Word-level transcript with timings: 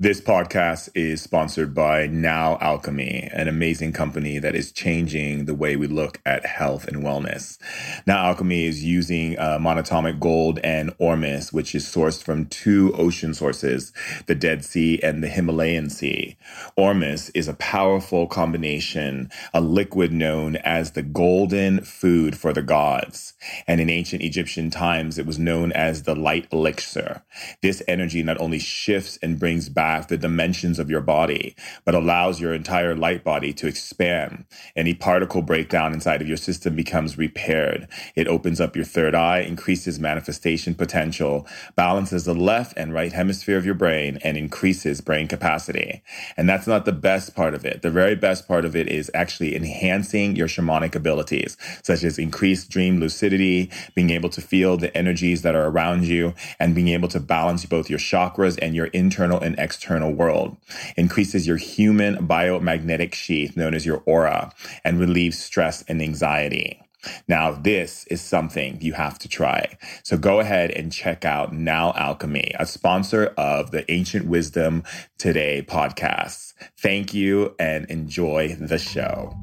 This 0.00 0.20
podcast 0.20 0.88
is 0.96 1.22
sponsored 1.22 1.72
by 1.72 2.08
Now 2.08 2.58
Alchemy, 2.60 3.30
an 3.32 3.46
amazing 3.46 3.92
company 3.92 4.40
that 4.40 4.56
is 4.56 4.72
changing 4.72 5.44
the 5.44 5.54
way 5.54 5.76
we 5.76 5.86
look 5.86 6.20
at 6.26 6.44
health 6.44 6.88
and 6.88 7.04
wellness. 7.04 7.58
Now 8.04 8.24
Alchemy 8.24 8.66
is 8.66 8.82
using 8.82 9.38
uh, 9.38 9.58
monatomic 9.60 10.18
gold 10.18 10.58
and 10.64 10.92
ormus, 10.98 11.52
which 11.52 11.76
is 11.76 11.86
sourced 11.86 12.20
from 12.20 12.46
two 12.46 12.92
ocean 12.94 13.34
sources, 13.34 13.92
the 14.26 14.34
Dead 14.34 14.64
Sea 14.64 14.98
and 15.00 15.22
the 15.22 15.28
Himalayan 15.28 15.88
Sea. 15.90 16.36
Ormus 16.76 17.28
is 17.28 17.46
a 17.46 17.54
powerful 17.54 18.26
combination, 18.26 19.30
a 19.54 19.60
liquid 19.60 20.12
known 20.12 20.56
as 20.56 20.90
the 20.90 21.02
golden 21.02 21.82
food 21.82 22.36
for 22.36 22.52
the 22.52 22.62
gods. 22.62 23.34
And 23.68 23.80
in 23.80 23.88
ancient 23.88 24.22
Egyptian 24.22 24.70
times, 24.70 25.18
it 25.18 25.24
was 25.24 25.38
known 25.38 25.70
as 25.70 26.02
the 26.02 26.16
light 26.16 26.48
elixir. 26.52 27.22
This 27.62 27.80
energy 27.86 28.24
not 28.24 28.40
only 28.40 28.58
shifts 28.58 29.20
and 29.22 29.38
brings 29.38 29.68
back 29.68 29.83
the 30.08 30.16
dimensions 30.16 30.78
of 30.78 30.90
your 30.90 31.00
body, 31.00 31.54
but 31.84 31.94
allows 31.94 32.40
your 32.40 32.54
entire 32.54 32.94
light 32.94 33.22
body 33.24 33.52
to 33.52 33.66
expand. 33.66 34.44
Any 34.76 34.94
particle 34.94 35.42
breakdown 35.42 35.92
inside 35.92 36.22
of 36.22 36.28
your 36.28 36.36
system 36.36 36.74
becomes 36.74 37.18
repaired. 37.18 37.88
It 38.16 38.28
opens 38.28 38.60
up 38.60 38.76
your 38.76 38.84
third 38.84 39.14
eye, 39.14 39.40
increases 39.40 39.98
manifestation 40.00 40.74
potential, 40.74 41.46
balances 41.76 42.24
the 42.24 42.34
left 42.34 42.76
and 42.76 42.92
right 42.94 43.12
hemisphere 43.12 43.58
of 43.58 43.66
your 43.66 43.74
brain, 43.74 44.18
and 44.22 44.36
increases 44.36 45.00
brain 45.00 45.28
capacity. 45.28 46.02
And 46.36 46.48
that's 46.48 46.66
not 46.66 46.84
the 46.84 46.92
best 46.92 47.34
part 47.34 47.54
of 47.54 47.64
it. 47.64 47.82
The 47.82 47.90
very 47.90 48.14
best 48.14 48.48
part 48.48 48.64
of 48.64 48.74
it 48.74 48.88
is 48.88 49.10
actually 49.14 49.54
enhancing 49.54 50.36
your 50.36 50.48
shamanic 50.48 50.94
abilities, 50.94 51.56
such 51.82 52.02
as 52.04 52.18
increased 52.18 52.70
dream 52.70 53.00
lucidity, 53.00 53.70
being 53.94 54.10
able 54.10 54.30
to 54.30 54.40
feel 54.40 54.76
the 54.76 54.96
energies 54.96 55.42
that 55.42 55.54
are 55.54 55.66
around 55.66 56.04
you, 56.04 56.34
and 56.58 56.74
being 56.74 56.88
able 56.88 57.08
to 57.08 57.20
balance 57.20 57.64
both 57.66 57.90
your 57.90 57.98
chakras 57.98 58.58
and 58.60 58.74
your 58.74 58.86
internal 58.86 59.40
and 59.40 59.54
external 59.58 59.73
external 59.74 60.12
world, 60.12 60.56
increases 60.96 61.48
your 61.48 61.56
human 61.56 62.28
biomagnetic 62.28 63.12
sheath 63.12 63.56
known 63.56 63.74
as 63.74 63.84
your 63.84 64.04
aura, 64.06 64.52
and 64.84 65.00
relieves 65.00 65.36
stress 65.38 65.82
and 65.88 66.00
anxiety. 66.00 66.80
Now, 67.26 67.50
this 67.50 68.06
is 68.06 68.22
something 68.22 68.78
you 68.80 68.92
have 68.92 69.18
to 69.18 69.28
try. 69.28 69.76
So 70.04 70.16
go 70.16 70.38
ahead 70.38 70.70
and 70.70 70.92
check 70.92 71.24
out 71.24 71.52
Now 71.52 71.92
Alchemy, 71.96 72.52
a 72.58 72.66
sponsor 72.66 73.34
of 73.36 73.72
the 73.72 73.90
Ancient 73.90 74.26
Wisdom 74.26 74.84
Today 75.18 75.66
podcast. 75.68 76.54
Thank 76.78 77.12
you 77.12 77.56
and 77.58 77.84
enjoy 77.90 78.56
the 78.58 78.78
show. 78.78 79.36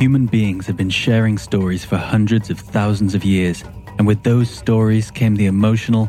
Human 0.00 0.26
beings 0.26 0.66
have 0.66 0.76
been 0.76 0.90
sharing 0.90 1.36
stories 1.36 1.84
for 1.84 1.98
hundreds 1.98 2.50
of 2.50 2.58
thousands 2.58 3.14
of 3.14 3.24
years, 3.24 3.62
and 3.98 4.06
with 4.06 4.22
those 4.22 4.48
stories 4.50 5.10
came 5.10 5.36
the 5.36 5.46
emotional, 5.46 6.08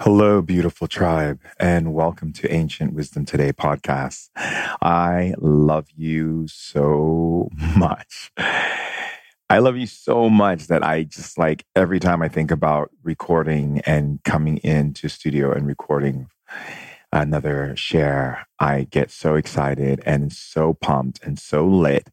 Hello, 0.00 0.42
beautiful 0.42 0.88
tribe, 0.88 1.38
and 1.60 1.94
welcome 1.94 2.32
to 2.32 2.52
Ancient 2.52 2.92
Wisdom 2.92 3.24
Today 3.24 3.52
podcast. 3.52 4.30
I 4.36 5.34
love 5.38 5.86
you 5.96 6.46
so 6.48 7.48
much. 7.76 8.32
I 8.36 9.58
love 9.58 9.76
you 9.76 9.86
so 9.86 10.28
much 10.28 10.66
that 10.66 10.82
I 10.82 11.04
just 11.04 11.38
like 11.38 11.64
every 11.76 12.00
time 12.00 12.20
I 12.20 12.28
think 12.28 12.50
about 12.50 12.90
recording 13.04 13.80
and 13.86 14.22
coming 14.24 14.56
into 14.58 15.08
studio 15.08 15.52
and 15.52 15.66
recording 15.66 16.28
another 17.12 17.76
share, 17.76 18.46
I 18.58 18.88
get 18.90 19.10
so 19.10 19.36
excited 19.36 20.02
and 20.04 20.32
so 20.32 20.74
pumped 20.74 21.22
and 21.22 21.38
so 21.38 21.64
lit 21.66 22.08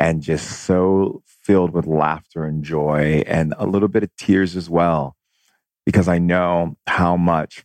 and 0.00 0.22
just 0.22 0.64
so 0.64 1.22
filled 1.26 1.72
with 1.72 1.86
laughter 1.86 2.44
and 2.44 2.64
joy 2.64 3.22
and 3.26 3.54
a 3.58 3.66
little 3.66 3.88
bit 3.88 4.02
of 4.02 4.16
tears 4.16 4.56
as 4.56 4.68
well 4.68 5.14
because 5.84 6.08
I 6.08 6.18
know 6.18 6.76
how 6.86 7.16
much 7.16 7.64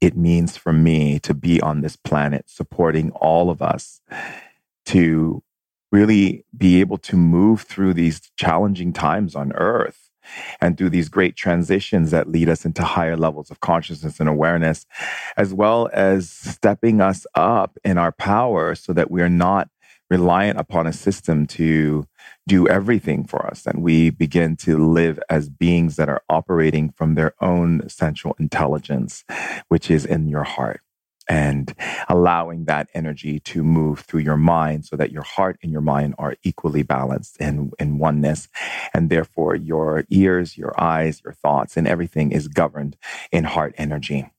it 0.00 0.16
means 0.16 0.56
for 0.56 0.72
me 0.72 1.18
to 1.20 1.34
be 1.34 1.60
on 1.60 1.80
this 1.80 1.96
planet 1.96 2.44
supporting 2.48 3.10
all 3.12 3.50
of 3.50 3.60
us 3.60 4.00
to 4.86 5.42
really 5.90 6.44
be 6.56 6.80
able 6.80 6.98
to 6.98 7.16
move 7.16 7.62
through 7.62 7.94
these 7.94 8.20
challenging 8.36 8.92
times 8.92 9.34
on 9.34 9.52
earth 9.54 10.10
and 10.60 10.76
through 10.76 10.90
these 10.90 11.08
great 11.08 11.36
transitions 11.36 12.10
that 12.10 12.28
lead 12.28 12.48
us 12.48 12.64
into 12.64 12.84
higher 12.84 13.16
levels 13.16 13.50
of 13.50 13.60
consciousness 13.60 14.20
and 14.20 14.28
awareness, 14.28 14.86
as 15.36 15.54
well 15.54 15.88
as 15.92 16.28
stepping 16.30 17.00
us 17.00 17.26
up 17.34 17.78
in 17.84 17.96
our 17.96 18.12
power 18.12 18.74
so 18.74 18.92
that 18.92 19.10
we're 19.10 19.30
not 19.30 19.68
reliant 20.10 20.58
upon 20.58 20.86
a 20.86 20.92
system 20.92 21.46
to 21.46 22.06
do 22.46 22.66
everything 22.68 23.24
for 23.24 23.46
us. 23.46 23.66
And 23.66 23.82
we 23.82 24.10
begin 24.10 24.56
to 24.56 24.78
live 24.78 25.20
as 25.28 25.48
beings 25.48 25.96
that 25.96 26.08
are 26.08 26.22
operating 26.28 26.90
from 26.90 27.14
their 27.14 27.34
own 27.40 27.88
central 27.88 28.34
intelligence, 28.38 29.24
which 29.68 29.90
is 29.90 30.04
in 30.04 30.28
your 30.28 30.44
heart. 30.44 30.80
And 31.30 31.74
allowing 32.08 32.64
that 32.64 32.88
energy 32.94 33.38
to 33.40 33.62
move 33.62 34.00
through 34.00 34.20
your 34.20 34.38
mind 34.38 34.86
so 34.86 34.96
that 34.96 35.12
your 35.12 35.24
heart 35.24 35.58
and 35.62 35.70
your 35.70 35.82
mind 35.82 36.14
are 36.16 36.36
equally 36.42 36.82
balanced 36.82 37.36
in, 37.38 37.70
in 37.78 37.98
oneness. 37.98 38.48
And 38.94 39.10
therefore, 39.10 39.54
your 39.54 40.04
ears, 40.08 40.56
your 40.56 40.72
eyes, 40.80 41.20
your 41.22 41.34
thoughts, 41.34 41.76
and 41.76 41.86
everything 41.86 42.32
is 42.32 42.48
governed 42.48 42.96
in 43.30 43.44
heart 43.44 43.74
energy. 43.76 44.30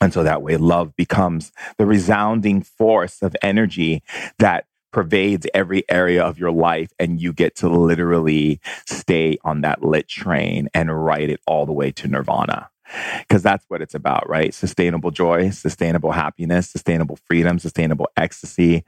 And 0.00 0.12
so 0.12 0.22
that 0.22 0.42
way, 0.42 0.56
love 0.56 0.96
becomes 0.96 1.52
the 1.76 1.86
resounding 1.86 2.62
force 2.62 3.22
of 3.22 3.36
energy 3.42 4.02
that 4.38 4.64
pervades 4.92 5.46
every 5.54 5.84
area 5.88 6.22
of 6.22 6.38
your 6.38 6.50
life 6.50 6.90
and 6.98 7.20
you 7.20 7.32
get 7.32 7.56
to 7.56 7.68
literally 7.68 8.60
stay 8.86 9.38
on 9.44 9.60
that 9.62 9.82
lit 9.82 10.08
train 10.08 10.68
and 10.74 11.04
ride 11.04 11.30
it 11.30 11.40
all 11.46 11.66
the 11.66 11.72
way 11.72 11.90
to 11.92 12.08
nirvana 12.08 12.70
because 13.18 13.42
that's 13.42 13.64
what 13.68 13.82
it's 13.82 13.94
about, 13.94 14.28
right? 14.28 14.52
Sustainable 14.52 15.10
joy, 15.10 15.50
sustainable 15.50 16.12
happiness, 16.12 16.68
sustainable 16.68 17.16
freedom, 17.16 17.58
sustainable 17.58 18.08
ecstasy, 18.16 18.84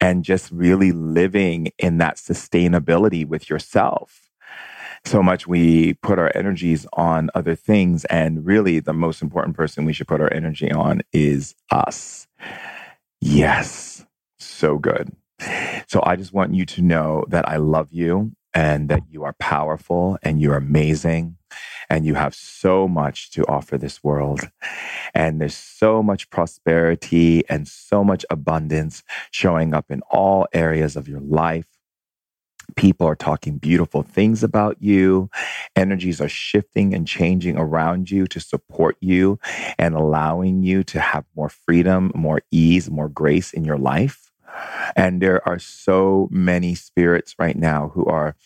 and 0.00 0.24
just 0.24 0.50
really 0.50 0.92
living 0.92 1.68
in 1.78 1.98
that 1.98 2.16
sustainability 2.16 3.26
with 3.26 3.50
yourself. 3.50 4.30
So 5.04 5.22
much 5.22 5.46
we 5.46 5.94
put 5.94 6.18
our 6.18 6.30
energies 6.34 6.86
on 6.92 7.28
other 7.34 7.56
things, 7.56 8.04
and 8.06 8.46
really 8.46 8.78
the 8.78 8.92
most 8.92 9.20
important 9.20 9.56
person 9.56 9.84
we 9.84 9.92
should 9.92 10.08
put 10.08 10.20
our 10.20 10.32
energy 10.32 10.70
on 10.70 11.02
is 11.12 11.54
us. 11.70 12.28
Yes, 13.20 14.04
so 14.38 14.78
good. 14.78 15.12
So 15.88 16.02
I 16.04 16.16
just 16.16 16.32
want 16.32 16.54
you 16.54 16.64
to 16.66 16.82
know 16.82 17.24
that 17.28 17.48
I 17.48 17.56
love 17.56 17.88
you 17.90 18.32
and 18.54 18.88
that 18.88 19.02
you 19.10 19.24
are 19.24 19.34
powerful 19.34 20.18
and 20.22 20.40
you're 20.40 20.56
amazing 20.56 21.36
and 21.88 22.06
you 22.06 22.14
have 22.14 22.34
so 22.34 22.88
much 22.88 23.30
to 23.32 23.46
offer 23.46 23.76
this 23.78 24.02
world. 24.02 24.40
And 25.14 25.40
there's 25.40 25.56
so 25.56 26.02
much 26.02 26.30
prosperity 26.30 27.44
and 27.48 27.68
so 27.68 28.02
much 28.02 28.24
abundance 28.30 29.02
showing 29.30 29.74
up 29.74 29.90
in 29.90 30.02
all 30.10 30.46
areas 30.52 30.96
of 30.96 31.08
your 31.08 31.20
life. 31.20 31.66
People 32.76 33.06
are 33.06 33.16
talking 33.16 33.58
beautiful 33.58 34.02
things 34.02 34.42
about 34.42 34.78
you. 34.80 35.28
Energies 35.76 36.20
are 36.20 36.28
shifting 36.28 36.94
and 36.94 37.06
changing 37.06 37.58
around 37.58 38.10
you 38.10 38.26
to 38.28 38.40
support 38.40 38.96
you 39.00 39.38
and 39.78 39.94
allowing 39.94 40.62
you 40.62 40.82
to 40.84 41.00
have 41.00 41.26
more 41.36 41.50
freedom, 41.50 42.10
more 42.14 42.40
ease, 42.50 42.90
more 42.90 43.10
grace 43.10 43.52
in 43.52 43.64
your 43.64 43.76
life. 43.76 44.31
And 44.96 45.20
there 45.22 45.46
are 45.48 45.58
so 45.58 46.28
many 46.30 46.74
spirits 46.74 47.34
right 47.38 47.56
now 47.56 47.90
who 47.94 48.04
are 48.06 48.36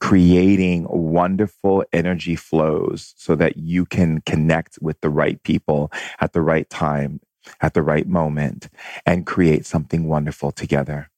creating 0.00 0.86
wonderful 0.88 1.84
energy 1.92 2.36
flows 2.36 3.14
so 3.16 3.34
that 3.36 3.56
you 3.56 3.84
can 3.84 4.20
connect 4.22 4.78
with 4.80 5.00
the 5.00 5.10
right 5.10 5.42
people 5.42 5.90
at 6.20 6.32
the 6.32 6.42
right 6.42 6.68
time, 6.70 7.20
at 7.60 7.74
the 7.74 7.82
right 7.82 8.06
moment, 8.06 8.68
and 9.06 9.26
create 9.26 9.66
something 9.66 10.08
wonderful 10.08 10.52
together. 10.52 11.10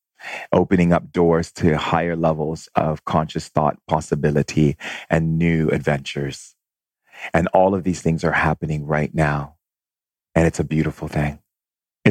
Opening 0.52 0.92
up 0.92 1.12
doors 1.12 1.52
to 1.52 1.78
higher 1.78 2.16
levels 2.16 2.68
of 2.74 3.04
conscious 3.04 3.48
thought 3.48 3.78
possibility 3.88 4.76
and 5.08 5.38
new 5.38 5.68
adventures. 5.70 6.54
And 7.34 7.48
all 7.48 7.74
of 7.74 7.84
these 7.84 8.02
things 8.02 8.24
are 8.24 8.32
happening 8.32 8.86
right 8.86 9.14
now. 9.14 9.56
And 10.34 10.46
it's 10.46 10.60
a 10.60 10.64
beautiful 10.64 11.08
thing. 11.08 11.39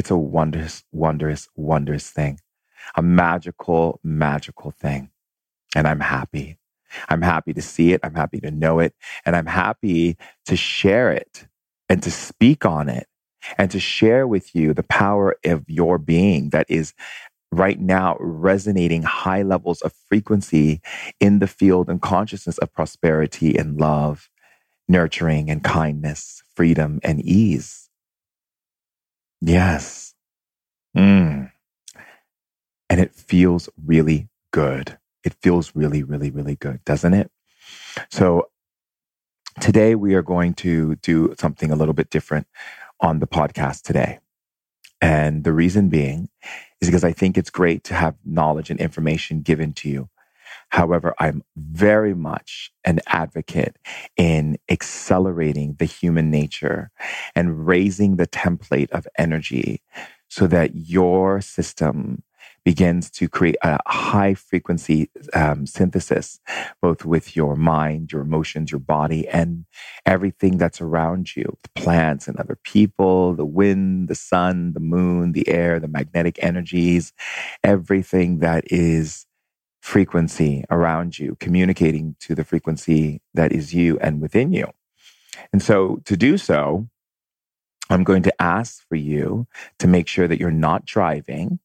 It's 0.00 0.10
a 0.10 0.16
wondrous, 0.16 0.82
wondrous, 0.92 1.46
wondrous 1.56 2.08
thing, 2.08 2.40
a 2.96 3.02
magical, 3.02 4.00
magical 4.02 4.70
thing. 4.70 5.10
And 5.76 5.86
I'm 5.86 6.00
happy. 6.00 6.56
I'm 7.10 7.20
happy 7.20 7.52
to 7.52 7.60
see 7.60 7.92
it. 7.92 8.00
I'm 8.02 8.14
happy 8.14 8.40
to 8.40 8.50
know 8.50 8.78
it. 8.78 8.94
And 9.26 9.36
I'm 9.36 9.44
happy 9.44 10.16
to 10.46 10.56
share 10.56 11.12
it 11.12 11.46
and 11.90 12.02
to 12.02 12.10
speak 12.10 12.64
on 12.64 12.88
it 12.88 13.08
and 13.58 13.70
to 13.72 13.78
share 13.78 14.26
with 14.26 14.54
you 14.54 14.72
the 14.72 14.84
power 14.84 15.36
of 15.44 15.68
your 15.68 15.98
being 15.98 16.48
that 16.48 16.64
is 16.70 16.94
right 17.52 17.78
now 17.78 18.16
resonating 18.20 19.02
high 19.02 19.42
levels 19.42 19.82
of 19.82 19.92
frequency 20.08 20.80
in 21.20 21.40
the 21.40 21.46
field 21.46 21.90
and 21.90 22.00
consciousness 22.00 22.56
of 22.56 22.72
prosperity 22.72 23.54
and 23.54 23.78
love, 23.78 24.30
nurturing 24.88 25.50
and 25.50 25.62
kindness, 25.62 26.42
freedom 26.56 27.00
and 27.04 27.20
ease. 27.20 27.89
Yes. 29.40 30.14
Mm. 30.96 31.50
And 32.88 33.00
it 33.00 33.14
feels 33.14 33.68
really 33.84 34.28
good. 34.52 34.98
It 35.24 35.34
feels 35.42 35.74
really, 35.74 36.02
really, 36.02 36.30
really 36.30 36.56
good, 36.56 36.84
doesn't 36.84 37.14
it? 37.14 37.30
So 38.10 38.48
today 39.60 39.94
we 39.94 40.14
are 40.14 40.22
going 40.22 40.54
to 40.54 40.96
do 40.96 41.34
something 41.38 41.70
a 41.70 41.76
little 41.76 41.94
bit 41.94 42.10
different 42.10 42.46
on 43.00 43.20
the 43.20 43.26
podcast 43.26 43.82
today. 43.82 44.18
And 45.00 45.44
the 45.44 45.52
reason 45.52 45.88
being 45.88 46.28
is 46.80 46.88
because 46.88 47.04
I 47.04 47.12
think 47.12 47.38
it's 47.38 47.50
great 47.50 47.84
to 47.84 47.94
have 47.94 48.16
knowledge 48.24 48.70
and 48.70 48.80
information 48.80 49.42
given 49.42 49.72
to 49.74 49.88
you. 49.88 50.08
However, 50.70 51.14
I'm 51.20 51.42
very 51.56 52.14
much 52.14 52.72
an 52.84 53.00
advocate 53.06 53.76
in 54.16 54.58
accelerating 54.70 55.76
the 55.78 55.84
human 55.86 56.30
nature 56.30 56.90
and 57.36 57.66
raising 57.66 58.16
the 58.16 58.26
template 58.26 58.90
of 58.90 59.06
energy 59.18 59.82
so 60.28 60.46
that 60.48 60.72
your 60.74 61.40
system 61.40 62.22
begins 62.64 63.10
to 63.10 63.28
create 63.28 63.56
a 63.62 63.78
high 63.86 64.34
frequency 64.34 65.10
um, 65.34 65.66
synthesis, 65.66 66.40
both 66.82 67.04
with 67.04 67.36
your 67.36 67.56
mind, 67.56 68.12
your 68.12 68.22
emotions, 68.22 68.70
your 68.70 68.80
body, 68.80 69.26
and 69.28 69.64
everything 70.06 70.58
that's 70.58 70.80
around 70.80 71.36
you 71.36 71.56
the 71.62 71.80
plants 71.82 72.28
and 72.28 72.38
other 72.38 72.58
people, 72.64 73.34
the 73.34 73.46
wind, 73.46 74.08
the 74.08 74.14
sun, 74.14 74.72
the 74.74 74.80
moon, 74.80 75.32
the 75.32 75.48
air, 75.48 75.80
the 75.80 75.88
magnetic 75.88 76.38
energies, 76.42 77.12
everything 77.64 78.40
that 78.40 78.64
is 78.66 79.26
frequency 79.80 80.64
around 80.70 81.18
you, 81.18 81.36
communicating 81.40 82.16
to 82.20 82.34
the 82.34 82.44
frequency 82.44 83.20
that 83.34 83.52
is 83.52 83.74
you 83.74 83.98
and 84.00 84.20
within 84.20 84.52
you. 84.52 84.68
And 85.52 85.62
so 85.62 86.00
to 86.04 86.16
do 86.16 86.36
so, 86.38 86.88
I'm 87.88 88.04
going 88.04 88.22
to 88.22 88.42
ask 88.42 88.86
for 88.88 88.94
you 88.94 89.46
to 89.78 89.88
make 89.88 90.06
sure 90.06 90.28
that 90.28 90.38
you're 90.38 90.50
not 90.50 90.84
driving 90.84 91.58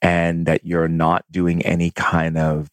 and 0.00 0.46
that 0.46 0.64
you're 0.64 0.88
not 0.88 1.24
doing 1.30 1.62
any 1.62 1.90
kind 1.90 2.38
of 2.38 2.70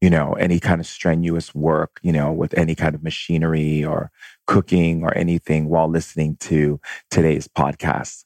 you 0.00 0.08
know 0.08 0.34
any 0.34 0.60
kind 0.60 0.80
of 0.80 0.86
strenuous 0.86 1.54
work 1.54 1.98
you 2.02 2.12
know 2.12 2.32
with 2.32 2.56
any 2.56 2.74
kind 2.74 2.94
of 2.94 3.02
machinery 3.02 3.84
or 3.84 4.10
cooking 4.46 5.02
or 5.02 5.16
anything 5.16 5.68
while 5.68 5.88
listening 5.88 6.36
to 6.36 6.80
today's 7.10 7.48
podcast 7.48 8.24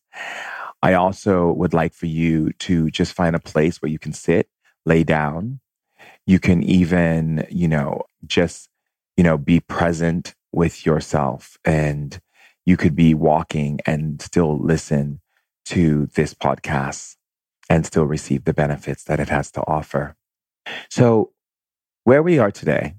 i 0.82 0.92
also 0.92 1.50
would 1.52 1.72
like 1.72 1.94
for 1.94 2.06
you 2.06 2.52
to 2.58 2.90
just 2.90 3.14
find 3.14 3.34
a 3.34 3.40
place 3.40 3.80
where 3.80 3.90
you 3.90 3.98
can 3.98 4.12
sit 4.12 4.48
lay 4.84 5.02
down 5.02 5.60
you 6.26 6.38
can 6.38 6.62
even 6.62 7.46
you 7.50 7.68
know 7.68 8.02
just 8.26 8.68
you 9.16 9.24
know 9.24 9.38
be 9.38 9.60
present 9.60 10.34
with 10.52 10.84
yourself 10.84 11.56
and 11.64 12.20
you 12.64 12.76
could 12.76 12.94
be 12.94 13.14
walking 13.14 13.80
and 13.86 14.20
still 14.22 14.58
listen 14.58 15.20
to 15.64 16.06
this 16.14 16.34
podcast 16.34 17.16
and 17.68 17.86
still 17.86 18.04
receive 18.04 18.44
the 18.44 18.54
benefits 18.54 19.04
that 19.04 19.20
it 19.20 19.28
has 19.28 19.50
to 19.52 19.62
offer. 19.66 20.14
So, 20.90 21.32
where 22.04 22.22
we 22.22 22.38
are 22.38 22.50
today, 22.50 22.94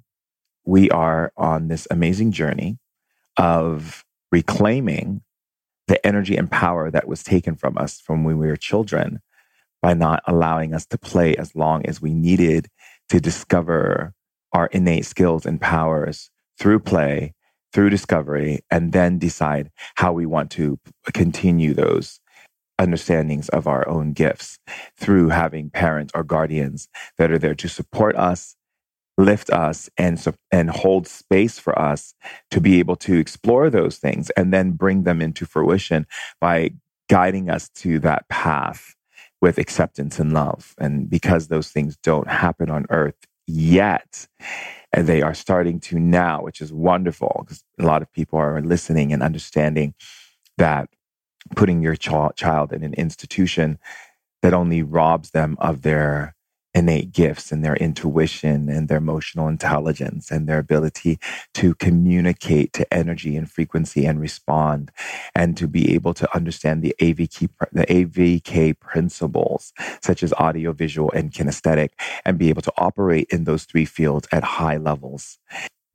we 0.65 0.89
are 0.89 1.31
on 1.37 1.67
this 1.67 1.87
amazing 1.91 2.31
journey 2.31 2.77
of 3.37 4.05
reclaiming 4.31 5.21
the 5.87 6.05
energy 6.05 6.37
and 6.37 6.49
power 6.49 6.89
that 6.89 7.07
was 7.07 7.23
taken 7.23 7.55
from 7.55 7.77
us 7.77 7.99
from 7.99 8.23
when 8.23 8.37
we 8.37 8.47
were 8.47 8.55
children 8.55 9.21
by 9.81 9.93
not 9.93 10.23
allowing 10.25 10.73
us 10.73 10.85
to 10.87 10.97
play 10.97 11.35
as 11.35 11.55
long 11.55 11.85
as 11.85 12.01
we 12.01 12.13
needed 12.13 12.69
to 13.13 13.21
discover 13.21 14.11
our 14.53 14.65
innate 14.67 15.05
skills 15.05 15.45
and 15.45 15.61
powers 15.61 16.31
through 16.57 16.79
play, 16.79 17.31
through 17.71 17.91
discovery, 17.91 18.61
and 18.71 18.91
then 18.91 19.19
decide 19.19 19.69
how 19.97 20.11
we 20.11 20.25
want 20.25 20.49
to 20.49 20.79
continue 21.13 21.75
those 21.75 22.19
understandings 22.79 23.49
of 23.49 23.67
our 23.67 23.87
own 23.87 24.13
gifts 24.13 24.57
through 24.99 25.29
having 25.29 25.69
parents 25.69 26.11
or 26.15 26.23
guardians 26.23 26.87
that 27.19 27.31
are 27.31 27.37
there 27.37 27.53
to 27.53 27.69
support 27.69 28.15
us 28.15 28.55
lift 29.19 29.51
us 29.51 29.89
and 29.97 30.25
and 30.51 30.71
hold 30.71 31.07
space 31.07 31.59
for 31.59 31.77
us 31.79 32.15
to 32.51 32.59
be 32.59 32.79
able 32.79 32.95
to 32.95 33.17
explore 33.19 33.69
those 33.69 33.97
things 33.97 34.31
and 34.31 34.51
then 34.51 34.71
bring 34.71 35.03
them 35.03 35.21
into 35.21 35.45
fruition 35.45 36.07
by 36.41 36.71
guiding 37.09 37.49
us 37.49 37.69
to 37.75 37.99
that 37.99 38.27
path 38.29 38.95
with 39.43 39.57
acceptance 39.57 40.19
and 40.19 40.31
love. 40.31 40.73
And 40.77 41.09
because 41.09 41.49
those 41.49 41.67
things 41.67 41.97
don't 41.97 42.29
happen 42.29 42.69
on 42.69 42.85
earth 42.89 43.17
yet 43.45 44.25
and 44.93 45.05
they 45.05 45.21
are 45.21 45.33
starting 45.33 45.81
to 45.81 45.99
now 45.99 46.41
which 46.41 46.61
is 46.61 46.71
wonderful 46.71 47.41
because 47.41 47.61
a 47.77 47.83
lot 47.83 48.01
of 48.01 48.09
people 48.13 48.39
are 48.39 48.61
listening 48.61 49.11
and 49.11 49.21
understanding 49.21 49.95
that 50.57 50.87
putting 51.57 51.81
your 51.81 51.97
ch- 51.97 52.37
child 52.37 52.71
in 52.71 52.85
an 52.85 52.93
institution 52.93 53.79
that 54.41 54.53
only 54.53 54.81
robs 54.81 55.31
them 55.31 55.57
of 55.59 55.81
their 55.81 56.32
innate 56.73 57.11
gifts 57.11 57.51
and 57.51 57.63
their 57.63 57.75
intuition 57.77 58.69
and 58.69 58.87
their 58.87 58.97
emotional 58.97 59.47
intelligence 59.47 60.31
and 60.31 60.47
their 60.47 60.59
ability 60.59 61.19
to 61.53 61.75
communicate 61.75 62.73
to 62.73 62.93
energy 62.93 63.35
and 63.37 63.51
frequency 63.51 64.05
and 64.05 64.19
respond 64.19 64.91
and 65.35 65.57
to 65.57 65.67
be 65.67 65.93
able 65.93 66.13
to 66.13 66.35
understand 66.35 66.81
the 66.81 66.95
AVK, 66.99 67.49
the 67.71 67.85
AVK 67.85 68.79
principles 68.79 69.73
such 70.01 70.23
as 70.23 70.33
audio, 70.33 70.73
visual, 70.73 71.11
and 71.11 71.31
kinesthetic 71.31 71.89
and 72.25 72.37
be 72.37 72.49
able 72.49 72.61
to 72.61 72.73
operate 72.77 73.27
in 73.29 73.45
those 73.45 73.65
three 73.65 73.85
fields 73.85 74.27
at 74.31 74.43
high 74.43 74.77
levels. 74.77 75.39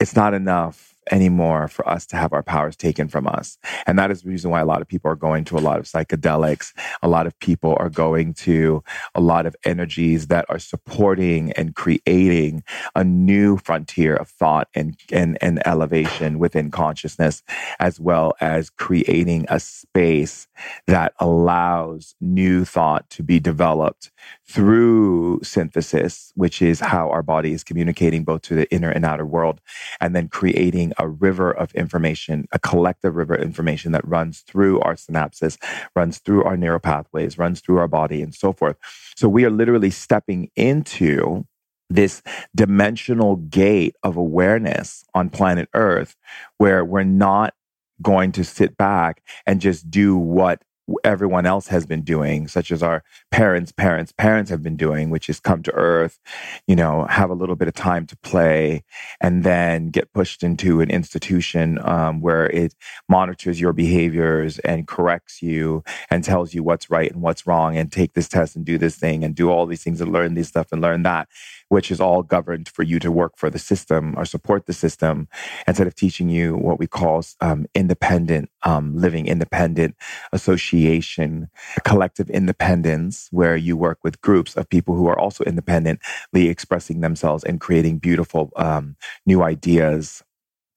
It's 0.00 0.16
not 0.16 0.34
enough 0.34 0.94
anymore 1.10 1.68
for 1.68 1.88
us 1.88 2.06
to 2.06 2.16
have 2.16 2.32
our 2.32 2.42
powers 2.42 2.76
taken 2.76 3.08
from 3.08 3.26
us. 3.26 3.58
And 3.86 3.98
that 3.98 4.10
is 4.10 4.22
the 4.22 4.28
reason 4.28 4.50
why 4.50 4.60
a 4.60 4.66
lot 4.66 4.82
of 4.82 4.88
people 4.88 5.10
are 5.10 5.16
going 5.16 5.44
to 5.44 5.56
a 5.56 5.60
lot 5.60 5.78
of 5.78 5.86
psychedelics. 5.86 6.72
A 7.02 7.08
lot 7.08 7.26
of 7.26 7.38
people 7.38 7.76
are 7.78 7.90
going 7.90 8.34
to 8.34 8.82
a 9.14 9.20
lot 9.20 9.46
of 9.46 9.56
energies 9.64 10.28
that 10.28 10.44
are 10.48 10.58
supporting 10.58 11.52
and 11.52 11.74
creating 11.74 12.62
a 12.94 13.04
new 13.04 13.56
frontier 13.58 14.14
of 14.16 14.28
thought 14.28 14.68
and, 14.74 14.98
and, 15.12 15.38
and 15.40 15.66
elevation 15.66 16.38
within 16.38 16.70
consciousness, 16.70 17.42
as 17.78 18.00
well 18.00 18.34
as 18.40 18.70
creating 18.70 19.46
a 19.48 19.60
space 19.60 20.46
that 20.86 21.12
allows 21.18 22.14
new 22.20 22.64
thought 22.64 23.08
to 23.10 23.22
be 23.22 23.40
developed 23.40 24.10
through 24.46 25.40
synthesis, 25.42 26.32
which 26.34 26.62
is 26.62 26.80
how 26.80 27.10
our 27.10 27.22
body 27.22 27.52
is 27.52 27.64
communicating 27.64 28.24
both 28.24 28.42
to 28.42 28.54
the 28.54 28.70
inner 28.72 28.90
and 28.90 29.04
outer 29.04 29.26
world, 29.26 29.60
and 30.00 30.14
then 30.14 30.28
creating 30.28 30.92
a 30.98 31.08
river 31.08 31.50
of 31.50 31.72
information, 31.74 32.46
a 32.52 32.58
collective 32.58 33.14
river 33.14 33.34
of 33.34 33.42
information 33.42 33.92
that 33.92 34.06
runs 34.06 34.40
through 34.40 34.80
our 34.80 34.94
synapses, 34.94 35.56
runs 35.94 36.18
through 36.18 36.44
our 36.44 36.56
neural 36.56 36.80
pathways, 36.80 37.38
runs 37.38 37.60
through 37.60 37.78
our 37.78 37.88
body, 37.88 38.22
and 38.22 38.34
so 38.34 38.52
forth. 38.52 38.76
So 39.16 39.28
we 39.28 39.44
are 39.44 39.50
literally 39.50 39.90
stepping 39.90 40.50
into 40.56 41.46
this 41.90 42.22
dimensional 42.54 43.36
gate 43.36 43.96
of 44.02 44.16
awareness 44.16 45.04
on 45.14 45.30
planet 45.30 45.68
Earth 45.74 46.16
where 46.58 46.84
we're 46.84 47.02
not 47.02 47.54
going 48.02 48.32
to 48.32 48.44
sit 48.44 48.76
back 48.76 49.22
and 49.46 49.60
just 49.60 49.90
do 49.90 50.16
what 50.16 50.62
everyone 51.04 51.46
else 51.46 51.68
has 51.68 51.86
been 51.86 52.02
doing, 52.02 52.48
such 52.48 52.70
as 52.70 52.82
our 52.82 53.02
parents, 53.30 53.72
parents, 53.72 54.12
parents 54.12 54.50
have 54.50 54.62
been 54.62 54.76
doing, 54.76 55.10
which 55.10 55.28
is 55.28 55.40
come 55.40 55.62
to 55.62 55.72
earth, 55.72 56.18
you 56.66 56.76
know, 56.76 57.04
have 57.06 57.30
a 57.30 57.34
little 57.34 57.56
bit 57.56 57.68
of 57.68 57.74
time 57.74 58.06
to 58.06 58.16
play, 58.18 58.84
and 59.20 59.44
then 59.44 59.90
get 59.90 60.12
pushed 60.12 60.42
into 60.42 60.80
an 60.80 60.90
institution 60.90 61.78
um, 61.86 62.20
where 62.20 62.46
it 62.50 62.74
monitors 63.08 63.60
your 63.60 63.72
behaviors 63.72 64.58
and 64.60 64.86
corrects 64.88 65.42
you 65.42 65.82
and 66.10 66.24
tells 66.24 66.54
you 66.54 66.62
what's 66.62 66.90
right 66.90 67.10
and 67.12 67.22
what's 67.22 67.46
wrong, 67.46 67.76
and 67.76 67.92
take 67.92 68.14
this 68.14 68.28
test 68.28 68.56
and 68.56 68.64
do 68.64 68.78
this 68.78 68.96
thing 68.96 69.24
and 69.24 69.34
do 69.34 69.50
all 69.50 69.66
these 69.66 69.82
things 69.82 70.00
and 70.00 70.12
learn 70.12 70.34
this 70.34 70.48
stuff 70.48 70.68
and 70.72 70.80
learn 70.80 71.02
that 71.02 71.28
which 71.68 71.90
is 71.90 72.00
all 72.00 72.22
governed 72.22 72.68
for 72.68 72.82
you 72.82 72.98
to 72.98 73.12
work 73.12 73.36
for 73.36 73.50
the 73.50 73.58
system 73.58 74.14
or 74.16 74.24
support 74.24 74.66
the 74.66 74.72
system 74.72 75.28
instead 75.66 75.86
of 75.86 75.94
teaching 75.94 76.28
you 76.28 76.56
what 76.56 76.78
we 76.78 76.86
call 76.86 77.22
um, 77.40 77.66
independent 77.74 78.50
um, 78.64 78.96
living, 78.96 79.26
independent 79.26 79.94
association, 80.32 81.48
collective 81.84 82.30
independence, 82.30 83.28
where 83.30 83.56
you 83.56 83.76
work 83.76 83.98
with 84.02 84.20
groups 84.20 84.56
of 84.56 84.68
people 84.68 84.94
who 84.94 85.06
are 85.06 85.18
also 85.18 85.44
independently 85.44 86.48
expressing 86.48 87.00
themselves 87.00 87.44
and 87.44 87.60
creating 87.60 87.98
beautiful 87.98 88.50
um, 88.56 88.96
new 89.26 89.42
ideas, 89.42 90.22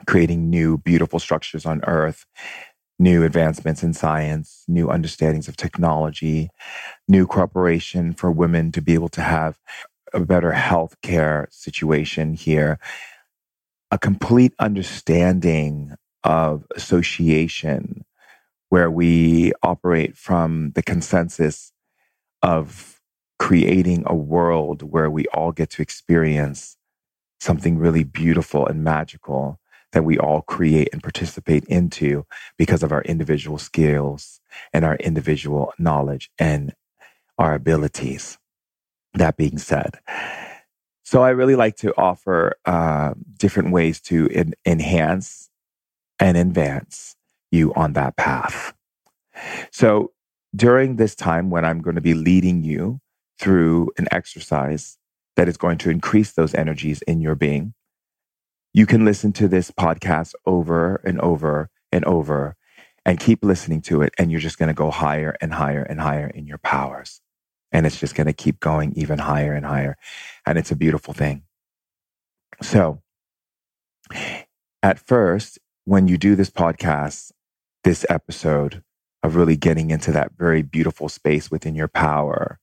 creating 0.07 0.49
new 0.49 0.77
beautiful 0.77 1.19
structures 1.19 1.65
on 1.65 1.83
earth 1.85 2.25
new 3.01 3.23
advancements 3.23 3.81
in 3.81 3.93
science, 3.93 4.63
new 4.67 4.91
understandings 4.91 5.47
of 5.47 5.57
technology, 5.57 6.49
new 7.07 7.25
cooperation 7.25 8.13
for 8.13 8.31
women 8.31 8.71
to 8.71 8.79
be 8.79 8.93
able 8.93 9.09
to 9.09 9.21
have 9.21 9.57
a 10.13 10.19
better 10.19 10.51
health 10.51 10.95
care 11.01 11.47
situation 11.51 12.33
here, 12.33 12.79
a 13.91 13.97
complete 13.97 14.53
understanding 14.59 15.95
of 16.23 16.65
association 16.75 18.05
where 18.69 18.91
we 18.91 19.51
operate 19.63 20.17
from 20.17 20.71
the 20.75 20.83
consensus 20.83 21.73
of 22.41 22.99
creating 23.39 24.03
a 24.05 24.15
world 24.15 24.83
where 24.83 25.09
we 25.09 25.25
all 25.27 25.51
get 25.51 25.69
to 25.71 25.81
experience 25.81 26.77
something 27.39 27.77
really 27.77 28.03
beautiful 28.03 28.67
and 28.67 28.83
magical 28.83 29.59
that 29.93 30.03
we 30.05 30.17
all 30.17 30.41
create 30.43 30.89
and 30.93 31.03
participate 31.03 31.65
into 31.65 32.25
because 32.57 32.83
of 32.83 32.91
our 32.91 33.01
individual 33.03 33.57
skills 33.57 34.39
and 34.73 34.85
our 34.85 34.95
individual 34.97 35.73
knowledge 35.79 36.29
and 36.39 36.73
our 37.37 37.55
abilities. 37.55 38.37
That 39.13 39.37
being 39.37 39.57
said, 39.57 39.99
so 41.03 41.21
I 41.23 41.29
really 41.31 41.55
like 41.55 41.75
to 41.77 41.93
offer 41.97 42.55
uh, 42.65 43.13
different 43.37 43.71
ways 43.71 43.99
to 44.03 44.29
en- 44.29 44.53
enhance 44.65 45.49
and 46.19 46.37
advance 46.37 47.17
you 47.51 47.73
on 47.73 47.93
that 47.93 48.15
path. 48.15 48.73
So 49.71 50.13
during 50.55 50.95
this 50.95 51.15
time 51.15 51.49
when 51.49 51.65
I'm 51.65 51.81
going 51.81 51.95
to 51.95 52.01
be 52.01 52.13
leading 52.13 52.63
you 52.63 53.01
through 53.39 53.91
an 53.97 54.07
exercise 54.11 54.97
that 55.35 55.49
is 55.49 55.57
going 55.57 55.77
to 55.79 55.89
increase 55.89 56.31
those 56.31 56.53
energies 56.53 57.01
in 57.01 57.19
your 57.19 57.35
being, 57.35 57.73
you 58.73 58.85
can 58.85 59.03
listen 59.03 59.33
to 59.33 59.47
this 59.47 59.69
podcast 59.71 60.33
over 60.45 61.01
and 61.03 61.19
over 61.19 61.69
and 61.91 62.05
over 62.05 62.55
and 63.05 63.19
keep 63.19 63.43
listening 63.43 63.81
to 63.81 64.01
it. 64.01 64.13
And 64.17 64.31
you're 64.31 64.39
just 64.39 64.57
going 64.57 64.67
to 64.67 64.73
go 64.73 64.91
higher 64.91 65.35
and 65.41 65.53
higher 65.53 65.83
and 65.83 65.99
higher 65.99 66.27
in 66.27 66.47
your 66.47 66.59
powers. 66.59 67.19
And 67.71 67.85
it's 67.85 67.99
just 67.99 68.15
going 68.15 68.27
to 68.27 68.33
keep 68.33 68.59
going 68.59 68.93
even 68.95 69.19
higher 69.19 69.53
and 69.53 69.65
higher. 69.65 69.97
And 70.45 70.57
it's 70.57 70.71
a 70.71 70.75
beautiful 70.75 71.13
thing. 71.13 71.43
So 72.61 73.01
at 74.83 74.99
first, 74.99 75.59
when 75.85 76.07
you 76.07 76.17
do 76.17 76.35
this 76.35 76.49
podcast, 76.49 77.31
this 77.83 78.05
episode 78.09 78.83
of 79.23 79.35
really 79.35 79.55
getting 79.55 79.91
into 79.91 80.11
that 80.11 80.31
very 80.37 80.61
beautiful 80.61 81.09
space 81.09 81.49
within 81.49 81.75
your 81.75 81.87
power, 81.87 82.59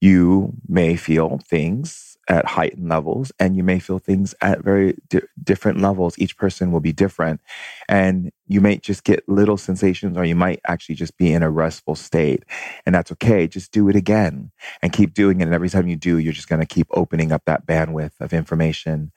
you 0.00 0.54
may 0.68 0.96
feel 0.96 1.38
things 1.38 2.13
at 2.28 2.46
heightened 2.46 2.88
levels 2.88 3.32
and 3.40 3.56
you 3.56 3.62
may 3.64 3.78
feel 3.78 3.98
things 3.98 4.34
at 4.40 4.62
very 4.64 4.96
di- 5.08 5.22
different 5.42 5.80
levels. 5.80 6.18
Each 6.18 6.36
person 6.36 6.72
will 6.72 6.80
be 6.80 6.92
different. 6.92 7.40
And 7.88 8.32
you 8.48 8.60
might 8.60 8.82
just 8.82 9.04
get 9.04 9.28
little 9.28 9.56
sensations 9.56 10.16
or 10.16 10.24
you 10.24 10.36
might 10.36 10.60
actually 10.66 10.96
just 10.96 11.16
be 11.18 11.32
in 11.32 11.42
a 11.42 11.50
restful 11.50 11.94
state. 11.96 12.44
And 12.86 12.94
that's 12.94 13.12
okay. 13.12 13.46
Just 13.48 13.72
do 13.72 13.88
it 13.88 13.96
again 13.96 14.52
and 14.82 14.92
keep 14.92 15.14
doing 15.14 15.40
it. 15.40 15.44
And 15.44 15.54
every 15.54 15.70
time 15.70 15.88
you 15.88 15.96
do, 15.96 16.18
you're 16.18 16.32
just 16.32 16.48
going 16.48 16.60
to 16.60 16.66
keep 16.66 16.88
opening 16.92 17.32
up 17.32 17.42
that 17.46 17.66
bandwidth 17.66 18.20
of 18.20 18.32
information 18.32 19.12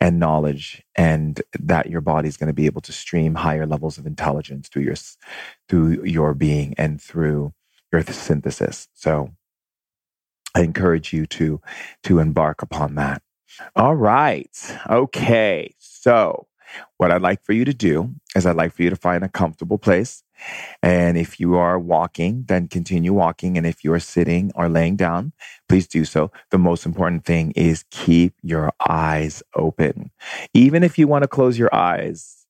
and 0.00 0.20
knowledge 0.20 0.82
and 0.96 1.42
that 1.60 1.90
your 1.90 2.02
body's 2.02 2.38
going 2.38 2.48
to 2.48 2.54
be 2.54 2.66
able 2.66 2.82
to 2.82 2.92
stream 2.92 3.36
higher 3.36 3.66
levels 3.66 3.98
of 3.98 4.06
intelligence 4.06 4.68
through 4.68 4.84
your 4.84 4.96
through 5.68 6.04
your 6.04 6.34
being 6.34 6.74
and 6.78 7.02
through 7.02 7.52
your 7.92 8.02
synthesis 8.04 8.88
so 8.94 9.30
I 10.54 10.62
encourage 10.62 11.12
you 11.12 11.26
to 11.26 11.60
to 12.04 12.18
embark 12.18 12.62
upon 12.62 12.96
that. 12.96 13.22
All 13.76 13.96
right. 13.96 14.48
Okay. 14.90 15.74
So, 15.78 16.48
what 16.98 17.10
I'd 17.12 17.22
like 17.22 17.44
for 17.44 17.52
you 17.52 17.64
to 17.64 17.74
do 17.74 18.14
is 18.36 18.46
I'd 18.46 18.56
like 18.56 18.74
for 18.74 18.82
you 18.82 18.90
to 18.90 18.96
find 18.96 19.24
a 19.24 19.28
comfortable 19.28 19.78
place. 19.78 20.22
And 20.82 21.18
if 21.18 21.40
you 21.40 21.56
are 21.56 21.78
walking, 21.78 22.44
then 22.48 22.68
continue 22.68 23.14
walking. 23.14 23.58
And 23.58 23.66
if 23.66 23.84
you 23.84 23.92
are 23.94 24.00
sitting 24.00 24.52
or 24.56 24.68
laying 24.68 24.96
down, 24.96 25.32
please 25.68 25.88
do 25.88 26.04
so. 26.04 26.32
The 26.50 26.58
most 26.58 26.86
important 26.86 27.24
thing 27.24 27.52
is 27.52 27.84
keep 27.92 28.34
your 28.42 28.72
eyes 28.88 29.42
open. 29.56 30.10
Even 30.54 30.84
if 30.84 30.98
you 30.98 31.08
want 31.08 31.22
to 31.24 31.28
close 31.28 31.58
your 31.58 31.74
eyes, 31.74 32.46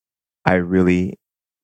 I 0.46 0.54
really 0.54 1.19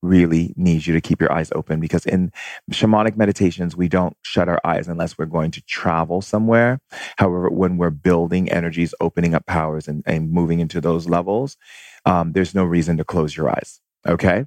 really 0.06 0.54
need 0.56 0.86
you 0.86 0.94
to 0.94 1.00
keep 1.00 1.20
your 1.20 1.32
eyes 1.32 1.50
open 1.54 1.80
because 1.80 2.06
in 2.06 2.32
shamanic 2.70 3.16
meditations, 3.16 3.76
we 3.76 3.88
don't 3.88 4.16
shut 4.22 4.48
our 4.48 4.60
eyes 4.64 4.88
unless 4.88 5.18
we're 5.18 5.26
going 5.26 5.50
to 5.52 5.62
travel 5.62 6.22
somewhere. 6.22 6.80
However, 7.18 7.50
when 7.50 7.76
we're 7.76 7.90
building 7.90 8.50
energies, 8.50 8.94
opening 9.00 9.34
up 9.34 9.46
powers 9.46 9.88
and, 9.88 10.02
and 10.06 10.30
moving 10.30 10.60
into 10.60 10.80
those 10.80 11.08
levels, 11.08 11.56
um, 12.04 12.32
there's 12.32 12.54
no 12.54 12.64
reason 12.64 12.96
to 12.96 13.04
close 13.04 13.36
your 13.36 13.50
eyes. 13.50 13.80
Okay. 14.06 14.46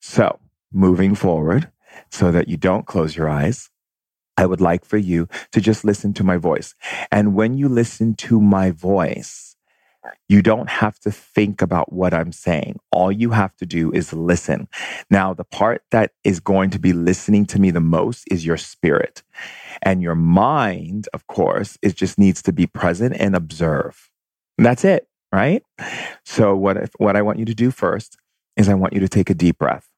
So 0.00 0.38
moving 0.72 1.14
forward 1.14 1.70
so 2.10 2.30
that 2.30 2.48
you 2.48 2.56
don't 2.56 2.86
close 2.86 3.16
your 3.16 3.28
eyes. 3.28 3.70
I 4.36 4.46
would 4.46 4.60
like 4.60 4.84
for 4.84 4.96
you 4.96 5.28
to 5.52 5.60
just 5.60 5.84
listen 5.84 6.12
to 6.14 6.24
my 6.24 6.36
voice. 6.36 6.74
And 7.12 7.34
when 7.34 7.56
you 7.56 7.68
listen 7.68 8.14
to 8.16 8.40
my 8.40 8.70
voice, 8.70 9.53
you 10.28 10.42
don't 10.42 10.68
have 10.68 10.98
to 11.00 11.10
think 11.10 11.62
about 11.62 11.92
what 11.92 12.14
I'm 12.14 12.32
saying. 12.32 12.78
All 12.90 13.12
you 13.12 13.30
have 13.30 13.56
to 13.56 13.66
do 13.66 13.92
is 13.92 14.12
listen. 14.12 14.68
Now, 15.10 15.34
the 15.34 15.44
part 15.44 15.82
that 15.90 16.12
is 16.24 16.40
going 16.40 16.70
to 16.70 16.78
be 16.78 16.92
listening 16.92 17.46
to 17.46 17.58
me 17.58 17.70
the 17.70 17.80
most 17.80 18.24
is 18.30 18.44
your 18.44 18.56
spirit. 18.56 19.22
And 19.82 20.02
your 20.02 20.14
mind, 20.14 21.08
of 21.12 21.26
course, 21.26 21.78
it 21.82 21.96
just 21.96 22.18
needs 22.18 22.42
to 22.42 22.52
be 22.52 22.66
present 22.66 23.16
and 23.18 23.34
observe. 23.34 24.10
And 24.58 24.66
that's 24.66 24.84
it, 24.84 25.08
right? 25.32 25.62
So 26.24 26.54
what 26.54 26.76
if, 26.76 26.90
what 26.98 27.16
I 27.16 27.22
want 27.22 27.38
you 27.38 27.44
to 27.46 27.54
do 27.54 27.70
first 27.70 28.16
is 28.56 28.68
I 28.68 28.74
want 28.74 28.92
you 28.92 29.00
to 29.00 29.08
take 29.08 29.30
a 29.30 29.34
deep 29.34 29.58
breath. 29.58 29.88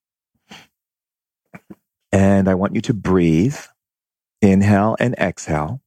And 2.12 2.48
I 2.48 2.54
want 2.54 2.74
you 2.74 2.80
to 2.82 2.94
breathe, 2.94 3.58
inhale 4.40 4.96
and 4.98 5.14
exhale. 5.18 5.82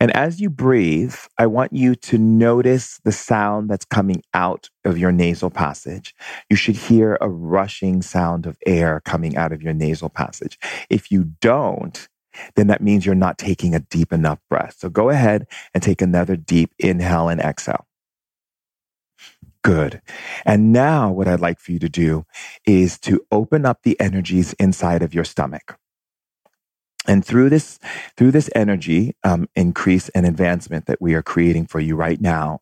And 0.00 0.14
as 0.14 0.40
you 0.40 0.50
breathe, 0.50 1.14
I 1.38 1.46
want 1.46 1.72
you 1.72 1.94
to 1.96 2.18
notice 2.18 3.00
the 3.04 3.12
sound 3.12 3.70
that's 3.70 3.84
coming 3.84 4.22
out 4.34 4.68
of 4.84 4.98
your 4.98 5.12
nasal 5.12 5.50
passage. 5.50 6.14
You 6.50 6.56
should 6.56 6.76
hear 6.76 7.18
a 7.20 7.28
rushing 7.28 8.02
sound 8.02 8.46
of 8.46 8.58
air 8.66 9.00
coming 9.04 9.36
out 9.36 9.52
of 9.52 9.62
your 9.62 9.72
nasal 9.72 10.08
passage. 10.08 10.58
If 10.90 11.10
you 11.10 11.32
don't, 11.40 12.08
then 12.54 12.66
that 12.66 12.82
means 12.82 13.06
you're 13.06 13.14
not 13.14 13.38
taking 13.38 13.74
a 13.74 13.80
deep 13.80 14.12
enough 14.12 14.40
breath. 14.50 14.76
So 14.78 14.90
go 14.90 15.08
ahead 15.08 15.46
and 15.72 15.82
take 15.82 16.02
another 16.02 16.36
deep 16.36 16.74
inhale 16.78 17.28
and 17.28 17.40
exhale. 17.40 17.86
Good. 19.62 20.00
And 20.44 20.72
now 20.72 21.10
what 21.10 21.26
I'd 21.26 21.40
like 21.40 21.58
for 21.58 21.72
you 21.72 21.78
to 21.80 21.88
do 21.88 22.24
is 22.66 22.98
to 23.00 23.26
open 23.32 23.66
up 23.66 23.82
the 23.82 23.98
energies 23.98 24.52
inside 24.60 25.02
of 25.02 25.14
your 25.14 25.24
stomach. 25.24 25.78
And 27.08 27.24
through 27.24 27.50
this, 27.50 27.78
through 28.16 28.32
this 28.32 28.50
energy 28.54 29.14
um, 29.24 29.48
increase 29.56 30.08
and 30.10 30.26
advancement 30.26 30.86
that 30.86 31.00
we 31.00 31.14
are 31.14 31.22
creating 31.22 31.66
for 31.66 31.80
you 31.80 31.96
right 31.96 32.20
now, 32.20 32.60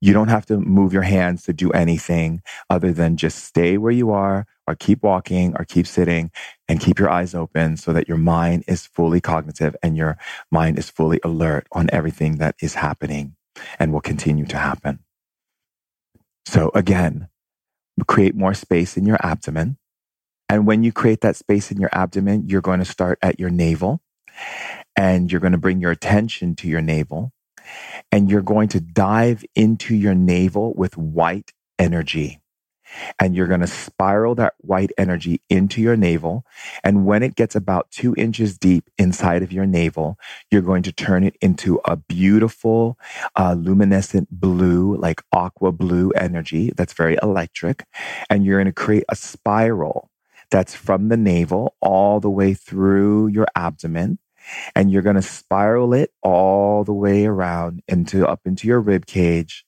you 0.00 0.12
don't 0.12 0.28
have 0.28 0.46
to 0.46 0.58
move 0.58 0.92
your 0.92 1.02
hands 1.02 1.44
to 1.44 1.52
do 1.54 1.70
anything 1.70 2.42
other 2.68 2.92
than 2.92 3.16
just 3.16 3.44
stay 3.44 3.78
where 3.78 3.92
you 3.92 4.10
are 4.10 4.46
or 4.66 4.74
keep 4.74 5.02
walking 5.02 5.54
or 5.58 5.64
keep 5.64 5.86
sitting 5.86 6.30
and 6.68 6.80
keep 6.80 6.98
your 6.98 7.10
eyes 7.10 7.34
open 7.34 7.76
so 7.76 7.92
that 7.92 8.08
your 8.08 8.18
mind 8.18 8.64
is 8.68 8.86
fully 8.86 9.20
cognitive 9.20 9.74
and 9.82 9.96
your 9.96 10.18
mind 10.50 10.78
is 10.78 10.90
fully 10.90 11.20
alert 11.24 11.66
on 11.72 11.88
everything 11.92 12.36
that 12.38 12.54
is 12.60 12.74
happening 12.74 13.34
and 13.78 13.92
will 13.92 14.00
continue 14.00 14.46
to 14.46 14.58
happen. 14.58 14.98
So 16.46 16.70
again, 16.74 17.28
create 18.06 18.34
more 18.34 18.54
space 18.54 18.96
in 18.96 19.06
your 19.06 19.18
abdomen 19.24 19.78
and 20.48 20.66
when 20.66 20.82
you 20.82 20.92
create 20.92 21.20
that 21.22 21.36
space 21.36 21.70
in 21.70 21.80
your 21.80 21.90
abdomen, 21.92 22.48
you're 22.48 22.60
going 22.60 22.80
to 22.80 22.84
start 22.84 23.18
at 23.22 23.40
your 23.40 23.50
navel 23.50 24.00
and 24.96 25.30
you're 25.30 25.40
going 25.40 25.52
to 25.52 25.58
bring 25.58 25.80
your 25.80 25.90
attention 25.90 26.54
to 26.56 26.68
your 26.68 26.82
navel 26.82 27.32
and 28.12 28.30
you're 28.30 28.42
going 28.42 28.68
to 28.68 28.80
dive 28.80 29.44
into 29.54 29.94
your 29.94 30.14
navel 30.14 30.74
with 30.74 30.96
white 30.96 31.52
energy 31.78 32.40
and 33.18 33.34
you're 33.34 33.46
going 33.46 33.60
to 33.60 33.66
spiral 33.66 34.34
that 34.36 34.54
white 34.58 34.92
energy 34.98 35.40
into 35.48 35.80
your 35.80 35.96
navel. 35.96 36.44
And 36.84 37.06
when 37.06 37.22
it 37.22 37.34
gets 37.34 37.56
about 37.56 37.90
two 37.90 38.14
inches 38.16 38.58
deep 38.58 38.88
inside 38.98 39.42
of 39.42 39.52
your 39.52 39.66
navel, 39.66 40.18
you're 40.50 40.62
going 40.62 40.82
to 40.84 40.92
turn 40.92 41.24
it 41.24 41.36
into 41.40 41.80
a 41.84 41.96
beautiful, 41.96 42.98
uh, 43.36 43.54
luminescent 43.54 44.28
blue, 44.30 44.96
like 44.96 45.22
aqua 45.32 45.72
blue 45.72 46.10
energy 46.10 46.72
that's 46.76 46.92
very 46.92 47.16
electric. 47.22 47.84
And 48.30 48.44
you're 48.44 48.58
going 48.58 48.66
to 48.66 48.72
create 48.72 49.04
a 49.08 49.16
spiral 49.16 50.10
that's 50.50 50.74
from 50.74 51.08
the 51.08 51.16
navel 51.16 51.76
all 51.80 52.20
the 52.20 52.30
way 52.30 52.54
through 52.54 53.28
your 53.28 53.46
abdomen. 53.56 54.18
And 54.76 54.90
you're 54.90 55.02
going 55.02 55.16
to 55.16 55.22
spiral 55.22 55.94
it 55.94 56.10
all 56.22 56.84
the 56.84 56.92
way 56.94 57.26
around 57.26 57.82
into 57.88 58.26
up 58.26 58.40
into 58.46 58.68
your 58.68 58.80
rib 58.80 59.06
cage 59.06 59.64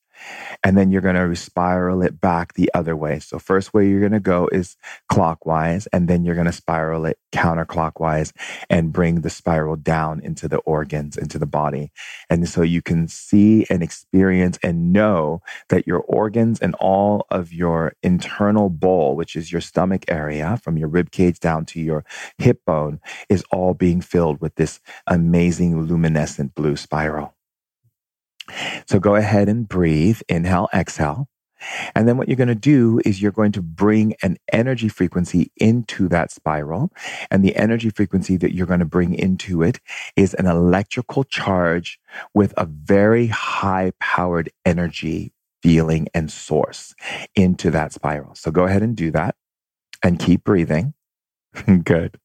and 0.63 0.77
then 0.77 0.91
you're 0.91 1.03
going 1.03 1.15
to 1.15 1.37
spiral 1.37 2.03
it 2.03 2.21
back 2.21 2.55
the 2.55 2.71
other 2.75 2.97
way. 2.97 3.19
So 3.19 3.39
first 3.39 3.75
way 3.75 3.89
you're 3.89 4.01
going 4.01 4.13
to 4.13 4.21
go 4.21 4.49
is 4.53 4.77
clockwise 5.09 5.87
and 5.89 6.09
then 6.09 6.25
you're 6.25 6.35
going 6.35 6.47
to 6.47 6.53
spiral 6.53 7.07
it 7.07 7.19
counterclockwise 7.33 8.33
and 8.71 8.93
bring 8.93 9.21
the 9.21 9.31
spiral 9.31 9.77
down 9.77 10.21
into 10.21 10.49
the 10.49 10.59
organs, 10.59 11.17
into 11.17 11.39
the 11.39 11.47
body. 11.47 11.93
And 12.31 12.49
so 12.49 12.63
you 12.63 12.83
can 12.83 13.09
see 13.09 13.67
and 13.71 13.83
experience 13.83 14.59
and 14.63 14.93
know 14.93 15.43
that 15.69 15.87
your 15.87 16.01
organs 16.01 16.61
and 16.61 16.75
all 16.77 17.27
of 17.31 17.53
your 17.53 17.95
internal 18.03 18.71
bowl, 18.71 19.17
which 19.17 19.37
is 19.37 19.53
your 19.53 19.61
stomach 19.61 20.05
area 20.09 20.59
from 20.63 20.77
your 20.77 20.89
rib 20.89 21.11
cage 21.11 21.41
down 21.41 21.65
to 21.67 21.81
your 21.81 22.05
hip 22.39 22.65
bone 22.67 23.01
is 23.29 23.45
all 23.51 23.75
being 23.75 24.01
filled 24.01 24.41
with 24.41 24.55
this 24.57 24.81
amazing 25.07 25.81
luminescent 25.83 26.55
blue 26.55 26.77
spiral. 26.77 27.36
So 28.87 28.99
go 28.99 29.15
ahead 29.15 29.49
and 29.49 29.69
breathe. 29.69 30.21
Inhale, 30.29 30.69
exhale. 30.75 31.29
And 31.95 32.07
then 32.07 32.17
what 32.17 32.29
you're 32.29 32.37
going 32.37 32.49
to 32.49 32.55
do 32.55 33.01
is 33.05 33.21
you're 33.23 33.33
going 33.33 33.53
to 33.53 33.63
bring 33.63 34.15
an 34.23 34.37
energy 34.53 34.89
frequency 34.89 35.51
into 35.57 36.09
that 36.09 36.31
spiral. 36.31 36.93
And 37.31 37.45
the 37.45 37.57
energy 37.57 37.91
frequency 37.91 38.37
that 38.37 38.55
you're 38.55 38.67
going 38.67 38.81
to 38.81 38.87
bring 38.87 39.15
into 39.15 39.63
it 39.63 39.81
is 40.17 40.35
an 40.35 40.47
electrical 40.47 41.25
charge 41.25 41.99
with 42.35 42.53
a 42.57 42.67
very 42.67 43.29
high 43.29 43.93
powered 44.01 44.51
energy 44.65 45.33
feeling 45.63 46.09
and 46.15 46.31
source 46.31 46.95
into 47.35 47.71
that 47.71 47.93
spiral. 47.93 48.35
So 48.35 48.51
go 48.51 48.65
ahead 48.65 48.83
and 48.83 48.95
do 48.97 49.11
that 49.13 49.35
and 50.03 50.19
keep 50.19 50.45
breathing. 50.45 50.95
Good. 51.85 52.19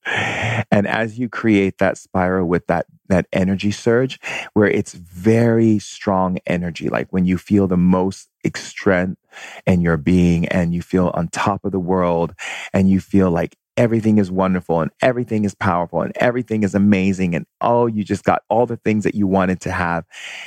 And 0.72 0.88
as 0.88 1.20
you 1.20 1.30
create 1.30 1.78
that 1.78 1.98
spiral 1.98 2.48
with 2.48 2.68
that, 2.68 2.86
that 3.08 3.28
energy 3.34 3.72
surge, 3.72 4.20
where 4.54 4.68
it's 4.68 4.94
very 4.94 5.80
strong 5.80 6.40
energy, 6.48 6.90
like 6.90 7.12
when 7.12 7.26
you 7.26 7.38
feel 7.38 7.68
the 7.68 7.78
most 7.78 8.30
strength 8.56 9.22
in 9.66 9.82
your 9.82 9.98
being 9.98 10.48
and 10.48 10.74
you 10.74 10.82
feel 10.82 11.12
on 11.14 11.28
top 11.28 11.64
of 11.64 11.72
the 11.72 11.80
world 11.80 12.34
and 12.74 12.90
you 12.90 13.00
feel 13.00 13.30
like 13.32 13.56
everything 13.78 14.18
is 14.18 14.30
wonderful 14.30 14.82
and 14.82 14.92
everything 15.02 15.46
is 15.46 15.56
powerful 15.56 16.02
and 16.02 16.12
everything 16.18 16.64
is 16.64 16.76
amazing 16.76 17.34
and 17.34 17.46
oh 17.62 17.86
you 17.86 18.04
just 18.04 18.26
got 18.26 18.44
all 18.50 18.66
the 18.66 18.76
things 18.78 19.04
that 19.06 19.16
you 19.16 19.26
wanted 19.26 19.62
to 19.62 19.72
have 19.72 20.04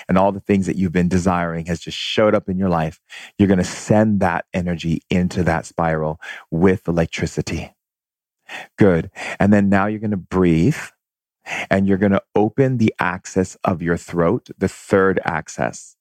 and 0.09 0.19
all 0.19 0.31
the 0.31 0.41
things 0.41 0.67
that 0.67 0.77
you've 0.77 0.93
been 0.93 1.09
desiring 1.09 1.65
has 1.65 1.81
just 1.81 1.97
showed 1.97 2.35
up 2.35 2.49
in 2.51 2.59
your 2.59 2.69
life 2.69 3.01
you're 3.39 3.49
going 3.49 3.59
to 3.59 3.65
send 3.65 4.21
that 4.21 4.45
energy 4.53 5.01
into 5.09 5.43
that 5.43 5.65
spiral 5.65 6.21
with 6.51 6.87
electricity 6.87 7.73
Good. 8.79 9.11
And 9.39 9.53
then 9.53 9.69
now 9.69 9.87
you're 9.87 10.01
going 10.01 10.11
to 10.11 10.17
breathe 10.17 10.77
and 11.71 11.87
you're 11.87 11.99
going 11.99 12.13
to 12.13 12.23
open 12.35 12.79
the 12.79 12.95
axis 12.99 13.57
of 13.65 13.83
your 13.83 13.97
throat, 13.97 14.49
the 14.59 14.69
third 14.69 15.21
axis. 15.25 15.97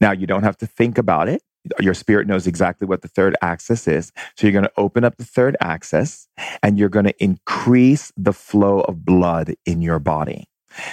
Now 0.00 0.12
you 0.12 0.26
don't 0.26 0.44
have 0.44 0.56
to 0.58 0.66
think 0.66 0.98
about 0.98 1.28
it. 1.28 1.42
Your 1.78 1.94
spirit 1.94 2.26
knows 2.26 2.46
exactly 2.46 2.86
what 2.86 3.02
the 3.02 3.08
third 3.08 3.36
axis 3.42 3.86
is. 3.86 4.12
So 4.36 4.46
you're 4.46 4.52
going 4.52 4.64
to 4.64 4.72
open 4.78 5.04
up 5.04 5.16
the 5.18 5.24
third 5.24 5.56
axis 5.60 6.26
and 6.62 6.78
you're 6.78 6.88
going 6.88 7.04
to 7.04 7.22
increase 7.22 8.12
the 8.16 8.32
flow 8.32 8.80
of 8.80 9.04
blood 9.04 9.54
in 9.66 9.82
your 9.82 9.98
body. 9.98 10.48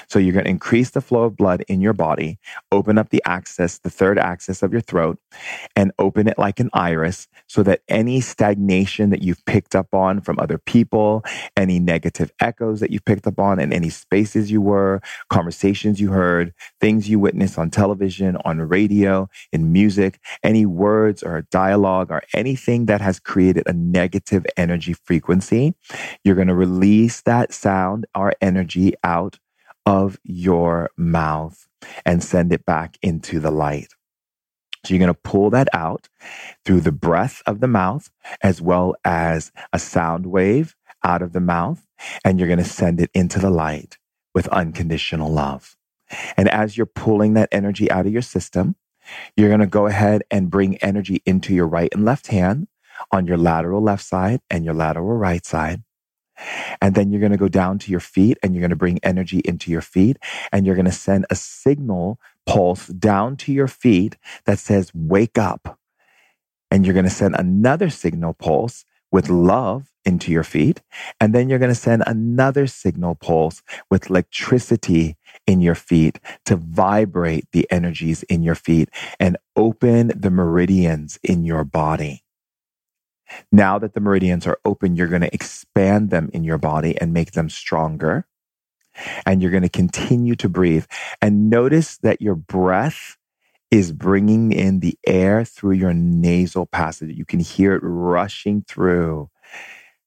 So 0.07 0.19
you're 0.19 0.33
going 0.33 0.45
to 0.45 0.51
increase 0.51 0.91
the 0.91 1.01
flow 1.01 1.23
of 1.23 1.37
blood 1.37 1.63
in 1.67 1.81
your 1.81 1.93
body, 1.93 2.39
open 2.71 2.97
up 2.97 3.09
the 3.09 3.21
axis, 3.25 3.79
the 3.79 3.89
third 3.89 4.17
axis 4.19 4.63
of 4.63 4.71
your 4.71 4.81
throat, 4.81 5.19
and 5.75 5.91
open 5.99 6.27
it 6.27 6.37
like 6.37 6.59
an 6.59 6.69
iris 6.73 7.27
so 7.47 7.63
that 7.63 7.81
any 7.87 8.21
stagnation 8.21 9.09
that 9.09 9.21
you've 9.21 9.43
picked 9.45 9.75
up 9.75 9.93
on 9.93 10.21
from 10.21 10.39
other 10.39 10.57
people, 10.57 11.23
any 11.55 11.79
negative 11.79 12.31
echoes 12.39 12.79
that 12.79 12.91
you've 12.91 13.05
picked 13.05 13.27
up 13.27 13.39
on 13.39 13.59
in 13.59 13.73
any 13.73 13.89
spaces 13.89 14.51
you 14.51 14.61
were, 14.61 15.01
conversations 15.29 15.99
you 15.99 16.11
heard, 16.11 16.53
things 16.79 17.09
you 17.09 17.19
witnessed 17.19 17.57
on 17.57 17.69
television, 17.69 18.37
on 18.45 18.59
radio, 18.59 19.29
in 19.51 19.71
music, 19.71 20.19
any 20.43 20.65
words 20.65 21.23
or 21.23 21.45
dialogue 21.51 22.11
or 22.11 22.21
anything 22.33 22.85
that 22.85 23.01
has 23.01 23.19
created 23.19 23.63
a 23.67 23.73
negative 23.73 24.45
energy 24.57 24.93
frequency, 24.93 25.73
you're 26.23 26.35
going 26.35 26.47
to 26.47 26.55
release 26.55 27.21
that 27.21 27.53
sound 27.53 28.05
or 28.15 28.33
energy 28.41 28.93
out 29.03 29.39
of 29.87 30.19
your 30.25 30.91
mouth 30.97 31.67
and 32.05 32.23
send 32.23 32.53
it 32.53 32.65
back 32.67 32.99
into 33.03 33.39
the 33.41 33.51
light. 33.51 33.95
So 34.85 34.93
you're 34.93 34.99
going 34.99 35.13
to 35.15 35.21
pull 35.23 35.49
that 35.51 35.69
out 35.73 36.09
through 36.65 36.81
the 36.81 36.93
breath 36.93 37.41
of 37.47 37.61
the 37.61 37.67
mouth 37.67 38.09
as 38.43 38.61
well 38.61 38.95
as 39.05 39.51
a 39.73 39.79
sound 39.79 40.27
wave 40.27 40.75
out 41.03 41.23
of 41.23 41.33
the 41.33 41.41
mouth. 41.41 41.87
And 42.25 42.39
you're 42.39 42.49
going 42.49 42.59
to 42.59 42.65
send 42.65 43.01
it 43.01 43.11
into 43.13 43.39
the 43.39 43.51
light 43.51 43.97
with 44.35 44.47
unconditional 44.49 45.31
love. 45.31 45.77
And 46.37 46.49
as 46.49 46.77
you're 46.77 46.87
pulling 46.87 47.35
that 47.35 47.49
energy 47.51 47.91
out 47.91 48.07
of 48.07 48.13
your 48.13 48.23
system, 48.23 48.75
you're 49.37 49.49
going 49.49 49.61
to 49.61 49.67
go 49.67 49.87
ahead 49.87 50.23
and 50.31 50.51
bring 50.51 50.77
energy 50.77 51.23
into 51.25 51.53
your 51.55 51.67
right 51.67 51.89
and 51.93 52.05
left 52.05 52.27
hand 52.27 52.67
on 53.11 53.27
your 53.27 53.37
lateral 53.37 53.81
left 53.81 54.03
side 54.03 54.41
and 54.49 54.65
your 54.65 54.75
lateral 54.75 55.17
right 55.17 55.45
side. 55.45 55.83
And 56.81 56.95
then 56.95 57.11
you're 57.11 57.19
going 57.19 57.31
to 57.31 57.37
go 57.37 57.47
down 57.47 57.79
to 57.79 57.91
your 57.91 57.99
feet 57.99 58.37
and 58.41 58.53
you're 58.53 58.61
going 58.61 58.69
to 58.69 58.75
bring 58.75 58.99
energy 59.03 59.41
into 59.45 59.71
your 59.71 59.81
feet 59.81 60.17
and 60.51 60.65
you're 60.65 60.75
going 60.75 60.85
to 60.85 60.91
send 60.91 61.25
a 61.29 61.35
signal 61.35 62.19
pulse 62.45 62.87
down 62.87 63.37
to 63.37 63.51
your 63.51 63.67
feet 63.67 64.17
that 64.45 64.59
says, 64.59 64.91
wake 64.93 65.37
up. 65.37 65.79
And 66.69 66.85
you're 66.85 66.93
going 66.93 67.05
to 67.05 67.11
send 67.11 67.35
another 67.35 67.89
signal 67.89 68.33
pulse 68.33 68.85
with 69.11 69.29
love 69.29 69.91
into 70.05 70.31
your 70.31 70.43
feet. 70.43 70.81
And 71.19 71.33
then 71.33 71.49
you're 71.49 71.59
going 71.59 71.71
to 71.71 71.75
send 71.75 72.03
another 72.05 72.67
signal 72.67 73.15
pulse 73.15 73.61
with 73.89 74.09
electricity 74.09 75.17
in 75.45 75.61
your 75.61 75.75
feet 75.75 76.19
to 76.45 76.55
vibrate 76.55 77.45
the 77.51 77.67
energies 77.71 78.23
in 78.23 78.43
your 78.43 78.55
feet 78.55 78.89
and 79.19 79.37
open 79.55 80.11
the 80.15 80.31
meridians 80.31 81.19
in 81.23 81.43
your 81.43 81.63
body. 81.63 82.23
Now 83.51 83.79
that 83.79 83.93
the 83.93 83.99
meridians 83.99 84.47
are 84.47 84.59
open, 84.65 84.95
you're 84.95 85.07
going 85.07 85.21
to 85.21 85.33
expand 85.33 86.09
them 86.09 86.29
in 86.33 86.43
your 86.43 86.57
body 86.57 86.99
and 86.99 87.13
make 87.13 87.31
them 87.31 87.49
stronger. 87.49 88.25
And 89.25 89.41
you're 89.41 89.51
going 89.51 89.63
to 89.63 89.69
continue 89.69 90.35
to 90.35 90.49
breathe. 90.49 90.85
And 91.21 91.49
notice 91.49 91.97
that 91.99 92.21
your 92.21 92.35
breath 92.35 93.17
is 93.69 93.91
bringing 93.91 94.51
in 94.51 94.79
the 94.79 94.97
air 95.05 95.43
through 95.45 95.73
your 95.73 95.93
nasal 95.93 96.65
passage. 96.65 97.15
You 97.15 97.25
can 97.25 97.39
hear 97.39 97.73
it 97.73 97.81
rushing 97.83 98.63
through. 98.63 99.29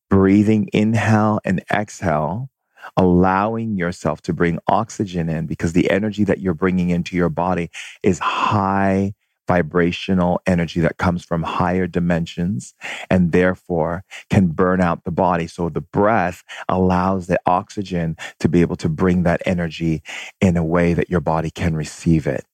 Breathing 0.08 0.68
inhale 0.72 1.40
and 1.44 1.62
exhale, 1.72 2.50
allowing 2.96 3.76
yourself 3.76 4.20
to 4.22 4.32
bring 4.32 4.58
oxygen 4.66 5.28
in 5.28 5.46
because 5.46 5.72
the 5.72 5.88
energy 5.88 6.24
that 6.24 6.40
you're 6.40 6.54
bringing 6.54 6.90
into 6.90 7.14
your 7.14 7.28
body 7.28 7.70
is 8.02 8.18
high 8.18 9.14
vibrational 9.50 10.40
energy 10.46 10.78
that 10.78 10.96
comes 10.96 11.24
from 11.24 11.42
higher 11.42 11.88
dimensions 11.88 12.72
and 13.10 13.32
therefore 13.32 14.04
can 14.30 14.46
burn 14.46 14.80
out 14.80 15.02
the 15.02 15.10
body. 15.10 15.48
So 15.48 15.68
the 15.68 15.80
breath 15.80 16.44
allows 16.68 17.26
the 17.26 17.40
oxygen 17.46 18.16
to 18.38 18.48
be 18.48 18.60
able 18.60 18.76
to 18.76 18.88
bring 18.88 19.24
that 19.24 19.42
energy 19.44 20.04
in 20.40 20.56
a 20.56 20.64
way 20.64 20.94
that 20.94 21.10
your 21.10 21.18
body 21.20 21.50
can 21.50 21.74
receive 21.74 22.28
it. 22.28 22.44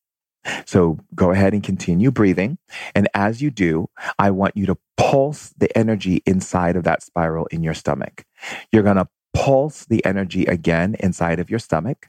So 0.65 0.99
go 1.15 1.33
ahead 1.33 1.53
and 1.53 1.63
continue 1.63 2.11
breathing. 2.11 2.57
And 2.95 3.09
as 3.13 3.43
you 3.43 3.51
do, 3.51 3.91
I 4.19 4.31
want 4.31 4.57
you 4.57 4.65
to 4.65 4.79
pulse 4.97 5.53
the 5.59 5.77
energy 5.77 6.23
inside 6.25 6.77
of 6.77 6.85
that 6.85 7.03
spiral 7.03 7.45
in 7.51 7.63
your 7.63 7.75
stomach. 7.75 8.25
You're 8.73 8.85
going 8.85 8.97
to 8.97 9.09
pulse 9.35 9.85
the 9.85 10.03
energy 10.07 10.47
again 10.47 10.97
inside 11.01 11.41
of 11.41 11.51
your 11.51 11.59
stomach 11.59 12.09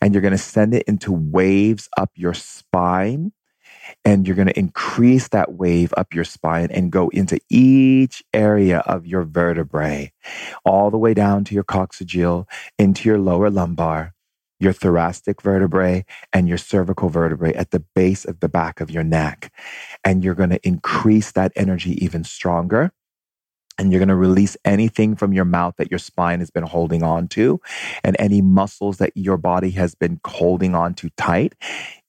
and 0.00 0.12
you're 0.12 0.22
going 0.22 0.32
to 0.32 0.38
send 0.38 0.74
it 0.74 0.84
into 0.88 1.12
waves 1.12 1.88
up 1.96 2.10
your 2.16 2.34
spine 2.34 3.32
and 4.04 4.26
you're 4.26 4.36
going 4.36 4.48
to 4.48 4.58
increase 4.58 5.28
that 5.28 5.52
wave 5.52 5.92
up 5.96 6.14
your 6.14 6.24
spine 6.24 6.68
and 6.70 6.92
go 6.92 7.08
into 7.10 7.38
each 7.50 8.22
area 8.32 8.78
of 8.80 9.06
your 9.06 9.24
vertebrae, 9.24 10.12
all 10.64 10.90
the 10.90 10.98
way 10.98 11.14
down 11.14 11.44
to 11.44 11.54
your 11.54 11.64
coccygeal, 11.64 12.46
into 12.78 13.08
your 13.08 13.18
lower 13.18 13.50
lumbar, 13.50 14.14
your 14.60 14.72
thoracic 14.72 15.42
vertebrae, 15.42 16.04
and 16.32 16.48
your 16.48 16.58
cervical 16.58 17.08
vertebrae 17.08 17.54
at 17.54 17.70
the 17.70 17.84
base 17.94 18.24
of 18.24 18.40
the 18.40 18.48
back 18.48 18.80
of 18.80 18.90
your 18.90 19.04
neck. 19.04 19.52
And 20.04 20.24
you're 20.24 20.34
going 20.34 20.50
to 20.50 20.66
increase 20.66 21.32
that 21.32 21.52
energy 21.54 22.02
even 22.04 22.24
stronger 22.24 22.92
and 23.78 23.92
you're 23.92 24.00
going 24.00 24.08
to 24.08 24.16
release 24.16 24.56
anything 24.64 25.14
from 25.16 25.32
your 25.32 25.44
mouth 25.44 25.74
that 25.78 25.90
your 25.90 25.98
spine 25.98 26.40
has 26.40 26.50
been 26.50 26.64
holding 26.64 27.02
on 27.02 27.28
to 27.28 27.60
and 28.02 28.16
any 28.18 28.42
muscles 28.42 28.98
that 28.98 29.12
your 29.14 29.36
body 29.36 29.70
has 29.70 29.94
been 29.94 30.20
holding 30.26 30.74
on 30.74 30.94
to 30.94 31.08
tight. 31.10 31.54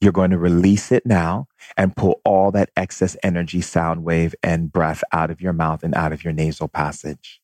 You're 0.01 0.12
going 0.12 0.32
to 0.32 0.38
release 0.38 0.91
it 0.91 1.05
now 1.05 1.47
and 1.77 1.95
pull 1.95 2.21
all 2.25 2.51
that 2.51 2.71
excess 2.75 3.15
energy, 3.23 3.62
sound 3.62 4.03
wave, 4.03 4.34
and 4.41 4.71
breath 4.71 5.03
out 5.12 5.29
of 5.29 5.41
your 5.41 5.53
mouth 5.53 5.84
and 5.84 5.93
out 5.95 6.12
of 6.12 6.23
your 6.23 6.34
nasal 6.34 6.67
passage. 6.67 7.41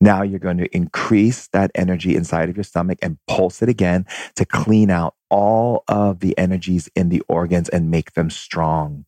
Now 0.00 0.22
you're 0.22 0.38
going 0.38 0.58
to 0.58 0.76
increase 0.76 1.48
that 1.48 1.72
energy 1.74 2.14
inside 2.14 2.48
of 2.48 2.56
your 2.56 2.64
stomach 2.64 2.98
and 3.02 3.18
pulse 3.26 3.62
it 3.62 3.68
again 3.68 4.06
to 4.36 4.44
clean 4.44 4.90
out 4.90 5.14
all 5.28 5.82
of 5.88 6.20
the 6.20 6.38
energies 6.38 6.88
in 6.94 7.08
the 7.08 7.20
organs 7.28 7.68
and 7.68 7.90
make 7.90 8.12
them 8.14 8.30
strong. 8.30 9.04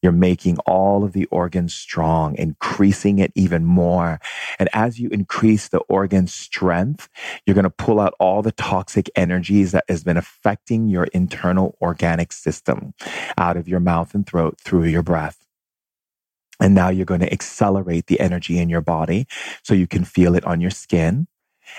You're 0.00 0.12
making 0.12 0.58
all 0.58 1.02
of 1.02 1.12
the 1.12 1.26
organs 1.26 1.74
strong, 1.74 2.36
increasing 2.36 3.18
it 3.18 3.32
even 3.34 3.64
more. 3.64 4.20
And 4.60 4.68
as 4.72 5.00
you 5.00 5.08
increase 5.10 5.68
the 5.68 5.80
organ 5.80 6.28
strength, 6.28 7.08
you're 7.44 7.54
going 7.54 7.64
to 7.64 7.70
pull 7.70 7.98
out 7.98 8.14
all 8.20 8.40
the 8.40 8.52
toxic 8.52 9.10
energies 9.16 9.72
that 9.72 9.84
has 9.88 10.04
been 10.04 10.16
affecting 10.16 10.88
your 10.88 11.04
internal 11.12 11.76
organic 11.82 12.32
system 12.32 12.94
out 13.36 13.56
of 13.56 13.68
your 13.68 13.80
mouth 13.80 14.14
and 14.14 14.26
throat 14.26 14.58
through 14.60 14.84
your 14.84 15.02
breath. 15.02 15.47
And 16.60 16.74
now 16.74 16.88
you're 16.88 17.06
going 17.06 17.20
to 17.20 17.32
accelerate 17.32 18.06
the 18.06 18.20
energy 18.20 18.58
in 18.58 18.68
your 18.68 18.80
body 18.80 19.26
so 19.62 19.74
you 19.74 19.86
can 19.86 20.04
feel 20.04 20.34
it 20.34 20.44
on 20.44 20.60
your 20.60 20.70
skin 20.70 21.28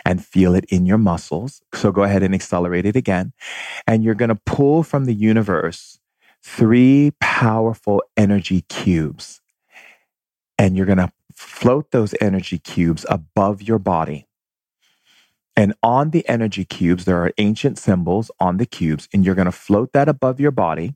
and 0.06 0.24
feel 0.24 0.56
it 0.56 0.66
in 0.66 0.86
your 0.86 0.98
muscles. 0.98 1.62
So 1.74 1.92
go 1.92 2.04
ahead 2.04 2.24
and 2.24 2.34
accelerate 2.34 2.86
it 2.86 2.96
again. 2.96 3.34
And 3.88 4.04
you're 4.04 4.16
going 4.16 4.30
to 4.30 4.42
pull 4.46 4.84
from 4.84 5.06
the 5.06 5.14
universe 5.14 6.00
three 6.44 7.12
powerful 7.20 8.04
energy 8.16 8.62
cubes. 8.62 9.42
And 10.58 10.78
you're 10.78 10.86
going 10.86 10.98
to 10.98 11.12
float 11.34 11.92
those 11.92 12.14
energy 12.22 12.60
cubes 12.60 13.06
above 13.10 13.62
your 13.62 13.80
body. 13.80 14.28
And 15.56 15.74
on 15.84 16.12
the 16.12 16.28
energy 16.30 16.64
cubes, 16.64 17.04
there 17.04 17.22
are 17.22 17.34
ancient 17.38 17.78
symbols 17.78 18.32
on 18.40 18.58
the 18.58 18.66
cubes, 18.66 19.10
and 19.14 19.26
you're 19.26 19.36
going 19.36 19.46
to 19.46 19.52
float 19.52 19.92
that 19.92 20.08
above 20.08 20.40
your 20.40 20.52
body. 20.52 20.96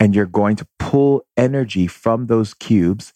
And 0.00 0.14
you're 0.14 0.26
going 0.26 0.56
to 0.56 0.66
pull 0.78 1.26
energy 1.36 1.86
from 1.86 2.26
those 2.26 2.54
cubes 2.54 3.12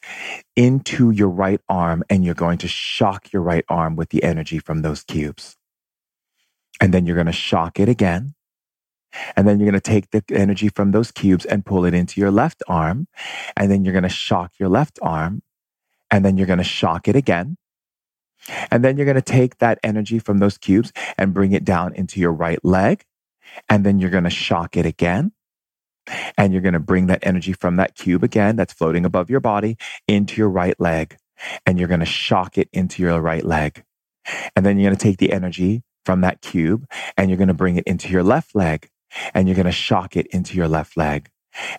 into 0.56 1.10
your 1.10 1.28
right 1.28 1.60
arm, 1.68 2.02
and 2.10 2.24
you're 2.24 2.34
going 2.34 2.58
to 2.58 2.68
shock 2.68 3.32
your 3.32 3.42
right 3.42 3.64
arm 3.68 3.94
with 3.94 4.10
the 4.10 4.22
energy 4.24 4.58
from 4.58 4.82
those 4.82 5.02
cubes. 5.04 5.56
And 6.80 6.92
then 6.92 7.06
you're 7.06 7.14
going 7.14 7.26
to 7.26 7.32
shock 7.32 7.78
it 7.78 7.88
again. 7.88 8.34
And 9.36 9.46
then 9.46 9.60
you're 9.60 9.70
going 9.70 9.80
to 9.80 9.90
take 9.90 10.10
the 10.10 10.24
energy 10.34 10.68
from 10.68 10.90
those 10.90 11.12
cubes 11.12 11.44
and 11.44 11.64
pull 11.64 11.84
it 11.84 11.94
into 11.94 12.20
your 12.20 12.30
left 12.30 12.62
arm. 12.66 13.06
And 13.56 13.70
then 13.70 13.84
you're 13.84 13.92
going 13.92 14.02
to 14.02 14.08
shock 14.08 14.52
your 14.58 14.68
left 14.68 14.98
arm. 15.02 15.42
And 16.10 16.24
then 16.24 16.36
you're 16.36 16.46
going 16.46 16.58
to 16.58 16.64
shock 16.64 17.08
it 17.08 17.16
again. 17.16 17.56
And 18.70 18.84
then 18.84 18.96
you're 18.96 19.06
going 19.06 19.14
to 19.14 19.22
take 19.22 19.58
that 19.58 19.78
energy 19.82 20.18
from 20.18 20.38
those 20.38 20.58
cubes 20.58 20.92
and 21.16 21.34
bring 21.34 21.52
it 21.52 21.64
down 21.64 21.94
into 21.94 22.20
your 22.20 22.32
right 22.32 22.62
leg. 22.64 23.04
And 23.68 23.84
then 23.84 23.98
you're 23.98 24.10
going 24.10 24.24
to 24.24 24.30
shock 24.30 24.76
it 24.76 24.86
again. 24.86 25.32
And 26.36 26.52
you're 26.52 26.62
going 26.62 26.74
to 26.74 26.80
bring 26.80 27.06
that 27.06 27.20
energy 27.22 27.52
from 27.52 27.76
that 27.76 27.94
cube 27.94 28.24
again 28.24 28.56
that's 28.56 28.72
floating 28.72 29.04
above 29.04 29.30
your 29.30 29.40
body 29.40 29.76
into 30.08 30.40
your 30.40 30.48
right 30.48 30.78
leg. 30.80 31.16
And 31.66 31.78
you're 31.78 31.88
going 31.88 32.00
to 32.00 32.06
shock 32.06 32.58
it 32.58 32.68
into 32.72 33.02
your 33.02 33.20
right 33.20 33.44
leg. 33.44 33.84
And 34.54 34.64
then 34.64 34.78
you're 34.78 34.90
going 34.90 34.98
to 34.98 35.02
take 35.02 35.18
the 35.18 35.32
energy 35.32 35.82
from 36.04 36.20
that 36.20 36.40
cube 36.40 36.86
and 37.16 37.30
you're 37.30 37.38
going 37.38 37.48
to 37.48 37.54
bring 37.54 37.76
it 37.76 37.84
into 37.84 38.08
your 38.08 38.22
left 38.22 38.54
leg 38.54 38.88
and 39.34 39.48
you're 39.48 39.56
going 39.56 39.66
to 39.66 39.72
shock 39.72 40.16
it 40.16 40.26
into 40.28 40.56
your 40.56 40.68
left 40.68 40.96
leg. 40.96 41.28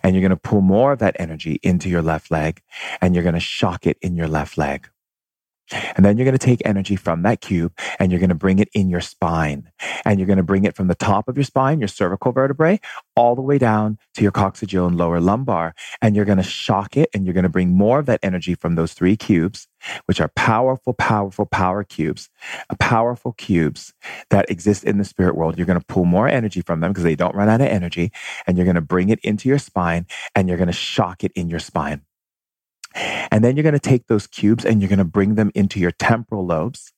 And 0.02 0.14
you're 0.14 0.22
going 0.22 0.30
to 0.30 0.36
pull 0.36 0.60
more 0.60 0.92
of 0.92 1.00
that 1.00 1.16
energy 1.18 1.58
into 1.62 1.88
your 1.88 2.02
left 2.02 2.30
leg 2.30 2.62
and 3.00 3.14
you're 3.14 3.24
going 3.24 3.34
to 3.34 3.40
shock 3.40 3.86
it 3.86 3.98
in 4.00 4.14
your 4.14 4.28
left 4.28 4.56
leg. 4.56 4.88
And 5.70 6.04
then 6.04 6.16
you're 6.16 6.24
going 6.24 6.36
to 6.36 6.46
take 6.46 6.60
energy 6.64 6.96
from 6.96 7.22
that 7.22 7.40
cube 7.40 7.72
and 7.98 8.12
you're 8.12 8.20
going 8.20 8.28
to 8.28 8.34
bring 8.34 8.58
it 8.58 8.68
in 8.74 8.90
your 8.90 9.00
spine. 9.00 9.70
And 10.04 10.18
you're 10.18 10.26
going 10.26 10.36
to 10.36 10.42
bring 10.42 10.64
it 10.64 10.76
from 10.76 10.88
the 10.88 10.94
top 10.94 11.28
of 11.28 11.36
your 11.36 11.44
spine, 11.44 11.80
your 11.80 11.88
cervical 11.88 12.32
vertebrae, 12.32 12.80
all 13.16 13.34
the 13.34 13.42
way 13.42 13.58
down 13.58 13.98
to 14.14 14.22
your 14.22 14.32
coccygeal 14.32 14.86
and 14.86 14.96
lower 14.96 15.20
lumbar. 15.20 15.74
And 16.02 16.14
you're 16.14 16.24
going 16.24 16.38
to 16.38 16.44
shock 16.44 16.96
it 16.96 17.08
and 17.14 17.24
you're 17.24 17.34
going 17.34 17.44
to 17.44 17.48
bring 17.48 17.76
more 17.76 17.98
of 17.98 18.06
that 18.06 18.20
energy 18.22 18.54
from 18.54 18.74
those 18.74 18.92
three 18.92 19.16
cubes, 19.16 19.66
which 20.06 20.20
are 20.20 20.30
powerful, 20.36 20.92
powerful 20.92 21.46
power 21.46 21.82
cubes, 21.82 22.28
powerful 22.78 23.32
cubes 23.32 23.94
that 24.30 24.50
exist 24.50 24.84
in 24.84 24.98
the 24.98 25.04
spirit 25.04 25.34
world. 25.34 25.56
You're 25.56 25.66
going 25.66 25.80
to 25.80 25.86
pull 25.86 26.04
more 26.04 26.28
energy 26.28 26.60
from 26.60 26.80
them 26.80 26.92
because 26.92 27.04
they 27.04 27.16
don't 27.16 27.34
run 27.34 27.48
out 27.48 27.60
of 27.60 27.68
energy. 27.68 28.12
And 28.46 28.56
you're 28.56 28.66
going 28.66 28.74
to 28.74 28.80
bring 28.80 29.08
it 29.08 29.20
into 29.22 29.48
your 29.48 29.58
spine 29.58 30.06
and 30.34 30.48
you're 30.48 30.58
going 30.58 30.66
to 30.66 30.72
shock 30.72 31.24
it 31.24 31.32
in 31.32 31.48
your 31.48 31.60
spine. 31.60 32.02
And 33.34 33.42
then 33.42 33.56
you're 33.56 33.64
going 33.64 33.72
to 33.72 33.80
take 33.80 34.06
those 34.06 34.28
cubes 34.28 34.64
and 34.64 34.80
you're 34.80 34.88
going 34.88 35.00
to 35.00 35.04
bring 35.04 35.34
them 35.34 35.50
into 35.56 35.80
your 35.80 35.90
temporal 35.90 36.46
lobes. 36.46 36.92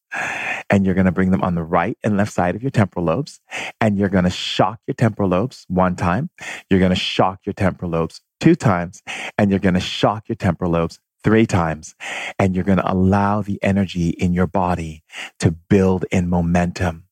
And 0.68 0.84
you're 0.84 0.94
going 0.94 1.06
to 1.06 1.12
bring 1.12 1.30
them 1.30 1.42
on 1.42 1.54
the 1.54 1.62
right 1.62 1.96
and 2.04 2.18
left 2.18 2.32
side 2.32 2.54
of 2.54 2.62
your 2.62 2.70
temporal 2.70 3.06
lobes. 3.06 3.40
And 3.80 3.96
you're 3.96 4.10
going 4.10 4.24
to 4.24 4.30
shock 4.30 4.80
your 4.86 4.94
temporal 4.94 5.30
lobes 5.30 5.64
one 5.68 5.96
time. 5.96 6.28
You're 6.68 6.78
going 6.78 6.90
to 6.90 6.96
shock 6.96 7.40
your 7.46 7.54
temporal 7.54 7.90
lobes 7.90 8.20
two 8.38 8.54
times. 8.54 9.02
And 9.38 9.48
you're 9.50 9.60
going 9.60 9.74
to 9.74 9.80
shock 9.80 10.28
your 10.28 10.36
temporal 10.36 10.72
lobes 10.72 11.00
three 11.24 11.46
times. 11.46 11.94
And 12.38 12.54
you're 12.54 12.64
going 12.64 12.78
to 12.78 12.92
allow 12.92 13.40
the 13.40 13.58
energy 13.62 14.10
in 14.10 14.34
your 14.34 14.46
body 14.46 15.04
to 15.38 15.50
build 15.50 16.04
in 16.10 16.28
momentum. 16.28 17.04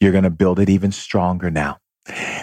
You're 0.00 0.12
going 0.12 0.24
to 0.24 0.30
build 0.30 0.58
it 0.58 0.70
even 0.70 0.90
stronger 0.90 1.50
now. 1.50 1.80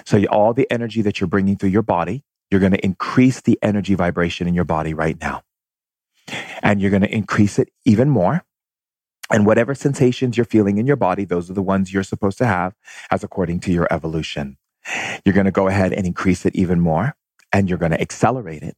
So 0.05 0.23
all 0.25 0.53
the 0.53 0.69
energy 0.69 1.01
that 1.01 1.19
you're 1.19 1.27
bringing 1.27 1.57
through 1.57 1.69
your 1.69 1.81
body, 1.81 2.23
you're 2.51 2.59
going 2.59 2.73
to 2.73 2.85
increase 2.85 3.41
the 3.41 3.57
energy 3.63 3.95
vibration 3.95 4.47
in 4.47 4.53
your 4.53 4.65
body 4.65 4.93
right 4.93 5.19
now 5.19 5.41
and 6.63 6.81
you're 6.81 6.91
going 6.91 7.03
to 7.03 7.13
increase 7.13 7.59
it 7.59 7.69
even 7.85 8.09
more. 8.09 8.43
And 9.31 9.45
whatever 9.45 9.75
sensations 9.75 10.37
you're 10.37 10.45
feeling 10.45 10.77
in 10.77 10.87
your 10.87 10.97
body, 10.97 11.25
those 11.25 11.49
are 11.49 11.53
the 11.53 11.61
ones 11.61 11.93
you're 11.93 12.03
supposed 12.03 12.37
to 12.39 12.45
have 12.45 12.75
as 13.11 13.23
according 13.23 13.61
to 13.61 13.71
your 13.71 13.87
evolution. 13.91 14.57
You're 15.25 15.35
going 15.35 15.45
to 15.45 15.51
go 15.51 15.67
ahead 15.67 15.93
and 15.93 16.05
increase 16.05 16.45
it 16.45 16.55
even 16.55 16.79
more 16.79 17.15
and 17.53 17.69
you're 17.69 17.79
going 17.79 17.91
to 17.91 18.01
accelerate 18.01 18.63
it. 18.63 18.75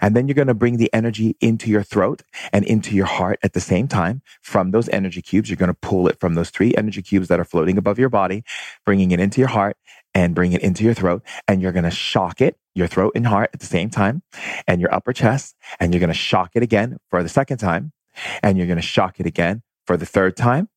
And 0.00 0.14
then 0.14 0.28
you're 0.28 0.34
going 0.36 0.48
to 0.48 0.54
bring 0.54 0.76
the 0.76 0.92
energy 0.94 1.36
into 1.40 1.70
your 1.70 1.82
throat 1.82 2.22
and 2.52 2.64
into 2.64 2.94
your 2.94 3.06
heart 3.06 3.38
at 3.42 3.54
the 3.54 3.60
same 3.60 3.88
time 3.88 4.22
from 4.42 4.70
those 4.70 4.88
energy 4.90 5.22
cubes. 5.22 5.50
You're 5.50 5.56
going 5.56 5.68
to 5.68 5.74
pull 5.74 6.08
it 6.08 6.20
from 6.20 6.34
those 6.34 6.50
three 6.50 6.74
energy 6.76 7.02
cubes 7.02 7.28
that 7.28 7.40
are 7.40 7.44
floating 7.44 7.78
above 7.78 7.98
your 7.98 8.08
body, 8.08 8.44
bringing 8.86 9.10
it 9.10 9.20
into 9.20 9.40
your 9.40 9.48
heart 9.48 9.76
and 10.14 10.34
bring 10.34 10.52
it 10.52 10.62
into 10.62 10.84
your 10.84 10.94
throat. 10.94 11.22
And 11.46 11.62
you're 11.62 11.72
going 11.72 11.84
to 11.84 11.90
shock 11.90 12.40
it 12.40 12.56
your 12.74 12.86
throat 12.86 13.12
and 13.14 13.26
heart 13.26 13.50
at 13.52 13.60
the 13.60 13.66
same 13.66 13.90
time 13.90 14.22
and 14.66 14.80
your 14.80 14.92
upper 14.94 15.12
chest. 15.12 15.56
And 15.80 15.92
you're 15.92 16.00
going 16.00 16.08
to 16.08 16.14
shock 16.14 16.50
it 16.54 16.62
again 16.62 16.98
for 17.10 17.22
the 17.22 17.28
second 17.28 17.58
time. 17.58 17.92
And 18.42 18.56
you're 18.58 18.66
going 18.66 18.78
to 18.78 18.82
shock 18.82 19.20
it 19.20 19.26
again 19.26 19.62
for 19.86 19.96
the 19.96 20.06
third 20.06 20.36
time. 20.36 20.68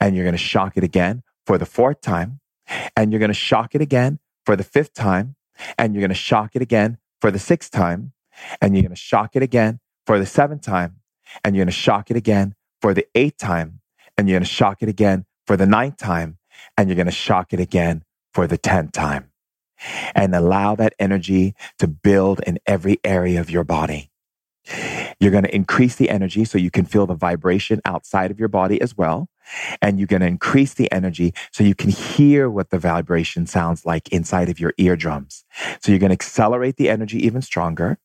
And 0.00 0.16
you're 0.16 0.24
going 0.24 0.32
to 0.32 0.38
shock 0.38 0.76
it 0.76 0.84
again 0.84 1.22
for 1.46 1.58
the 1.58 1.66
fourth 1.66 2.00
time. 2.00 2.40
And 2.96 3.12
you're 3.12 3.18
going 3.18 3.28
to 3.28 3.34
shock 3.34 3.74
it 3.74 3.80
again 3.80 4.18
for 4.44 4.56
the 4.56 4.64
fifth 4.64 4.94
time. 4.94 5.36
And 5.76 5.94
you're 5.94 6.00
going 6.00 6.10
to 6.10 6.14
shock 6.14 6.54
it 6.54 6.62
again 6.62 6.98
for 7.20 7.30
the 7.30 7.38
sixth 7.38 7.70
time. 7.70 8.12
And 8.60 8.74
you're 8.74 8.82
going 8.82 8.94
to 8.94 8.96
shock 8.96 9.34
it 9.34 9.42
again 9.42 9.80
for 10.06 10.18
the 10.18 10.26
seventh 10.26 10.62
time. 10.62 10.96
And 11.44 11.54
you're 11.54 11.64
going 11.64 11.72
to 11.72 11.72
shock 11.72 12.10
it 12.10 12.16
again 12.16 12.54
for 12.80 12.94
the 12.94 13.06
eighth 13.14 13.38
time. 13.38 13.80
And 14.16 14.28
you're 14.28 14.36
going 14.36 14.44
to 14.44 14.48
shock 14.48 14.82
it 14.82 14.88
again 14.88 15.26
for 15.46 15.56
the 15.56 15.66
ninth 15.66 15.96
time. 15.96 16.38
And 16.76 16.88
you're 16.88 16.96
going 16.96 17.06
to 17.06 17.12
shock 17.12 17.52
it 17.52 17.60
again 17.60 18.04
for 18.38 18.46
the 18.46 18.56
tenth 18.56 18.92
time 18.92 19.32
and 20.14 20.32
allow 20.32 20.76
that 20.76 20.94
energy 21.00 21.56
to 21.76 21.88
build 21.88 22.38
in 22.46 22.56
every 22.66 23.00
area 23.02 23.40
of 23.40 23.50
your 23.50 23.64
body. 23.64 24.12
You're 25.18 25.32
going 25.32 25.42
to 25.42 25.52
increase 25.52 25.96
the 25.96 26.08
energy 26.08 26.44
so 26.44 26.56
you 26.56 26.70
can 26.70 26.84
feel 26.84 27.04
the 27.04 27.16
vibration 27.16 27.80
outside 27.84 28.30
of 28.30 28.38
your 28.38 28.46
body 28.46 28.80
as 28.80 28.96
well. 28.96 29.28
And 29.82 29.98
you're 29.98 30.06
going 30.06 30.20
to 30.20 30.28
increase 30.28 30.72
the 30.72 30.88
energy 30.92 31.34
so 31.50 31.64
you 31.64 31.74
can 31.74 31.90
hear 31.90 32.48
what 32.48 32.70
the 32.70 32.78
vibration 32.78 33.44
sounds 33.48 33.84
like 33.84 34.08
inside 34.10 34.48
of 34.48 34.60
your 34.60 34.72
eardrums. 34.78 35.44
So 35.80 35.90
you're 35.90 35.98
going 35.98 36.10
to 36.10 36.14
accelerate 36.14 36.76
the 36.76 36.90
energy 36.90 37.18
even 37.26 37.42
stronger 37.42 37.98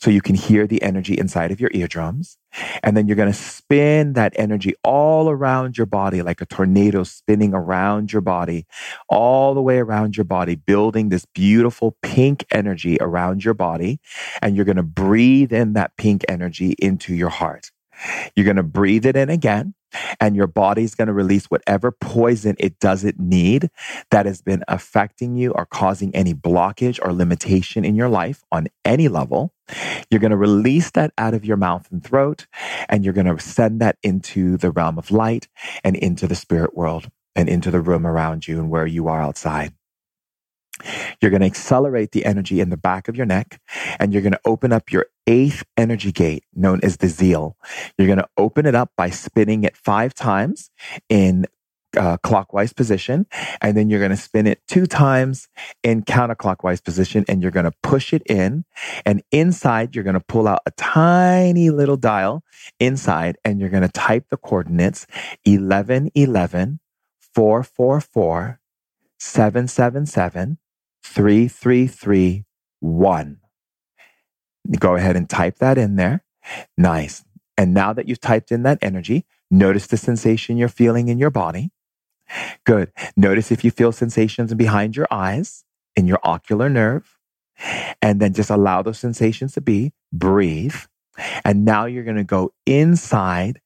so 0.00 0.10
you 0.10 0.20
can 0.20 0.34
hear 0.34 0.66
the 0.66 0.82
energy 0.82 1.18
inside 1.18 1.50
of 1.50 1.60
your 1.60 1.70
eardrums. 1.74 2.36
And 2.82 2.96
then 2.96 3.08
you're 3.08 3.16
going 3.16 3.32
to 3.32 3.38
spin 3.38 4.12
that 4.12 4.32
energy 4.36 4.74
all 4.84 5.28
around 5.28 5.76
your 5.76 5.86
body 5.86 6.22
like 6.22 6.40
a 6.40 6.46
tornado 6.46 7.02
spinning 7.02 7.52
around 7.52 8.12
your 8.12 8.22
body, 8.22 8.66
all 9.08 9.54
the 9.54 9.62
way 9.62 9.78
around 9.78 10.16
your 10.16 10.24
body, 10.24 10.54
building 10.54 11.08
this 11.08 11.24
beautiful 11.34 11.96
pink 12.02 12.44
energy 12.50 12.96
around 13.00 13.44
your 13.44 13.54
body. 13.54 13.98
And 14.40 14.54
you're 14.54 14.64
going 14.64 14.76
to 14.76 14.82
breathe 14.82 15.52
in 15.52 15.72
that 15.72 15.96
pink 15.96 16.24
energy 16.28 16.74
into 16.78 17.14
your 17.14 17.30
heart. 17.30 17.72
You're 18.34 18.44
going 18.44 18.56
to 18.56 18.62
breathe 18.62 19.06
it 19.06 19.16
in 19.16 19.30
again 19.30 19.74
and 20.20 20.36
your 20.36 20.46
body's 20.46 20.94
going 20.94 21.08
to 21.08 21.12
release 21.14 21.46
whatever 21.46 21.92
poison 21.92 22.56
it 22.58 22.78
doesn't 22.78 23.18
need 23.18 23.70
that 24.10 24.26
has 24.26 24.42
been 24.42 24.62
affecting 24.68 25.36
you 25.36 25.52
or 25.52 25.66
causing 25.66 26.14
any 26.14 26.34
blockage 26.34 26.98
or 27.02 27.12
limitation 27.12 27.84
in 27.84 27.94
your 27.94 28.08
life 28.08 28.42
on 28.52 28.68
any 28.84 29.08
level. 29.08 29.52
You're 30.10 30.20
going 30.20 30.30
to 30.30 30.36
release 30.36 30.90
that 30.92 31.12
out 31.18 31.34
of 31.34 31.44
your 31.44 31.56
mouth 31.56 31.88
and 31.90 32.04
throat, 32.04 32.46
and 32.88 33.04
you're 33.04 33.14
going 33.14 33.34
to 33.34 33.42
send 33.42 33.80
that 33.80 33.96
into 34.02 34.56
the 34.56 34.70
realm 34.70 34.98
of 34.98 35.10
light 35.10 35.48
and 35.82 35.96
into 35.96 36.26
the 36.26 36.34
spirit 36.34 36.76
world 36.76 37.10
and 37.34 37.48
into 37.48 37.70
the 37.70 37.80
room 37.80 38.06
around 38.06 38.46
you 38.46 38.58
and 38.58 38.70
where 38.70 38.86
you 38.86 39.08
are 39.08 39.20
outside. 39.20 39.72
You're 41.20 41.30
going 41.30 41.40
to 41.40 41.46
accelerate 41.46 42.12
the 42.12 42.24
energy 42.24 42.60
in 42.60 42.70
the 42.70 42.76
back 42.76 43.08
of 43.08 43.16
your 43.16 43.26
neck 43.26 43.60
and 43.98 44.12
you're 44.12 44.22
going 44.22 44.32
to 44.32 44.40
open 44.44 44.72
up 44.72 44.90
your 44.90 45.06
eighth 45.26 45.64
energy 45.76 46.12
gate 46.12 46.44
known 46.54 46.80
as 46.82 46.98
the 46.98 47.08
zeal. 47.08 47.56
You're 47.96 48.08
going 48.08 48.18
to 48.18 48.28
open 48.36 48.66
it 48.66 48.74
up 48.74 48.90
by 48.96 49.10
spinning 49.10 49.64
it 49.64 49.76
five 49.76 50.14
times 50.14 50.70
in 51.08 51.46
uh, 51.96 52.16
clockwise 52.18 52.72
position 52.72 53.24
and 53.60 53.76
then 53.76 53.88
you're 53.88 54.00
going 54.00 54.10
to 54.10 54.16
spin 54.16 54.48
it 54.48 54.60
two 54.66 54.84
times 54.84 55.48
in 55.84 56.02
counterclockwise 56.02 56.82
position 56.82 57.24
and 57.28 57.40
you're 57.40 57.52
going 57.52 57.64
to 57.64 57.76
push 57.84 58.12
it 58.12 58.22
in 58.26 58.64
and 59.06 59.22
inside 59.30 59.94
you're 59.94 60.02
going 60.02 60.14
to 60.14 60.20
pull 60.20 60.48
out 60.48 60.58
a 60.66 60.72
tiny 60.72 61.70
little 61.70 61.96
dial 61.96 62.42
inside 62.80 63.36
and 63.44 63.60
you're 63.60 63.68
going 63.68 63.82
to 63.82 63.88
type 63.88 64.26
the 64.28 64.36
coordinates 64.36 65.06
1111 65.44 66.80
444 67.32 68.60
777 69.18 70.58
3331. 71.04 73.38
Go 74.78 74.96
ahead 74.96 75.16
and 75.16 75.28
type 75.28 75.58
that 75.58 75.78
in 75.78 75.96
there. 75.96 76.24
Nice. 76.76 77.24
And 77.56 77.72
now 77.72 77.92
that 77.92 78.08
you've 78.08 78.20
typed 78.20 78.50
in 78.50 78.64
that 78.64 78.78
energy, 78.82 79.24
notice 79.50 79.86
the 79.86 79.96
sensation 79.96 80.56
you're 80.56 80.68
feeling 80.68 81.08
in 81.08 81.18
your 81.18 81.30
body. 81.30 81.70
Good. 82.64 82.90
Notice 83.16 83.52
if 83.52 83.64
you 83.64 83.70
feel 83.70 83.92
sensations 83.92 84.52
behind 84.54 84.96
your 84.96 85.06
eyes, 85.10 85.64
in 85.94 86.06
your 86.06 86.18
ocular 86.24 86.68
nerve, 86.68 87.16
and 88.02 88.20
then 88.20 88.32
just 88.32 88.50
allow 88.50 88.82
those 88.82 88.98
sensations 88.98 89.52
to 89.54 89.60
be. 89.60 89.92
Breathe. 90.12 90.74
And 91.44 91.64
now 91.64 91.84
you're 91.84 92.02
going 92.02 92.16
to 92.16 92.24
go 92.24 92.52
inside 92.66 93.60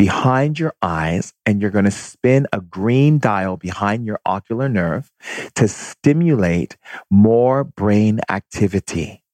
behind 0.00 0.58
your 0.58 0.74
eyes 0.82 1.34
and 1.46 1.62
you're 1.62 1.70
going 1.72 1.86
to 1.86 1.92
spin 1.92 2.46
a 2.52 2.60
green 2.62 3.18
dial 3.18 3.58
behind 3.58 4.06
your 4.06 4.20
ocular 4.26 4.68
nerve 4.68 5.12
to 5.56 5.68
stimulate 5.68 6.78
more 7.10 7.64
brain 7.64 8.20
activity. 8.30 9.24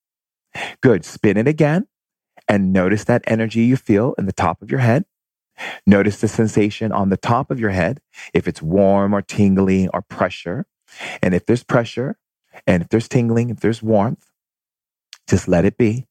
Good. 0.82 1.04
Spin 1.04 1.38
it 1.38 1.48
again 1.48 1.86
and 2.48 2.72
notice 2.72 3.04
that 3.04 3.24
energy 3.26 3.62
you 3.62 3.76
feel 3.76 4.14
in 4.18 4.26
the 4.26 4.32
top 4.32 4.62
of 4.62 4.70
your 4.70 4.80
head. 4.80 5.06
Notice 5.86 6.20
the 6.20 6.28
sensation 6.28 6.92
on 6.92 7.10
the 7.10 7.18
top 7.18 7.50
of 7.50 7.60
your 7.60 7.70
head, 7.70 8.00
if 8.34 8.48
it's 8.48 8.62
warm 8.62 9.14
or 9.14 9.22
tingling 9.22 9.90
or 9.94 10.02
pressure. 10.02 10.66
And 11.22 11.34
if 11.34 11.46
there's 11.46 11.64
pressure 11.64 12.18
and 12.66 12.82
if 12.82 12.90
there's 12.90 13.08
tingling, 13.08 13.50
if 13.50 13.60
there's 13.60 13.82
warmth, 13.82 14.24
Just 15.28 15.48
let 15.48 15.66
it 15.66 15.78
be. 15.78 16.06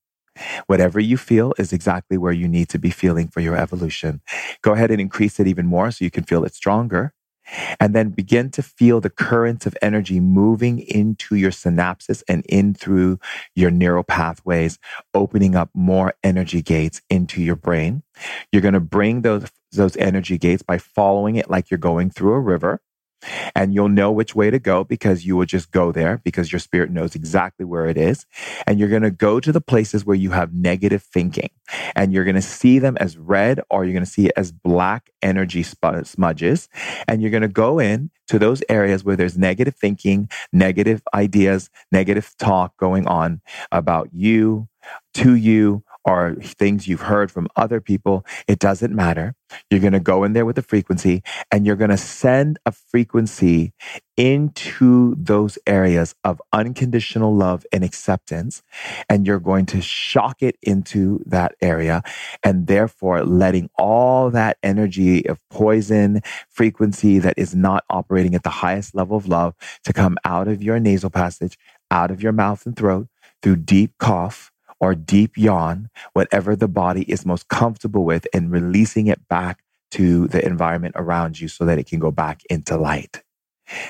Whatever 0.68 1.00
you 1.00 1.18
feel 1.18 1.54
is 1.58 1.74
exactly 1.74 2.18
where 2.18 2.34
you 2.34 2.48
need 2.48 2.70
to 2.70 2.80
be 2.80 2.90
feeling 2.90 3.28
for 3.28 3.40
your 3.40 3.56
evolution. 3.56 4.22
Go 4.62 4.74
ahead 4.74 4.92
and 4.92 5.02
increase 5.02 5.40
it 5.40 5.48
even 5.48 5.66
more 5.66 5.92
so 5.92 6.04
you 6.06 6.12
can 6.12 6.24
feel 6.24 6.44
it 6.44 6.54
stronger. 6.54 7.14
And 7.80 7.94
then 7.94 8.10
begin 8.10 8.50
to 8.52 8.64
feel 8.64 9.00
the 9.00 9.10
currents 9.10 9.68
of 9.68 9.78
energy 9.82 10.20
moving 10.20 10.80
into 10.80 11.36
your 11.36 11.52
synapses 11.52 12.24
and 12.28 12.44
in 12.50 12.74
through 12.74 13.20
your 13.54 13.70
neural 13.70 14.04
pathways, 14.04 14.80
opening 15.14 15.56
up 15.56 15.70
more 15.76 16.16
energy 16.24 16.64
gates 16.64 17.02
into 17.10 17.44
your 17.44 17.56
brain. 17.56 18.02
You're 18.52 18.64
going 18.64 18.74
to 18.74 18.80
bring 18.80 19.22
those, 19.22 19.52
those 19.72 19.96
energy 19.98 20.40
gates 20.40 20.64
by 20.64 20.80
following 20.80 21.36
it 21.36 21.50
like 21.50 21.70
you're 21.70 21.78
going 21.78 22.10
through 22.10 22.34
a 22.34 22.40
river 22.40 22.82
and 23.56 23.74
you'll 23.74 23.90
know 23.90 24.12
which 24.12 24.36
way 24.36 24.50
to 24.50 24.60
go 24.60 24.84
because 24.84 25.26
you 25.26 25.36
will 25.36 25.46
just 25.46 25.72
go 25.72 25.92
there 25.92 26.22
because 26.24 26.52
your 26.52 26.60
spirit 26.60 26.92
knows 26.92 27.16
exactly 27.16 27.66
where 27.66 27.86
it 27.86 27.98
is. 27.98 28.26
And 28.68 28.80
you're 28.80 28.90
going 28.90 29.04
to 29.04 29.12
go 29.12 29.40
to 29.40 29.52
the 29.52 29.62
places 29.62 30.06
where 30.06 30.16
you 30.16 30.32
have 30.32 30.54
negative 30.54 31.04
thinking 31.04 31.50
and 31.96 32.14
you're 32.14 32.24
going 32.24 32.36
to 32.36 32.42
see 32.42 32.80
them 32.80 32.98
as 32.98 33.18
red 33.18 33.62
or 33.70 33.86
you're 33.86 33.94
going 33.94 34.06
to 34.06 34.10
see 34.10 34.28
it 34.28 34.34
as 34.36 34.52
black 34.52 35.12
energy 35.22 35.64
smudges. 35.64 36.70
And 37.08 37.22
you're 37.22 37.32
going 37.32 37.42
to 37.42 37.48
go 37.48 37.80
in 37.80 38.12
to 38.28 38.40
those 38.40 38.64
areas 38.70 39.04
where 39.04 39.16
there's 39.16 39.38
negative 39.38 39.76
thinking, 39.76 40.30
negative 40.52 41.02
ideas, 41.14 41.70
negative 41.92 42.34
talk 42.40 42.76
going 42.78 43.08
on 43.08 43.42
about 43.72 44.10
you, 44.14 44.68
to 45.14 45.36
you, 45.36 45.84
or 46.06 46.36
things 46.42 46.88
you've 46.88 47.02
heard 47.02 47.32
from 47.32 47.48
other 47.56 47.82
people, 47.82 48.26
it 48.48 48.60
doesn't 48.60 48.96
matter. 48.96 49.36
You're 49.70 49.80
going 49.80 49.94
to 49.94 50.00
go 50.00 50.24
in 50.24 50.34
there 50.34 50.46
with 50.46 50.58
a 50.58 50.62
frequency 50.62 51.24
and 51.52 51.66
you're 51.66 51.76
going 51.76 51.90
to 51.90 51.98
send 51.98 52.60
a 52.66 52.72
frequency 52.72 53.74
into 54.16 55.16
those 55.18 55.58
areas 55.68 56.16
of 56.24 56.42
unconditional 56.54 57.36
love 57.36 57.66
and 57.72 57.84
acceptance. 57.84 58.62
And 59.10 59.26
you're 59.26 59.40
going 59.40 59.66
to 59.68 59.82
shock 59.82 60.42
it 60.42 60.58
into 60.62 61.22
that 61.26 61.56
area 61.62 62.04
and 62.44 62.68
therefore 62.68 63.24
letting 63.26 63.70
all 63.78 64.30
that 64.32 64.58
energy 64.64 65.28
of 65.28 65.40
poison 65.50 66.22
frequency 66.50 67.20
that 67.20 67.34
is 67.38 67.56
not 67.56 67.84
operating 67.90 68.36
at 68.36 68.44
the 68.44 68.50
highest 68.50 68.96
level 68.96 69.18
of 69.18 69.28
love 69.28 69.56
to 69.84 69.94
come 69.94 70.18
out 70.24 70.48
of 70.48 70.62
your 70.62 70.80
nasal 70.80 71.10
passage, 71.10 71.58
out 71.90 72.12
of 72.12 72.22
your 72.22 72.32
mouth 72.32 72.66
and 72.66 72.76
throat 72.76 73.08
through 73.42 73.58
deep 73.58 73.94
cough 74.00 74.52
or 74.80 74.96
deep 74.96 75.38
yawn, 75.38 75.90
whatever 76.14 76.56
the 76.56 76.68
body 76.68 77.04
is 77.04 77.26
most 77.26 77.48
comfortable 77.48 78.04
with, 78.04 78.28
and 78.34 78.52
releasing 78.52 79.08
it 79.08 79.28
back 79.28 79.62
to 79.92 80.28
the 80.28 80.46
environment 80.46 80.96
around 80.98 81.40
you 81.40 81.48
so 81.48 81.66
that 81.66 81.80
it 81.80 81.88
can 81.88 82.00
go 82.00 82.12
back 82.12 82.42
into 82.50 82.78
light. 82.78 83.24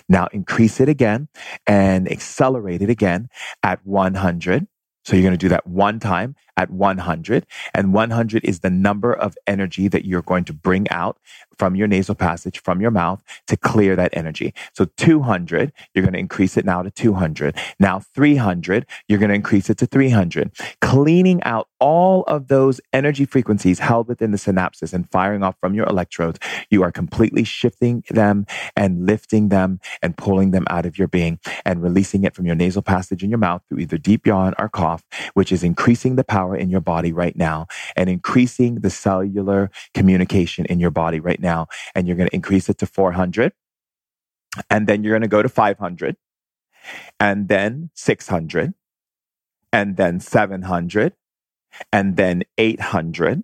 Now 0.07 0.27
increase 0.31 0.79
it 0.79 0.89
again 0.89 1.27
and 1.67 2.09
accelerate 2.09 2.81
it 2.81 2.89
again 2.89 3.29
at 3.63 3.85
100. 3.85 4.67
So 5.03 5.15
you're 5.15 5.23
going 5.23 5.33
to 5.33 5.37
do 5.37 5.49
that 5.49 5.67
one 5.67 5.99
time 5.99 6.35
at 6.57 6.71
100. 6.71 7.45
And 7.73 7.93
100 7.93 8.43
is 8.43 8.61
the 8.61 8.71
number 8.71 9.13
of 9.13 9.35
energy 9.45 9.87
that 9.87 10.05
you're 10.05 10.23
going 10.23 10.45
to 10.45 10.53
bring 10.53 10.89
out 10.89 11.19
from 11.57 11.75
your 11.75 11.87
nasal 11.87 12.15
passage, 12.15 12.61
from 12.61 12.81
your 12.81 12.91
mouth 12.91 13.21
to 13.47 13.57
clear 13.57 13.95
that 13.95 14.15
energy. 14.15 14.53
So 14.73 14.85
200, 14.97 15.71
you're 15.93 16.03
going 16.03 16.13
to 16.13 16.19
increase 16.19 16.57
it 16.57 16.65
now 16.65 16.81
to 16.81 16.91
200. 16.91 17.55
Now 17.79 17.99
300, 18.13 18.85
you're 19.07 19.19
going 19.19 19.29
to 19.29 19.35
increase 19.35 19.69
it 19.69 19.77
to 19.79 19.85
300. 19.85 20.51
Cleaning 20.81 21.41
out 21.43 21.67
all 21.79 22.23
of 22.23 22.47
those 22.47 22.81
energy 22.93 23.25
frequencies 23.25 23.79
held 23.79 24.07
within 24.07 24.31
the 24.31 24.37
synapses 24.37 24.93
and 24.93 25.09
firing 25.11 25.43
off 25.43 25.55
from 25.59 25.73
your 25.73 25.85
electrodes, 25.87 26.39
you 26.69 26.83
are 26.83 26.91
completely 26.91 27.43
shifting 27.43 28.03
them 28.09 28.45
and 28.75 29.05
lifting 29.05 29.49
them 29.49 29.79
and 30.01 30.17
pulling 30.17 30.51
them 30.51 30.65
out 30.69 30.85
of 30.85 30.97
your 30.97 31.07
being 31.07 31.39
and 31.65 31.83
releasing 31.83 32.23
it 32.23 32.35
from 32.35 32.45
your 32.45 32.55
nasal 32.55 32.81
passage 32.81 33.23
in 33.23 33.29
your 33.29 33.39
mouth 33.39 33.61
through 33.67 33.79
either 33.79 33.97
deep 33.97 34.25
yawn 34.25 34.53
or 34.57 34.69
cough, 34.69 35.03
which 35.33 35.51
is 35.51 35.63
increasing 35.63 36.15
the 36.15 36.23
power 36.23 36.55
in 36.55 36.69
your 36.69 36.81
body 36.81 37.11
right 37.11 37.35
now 37.35 37.67
and 37.95 38.09
increasing 38.09 38.75
the 38.75 38.89
cellular 38.89 39.69
communication 39.93 40.65
in 40.65 40.79
your 40.79 40.91
body 40.91 41.19
right 41.19 41.39
now. 41.39 41.44
Now 41.45 41.67
and 41.93 42.07
you're 42.07 42.17
going 42.17 42.29
to 42.29 42.35
increase 42.35 42.67
it 42.69 42.77
to 42.79 42.87
400. 42.87 43.53
And 44.69 44.87
then 44.87 45.03
you're 45.03 45.13
going 45.13 45.29
to 45.29 45.37
go 45.37 45.43
to 45.43 45.49
500 45.49 46.15
and 47.19 47.47
then 47.47 47.89
600 47.93 48.73
and 49.73 49.97
then 49.97 50.19
700 50.19 51.13
and 51.91 52.15
then 52.15 52.43
800 52.57 53.43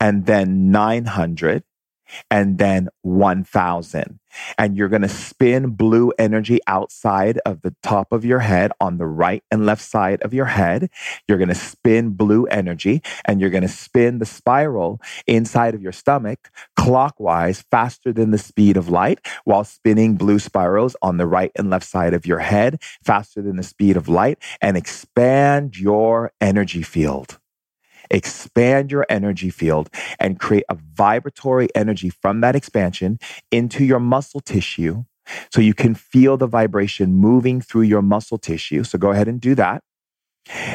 and 0.00 0.26
then 0.26 0.70
900 0.70 1.62
and 2.30 2.58
then 2.58 2.88
1000 3.02 4.18
and 4.58 4.76
you're 4.76 4.88
going 4.88 5.02
to 5.02 5.08
spin 5.08 5.70
blue 5.70 6.12
energy 6.18 6.60
outside 6.66 7.38
of 7.46 7.62
the 7.62 7.74
top 7.82 8.12
of 8.12 8.24
your 8.24 8.40
head 8.40 8.72
on 8.80 8.98
the 8.98 9.06
right 9.06 9.42
and 9.50 9.66
left 9.66 9.82
side 9.82 10.22
of 10.22 10.34
your 10.34 10.46
head. 10.46 10.90
You're 11.28 11.38
going 11.38 11.48
to 11.48 11.54
spin 11.54 12.10
blue 12.10 12.46
energy 12.46 13.02
and 13.24 13.40
you're 13.40 13.50
going 13.50 13.62
to 13.62 13.68
spin 13.68 14.18
the 14.18 14.26
spiral 14.26 15.00
inside 15.26 15.74
of 15.74 15.82
your 15.82 15.92
stomach 15.92 16.50
clockwise 16.76 17.64
faster 17.70 18.12
than 18.12 18.30
the 18.30 18.38
speed 18.38 18.76
of 18.76 18.88
light 18.88 19.20
while 19.44 19.64
spinning 19.64 20.16
blue 20.16 20.38
spirals 20.38 20.96
on 21.02 21.16
the 21.16 21.26
right 21.26 21.52
and 21.56 21.70
left 21.70 21.86
side 21.86 22.14
of 22.14 22.26
your 22.26 22.40
head 22.40 22.80
faster 23.04 23.42
than 23.42 23.56
the 23.56 23.62
speed 23.62 23.96
of 23.96 24.08
light 24.08 24.38
and 24.60 24.76
expand 24.76 25.78
your 25.78 26.32
energy 26.40 26.82
field 26.82 27.38
expand 28.10 28.90
your 28.90 29.06
energy 29.08 29.50
field 29.50 29.88
and 30.18 30.38
create 30.38 30.64
a 30.68 30.76
vibratory 30.94 31.68
energy 31.74 32.10
from 32.10 32.40
that 32.40 32.56
expansion 32.56 33.18
into 33.50 33.84
your 33.84 34.00
muscle 34.00 34.40
tissue 34.40 35.04
so 35.50 35.60
you 35.60 35.74
can 35.74 35.94
feel 35.94 36.36
the 36.36 36.46
vibration 36.46 37.14
moving 37.14 37.60
through 37.60 37.82
your 37.82 38.02
muscle 38.02 38.38
tissue. 38.38 38.84
So 38.84 38.98
go 38.98 39.10
ahead 39.10 39.28
and 39.28 39.40
do 39.40 39.54
that. 39.54 39.82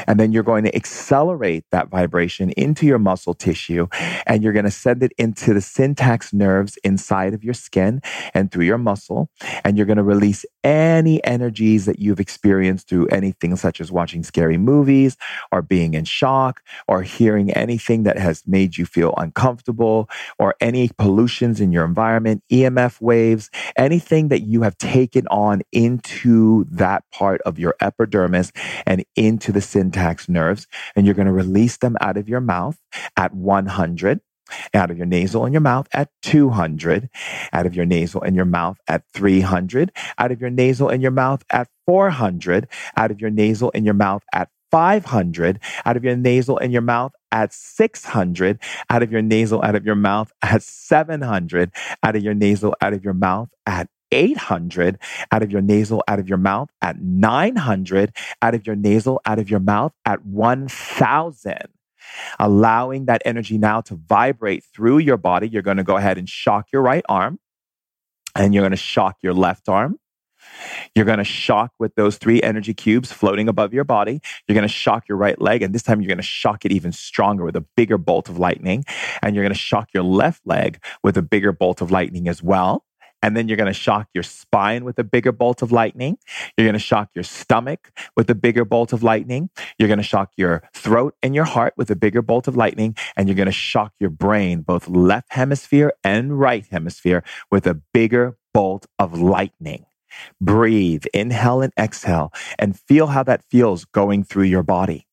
And 0.08 0.20
then 0.20 0.32
you're 0.32 0.44
going 0.44 0.64
to 0.64 0.76
accelerate 0.76 1.66
that 1.72 1.90
vibration 1.90 2.52
into 2.52 2.86
your 2.86 3.00
muscle 3.00 3.34
tissue 3.34 3.88
and 4.26 4.44
you're 4.44 4.54
going 4.54 4.66
to 4.66 4.72
send 4.72 5.04
it 5.04 5.12
into 5.18 5.54
the 5.54 5.62
syntax 5.62 6.34
nerves 6.34 6.78
inside 6.84 7.34
of 7.34 7.44
your 7.44 7.54
skin 7.54 8.02
and 8.34 8.52
through 8.52 8.66
your 8.66 8.78
muscle. 8.78 9.30
And 9.64 9.78
you're 9.78 9.86
going 9.86 9.98
to 9.98 10.04
release 10.04 10.46
any 10.64 11.24
energies 11.24 11.86
that 11.86 12.00
you've 12.00 12.20
experienced 12.20 12.90
through 12.90 13.08
anything 13.08 13.56
such 13.56 13.80
as 13.80 13.92
watching 13.92 14.24
scary 14.24 14.58
movies 14.58 15.18
or 15.52 15.62
being 15.62 15.94
in 15.94 16.06
shock 16.06 16.62
or 16.88 17.02
hearing 17.04 17.52
anything 17.52 18.04
that 18.04 18.18
has 18.18 18.44
made 18.46 18.78
you 18.78 18.86
feel 18.86 19.14
uncomfortable 19.18 20.10
or 20.38 20.56
any 20.60 20.90
pollutions 20.98 21.62
in 21.62 21.72
your 21.72 21.86
environment, 21.86 22.44
EMF 22.52 23.00
waves, 23.02 23.50
anything 23.78 24.28
that 24.30 24.42
you 24.42 24.62
have 24.62 24.78
taken 24.78 25.28
on 25.28 25.62
into 25.72 26.66
that 26.70 27.04
part 27.12 27.42
of 27.42 27.60
your 27.60 27.76
epidermis 27.82 28.52
and 28.86 29.06
into 29.16 29.52
the 29.52 29.59
the 29.60 29.66
syntax 29.66 30.30
nerves, 30.30 30.68
and 30.96 31.06
you're 31.06 31.16
going 31.16 31.28
to 31.28 31.34
release 31.34 31.78
them 31.78 31.98
out 32.00 32.16
of 32.16 32.30
your 32.30 32.40
mouth 32.40 32.80
at 33.18 33.34
100 33.34 34.22
out 34.74 34.90
of 34.90 34.98
your 34.98 35.06
nasal 35.06 35.46
and 35.46 35.54
your 35.54 35.62
mouth 35.62 35.88
at 35.94 36.10
200, 36.24 37.08
out 37.54 37.68
of 37.68 37.76
your 37.76 37.86
nasal 37.86 38.24
and 38.24 38.36
your 38.36 38.46
mouth 38.46 38.80
at 38.88 39.04
300, 39.14 39.92
out 40.18 40.32
of 40.32 40.42
your 40.42 40.50
nasal 40.50 40.90
and 40.90 41.04
your 41.04 41.12
mouth 41.12 41.44
at 41.52 41.68
400, 41.86 42.68
out 42.98 43.12
of 43.12 43.22
your 43.22 43.30
nasal 43.30 43.72
and 43.76 43.86
your 43.86 43.94
mouth 43.94 44.24
at 44.34 44.50
500, 44.72 45.60
out 45.86 45.98
of 45.98 46.04
your 46.04 46.16
nasal 46.16 46.58
and 46.58 46.74
your 46.74 46.82
mouth 46.82 47.14
at 47.32 47.54
600, 47.54 48.60
out 48.90 49.04
of 49.04 49.12
your 49.12 49.22
nasal, 49.22 49.64
out 49.64 49.76
of 49.76 49.86
your 49.86 49.94
mouth 49.94 50.32
at 50.42 50.64
700, 50.64 51.72
out 52.02 52.16
of 52.16 52.24
your 52.24 52.34
nasal, 52.34 52.76
out 52.82 52.94
of 52.94 53.04
your 53.04 53.14
mouth 53.14 53.50
at 53.68 53.88
800 54.12 54.98
out 55.32 55.44
of 55.44 55.52
your 55.52 55.62
nasal, 55.62 56.04
out 56.08 56.20
of 56.20 56.28
your 56.28 56.38
mouth 56.38 56.70
at 56.82 57.02
900 57.02 58.16
out 58.42 58.56
of 58.56 58.66
your 58.66 58.76
nasal, 58.76 59.22
out 59.26 59.40
of 59.40 59.50
your 59.50 59.60
mouth 59.60 59.94
at 60.06 60.26
1000 60.26 61.68
allowing 62.40 63.06
that 63.06 63.22
energy 63.26 63.58
now 63.58 63.82
to 63.82 63.96
vibrate 63.96 64.64
through 64.74 64.98
your 64.98 65.18
body. 65.18 65.48
You're 65.48 65.62
going 65.62 65.78
to 65.78 65.84
go 65.84 65.98
ahead 65.98 66.18
and 66.18 66.28
shock 66.28 66.68
your 66.72 66.82
right 66.82 67.04
arm 67.08 67.40
and 68.36 68.54
you're 68.54 68.64
going 68.64 68.72
to 68.72 68.78
shock 68.78 69.18
your 69.22 69.34
left 69.34 69.70
arm. 69.70 70.00
You're 70.96 71.06
going 71.06 71.18
to 71.20 71.24
shock 71.24 71.74
with 71.80 71.96
those 71.96 72.18
three 72.18 72.42
energy 72.42 72.74
cubes 72.74 73.12
floating 73.12 73.48
above 73.50 73.74
your 73.74 73.84
body. 73.84 74.22
You're 74.48 74.56
going 74.56 74.68
to 74.68 74.74
shock 74.74 75.08
your 75.08 75.18
right 75.18 75.40
leg. 75.40 75.62
And 75.62 75.76
this 75.76 75.84
time 75.84 76.02
you're 76.02 76.08
going 76.08 76.18
to 76.18 76.24
shock 76.24 76.66
it 76.66 76.72
even 76.72 76.92
stronger 76.92 77.44
with 77.44 77.56
a 77.56 77.66
bigger 77.76 77.98
bolt 77.98 78.30
of 78.30 78.40
lightning. 78.40 78.86
And 79.22 79.36
you're 79.36 79.44
going 79.44 79.54
to 79.54 79.60
shock 79.60 79.90
your 79.94 80.04
left 80.04 80.42
leg 80.46 80.82
with 81.04 81.18
a 81.18 81.22
bigger 81.22 81.52
bolt 81.52 81.82
of 81.82 81.92
lightning 81.92 82.28
as 82.28 82.42
well. 82.42 82.86
And 83.22 83.36
then 83.36 83.48
you're 83.48 83.58
going 83.58 83.68
to 83.68 83.74
shock 83.74 84.08
your 84.14 84.24
spine 84.24 84.86
with 84.86 84.98
a 85.00 85.04
bigger 85.04 85.32
bolt 85.32 85.62
of 85.62 85.72
lightning. 85.72 86.18
You're 86.58 86.66
going 86.66 86.74
to 86.74 86.80
shock 86.80 87.10
your 87.14 87.24
stomach 87.24 87.92
with 88.16 88.30
a 88.30 88.36
bigger 88.36 88.66
bolt 88.66 88.94
of 88.94 89.04
lightning. 89.04 89.50
You're 89.78 89.90
going 89.90 89.98
to 89.98 90.04
shock 90.04 90.32
your 90.38 90.64
throat 90.74 91.16
and 91.22 91.36
your 91.36 91.46
heart 91.46 91.74
with 91.76 91.92
a 91.92 91.96
bigger 91.96 92.22
bolt 92.22 92.48
of 92.48 92.56
lightning. 92.56 92.96
And 93.18 93.28
you're 93.28 93.36
going 93.36 93.48
to 93.48 93.52
shock 93.52 93.94
your 94.00 94.10
brain, 94.10 94.62
both 94.62 94.88
left 94.88 95.34
hemisphere 95.34 95.94
and 96.04 96.40
right 96.40 96.66
hemisphere, 96.72 97.24
with 97.52 97.68
a 97.68 97.74
bigger 97.74 98.38
bolt 98.54 98.86
of 98.98 99.20
lightning. 99.20 99.86
Breathe, 100.42 101.06
inhale 101.14 101.62
and 101.62 101.74
exhale, 101.78 102.34
and 102.58 102.80
feel 102.80 103.08
how 103.08 103.24
that 103.24 103.44
feels 103.50 103.86
going 103.86 104.24
through 104.24 104.46
your 104.46 104.64
body. 104.64 105.09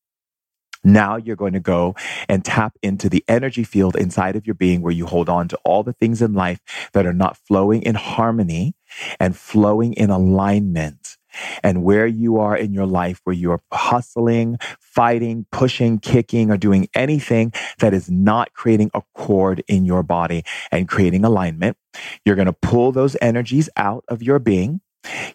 Now 0.87 1.16
you're 1.16 1.37
going 1.37 1.55
to 1.55 1.61
go 1.61 1.96
and 2.29 2.44
tap 2.44 2.79
into 2.81 3.09
the 3.09 3.25
energy 3.27 3.64
field 3.64 3.96
inside 3.96 4.37
of 4.37 4.46
your 4.46 4.55
being 4.55 4.83
where 4.83 4.92
you 4.92 5.05
hold 5.07 5.29
on 5.29 5.49
to 5.49 5.59
all 5.64 5.83
the 5.83 5.92
things 5.92 6.22
in 6.22 6.33
life 6.33 6.61
that 6.92 7.05
are 7.05 7.12
not 7.12 7.37
flowing 7.37 7.83
in 7.83 7.96
harmony 7.96 8.75
and 9.18 9.37
flowing 9.37 9.94
in 9.94 10.11
alignment 10.11 11.16
and 11.64 11.83
where 11.83 12.07
you 12.07 12.38
are 12.38 12.57
in 12.57 12.72
your 12.72 12.87
life, 12.87 13.20
where 13.25 13.35
you 13.35 13.51
are 13.51 13.61
hustling, 13.72 14.59
fighting, 14.81 15.44
pushing, 15.51 15.99
kicking, 15.99 16.51
or 16.53 16.57
doing 16.57 16.88
anything 16.94 17.53
that 17.81 17.92
is 17.92 18.09
not 18.09 18.53
creating 18.55 18.90
a 18.94 19.03
cord 19.14 19.64
in 19.68 19.85
your 19.85 20.05
body 20.05 20.44
and 20.70 20.88
creating 20.88 21.25
alignment. 21.25 21.77
You're 22.25 22.37
going 22.37 22.46
to 22.46 22.53
pull 22.53 22.92
those 22.92 23.16
energies 23.20 23.68
out 23.77 24.05
of 24.09 24.22
your 24.22 24.38
being. 24.38 24.81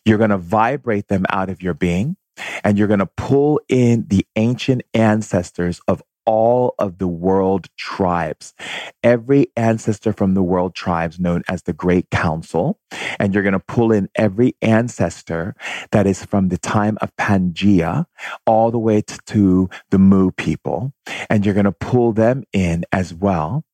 You're 0.06 0.18
going 0.18 0.32
to 0.32 0.38
vibrate 0.38 1.10
them 1.10 1.26
out 1.30 1.50
of 1.50 1.62
your 1.62 1.74
being 1.74 2.16
and 2.64 2.78
you're 2.78 2.88
going 2.88 3.00
to 3.00 3.06
pull 3.06 3.60
in 3.68 4.06
the 4.08 4.26
ancient 4.36 4.82
ancestors 4.94 5.82
of 5.88 6.02
all 6.26 6.76
of 6.78 6.98
the 6.98 7.08
world 7.08 7.68
tribes, 7.78 8.54
every 9.04 9.48
ancestor 9.58 10.14
from 10.14 10.34
the 10.34 10.44
world 10.44 10.76
tribes 10.76 11.20
known 11.20 11.42
as 11.48 11.64
the 11.64 11.74
Great 11.74 12.10
Council. 12.12 12.80
And 13.20 13.34
you're 13.34 13.44
going 13.44 13.54
to 13.54 13.60
pull 13.60 13.92
in 13.92 14.10
every 14.16 14.56
ancestor 14.62 15.56
that 15.92 16.06
is 16.06 16.24
from 16.24 16.50
the 16.50 16.58
time 16.58 16.98
of 17.02 17.16
Pangea 17.16 18.06
all 18.46 18.72
the 18.72 18.80
way 18.80 19.02
to, 19.02 19.20
to 19.28 19.70
the 19.90 20.00
Mu 20.00 20.32
people. 20.32 20.94
And 21.30 21.46
you're 21.46 21.56
going 21.56 21.66
to 21.66 21.72
pull 21.72 22.14
them 22.14 22.44
in 22.54 22.86
as 22.92 23.14
well 23.14 23.66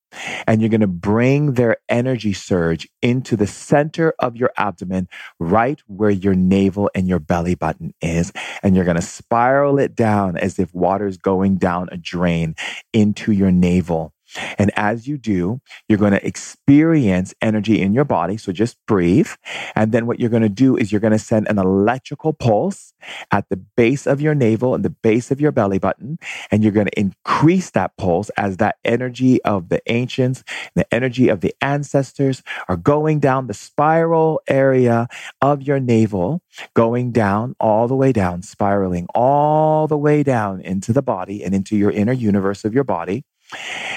and 0.46 0.62
you're 0.62 0.70
going 0.70 0.82
to 0.82 0.88
bring 0.88 1.54
their 1.54 1.78
energy 1.90 2.34
surge 2.34 2.88
into 3.02 3.36
the 3.36 3.48
center 3.48 4.14
of 4.20 4.36
your 4.36 4.52
abdomen, 4.58 5.08
right 5.40 5.82
where 5.88 6.10
your 6.10 6.36
navel 6.36 6.90
and 6.96 7.08
your 7.08 7.20
belly 7.20 7.56
button 7.56 7.94
is. 8.02 8.32
And 8.64 8.76
you're 8.76 8.86
going 8.86 8.96
to 8.96 9.02
spiral 9.02 9.80
it 9.80 9.96
down 9.96 10.38
as 10.38 10.60
if 10.60 10.74
water 10.74 11.08
is 11.08 11.18
going 11.18 11.58
down 11.58 11.90
a 11.92 11.98
drain 11.98 12.56
into 12.94 13.32
your 13.32 13.52
navel. 13.52 14.14
And 14.58 14.72
as 14.76 15.08
you 15.08 15.18
do, 15.18 15.62
you're 15.88 15.98
going 15.98 16.14
to 16.14 16.26
experience 16.26 17.34
energy 17.42 17.82
in 17.82 17.94
your 17.94 18.06
body. 18.06 18.38
So 18.38 18.52
just 18.52 18.78
breathe. 18.86 19.30
And 19.76 19.92
then 19.92 20.06
what 20.06 20.20
you're 20.20 20.30
going 20.30 20.44
to 20.44 20.50
do 20.50 20.76
is 20.76 20.92
you're 20.92 21.02
going 21.02 21.12
to 21.12 21.20
send 21.20 21.48
an 21.48 21.58
electrical 21.58 22.34
pulse 22.34 22.94
at 23.32 23.50
the 23.50 23.58
base 23.58 24.06
of 24.08 24.22
your 24.22 24.36
navel 24.36 24.76
and 24.76 24.84
the 24.84 24.90
base 24.90 25.32
of 25.32 25.42
your 25.42 25.52
belly 25.52 25.80
button. 25.80 26.20
And 26.52 26.64
you're 26.64 26.72
going 26.72 26.88
to 26.88 27.00
increase 27.00 27.72
that 27.72 27.96
pulse 27.98 28.30
as 28.38 28.58
that 28.58 28.78
energy 28.84 29.42
of 29.44 29.70
the 29.70 29.82
ancients, 29.88 30.44
the 30.76 30.92
energy 30.94 31.30
of 31.30 31.42
the 31.42 31.56
ancestors 31.62 32.44
are 32.68 32.78
going 32.78 33.20
down 33.20 33.48
the 33.48 33.54
spiral 33.54 34.42
area 34.48 35.08
of 35.42 35.62
your 35.62 35.80
navel, 35.80 36.42
going 36.74 37.12
down 37.12 37.56
all 37.60 37.88
the 37.88 37.96
way 37.96 38.12
down, 38.12 38.42
spiraling 38.42 39.08
all 39.14 39.88
the 39.88 39.98
way 39.98 40.24
down 40.24 40.62
into 40.62 40.94
the 40.94 41.02
body 41.02 41.44
and 41.44 41.54
into 41.54 41.76
your 41.76 41.92
inner 41.92 42.14
universe 42.14 42.66
of 42.66 42.74
your 42.74 42.84
body. 42.84 43.24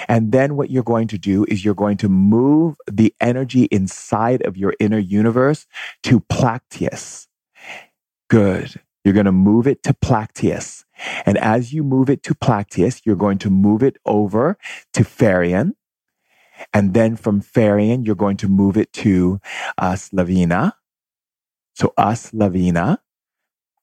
And 0.08 0.32
then 0.32 0.56
what 0.56 0.70
you're 0.70 0.82
going 0.82 1.08
to 1.08 1.18
do 1.18 1.44
is 1.48 1.64
you're 1.64 1.74
going 1.74 1.96
to 1.98 2.08
move 2.08 2.76
the 2.90 3.14
energy 3.20 3.64
inside 3.64 4.42
of 4.46 4.56
your 4.56 4.74
inner 4.80 4.98
universe 4.98 5.66
to 6.04 6.20
Plactius. 6.20 7.26
Good. 8.28 8.80
You're 9.04 9.14
going 9.14 9.26
to 9.26 9.32
move 9.32 9.66
it 9.66 9.82
to 9.84 9.94
Plactius. 9.94 10.84
And 11.24 11.38
as 11.38 11.72
you 11.72 11.82
move 11.82 12.10
it 12.10 12.22
to 12.24 12.34
Plactius, 12.34 13.00
you're 13.04 13.16
going 13.16 13.38
to 13.38 13.50
move 13.50 13.82
it 13.82 13.96
over 14.04 14.58
to 14.92 15.02
Farian. 15.02 15.72
And 16.74 16.92
then 16.92 17.16
from 17.16 17.40
Farian, 17.40 18.04
you're 18.04 18.14
going 18.14 18.36
to 18.38 18.48
move 18.48 18.76
it 18.76 18.92
to 18.94 19.40
uh, 19.78 19.96
Slavina. 19.96 20.76
So 21.74 21.94
us 21.96 22.32
Lavina. 22.34 23.00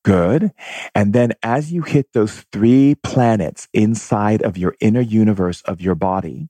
Good. 0.08 0.54
And 0.96 1.14
then 1.14 1.34
as 1.44 1.74
you 1.74 1.84
hit 1.84 2.14
those 2.14 2.46
three 2.54 2.96
planets 3.04 3.68
inside 3.74 4.42
of 4.42 4.58
your 4.58 4.74
inner 4.82 5.02
universe 5.02 5.62
of 5.64 5.82
your 5.82 5.96
body, 5.96 6.48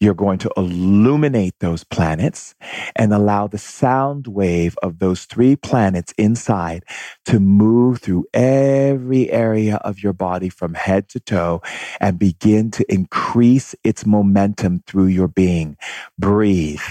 you're 0.00 0.14
going 0.14 0.38
to 0.40 0.52
illuminate 0.56 1.54
those 1.60 1.84
planets 1.84 2.54
and 2.96 3.12
allow 3.12 3.48
the 3.48 3.58
sound 3.58 4.28
wave 4.28 4.76
of 4.84 5.00
those 5.00 5.24
three 5.26 5.56
planets 5.56 6.14
inside 6.18 6.84
to 7.26 7.40
move 7.40 8.00
through 8.00 8.26
every 8.34 9.30
area 9.32 9.76
of 9.78 10.02
your 10.02 10.14
body 10.14 10.50
from 10.50 10.74
head 10.74 11.08
to 11.10 11.20
toe 11.20 11.62
and 12.00 12.20
begin 12.20 12.70
to 12.72 12.86
increase 12.92 13.74
its 13.84 14.06
momentum 14.06 14.84
through 14.86 15.08
your 15.08 15.28
being. 15.28 15.76
Breathe. 16.18 16.82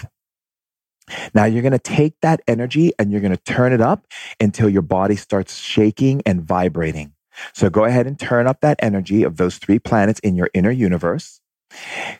Now 1.33 1.45
you're 1.45 1.61
going 1.61 1.71
to 1.71 1.79
take 1.79 2.19
that 2.21 2.41
energy 2.47 2.91
and 2.99 3.11
you're 3.11 3.21
going 3.21 3.35
to 3.35 3.43
turn 3.43 3.73
it 3.73 3.81
up 3.81 4.05
until 4.39 4.69
your 4.69 4.81
body 4.81 5.15
starts 5.15 5.57
shaking 5.57 6.21
and 6.25 6.41
vibrating. 6.41 7.13
So 7.53 7.69
go 7.69 7.85
ahead 7.85 8.07
and 8.07 8.19
turn 8.19 8.47
up 8.47 8.61
that 8.61 8.79
energy 8.81 9.23
of 9.23 9.37
those 9.37 9.57
three 9.57 9.79
planets 9.79 10.19
in 10.19 10.35
your 10.35 10.49
inner 10.53 10.71
universe. 10.71 11.41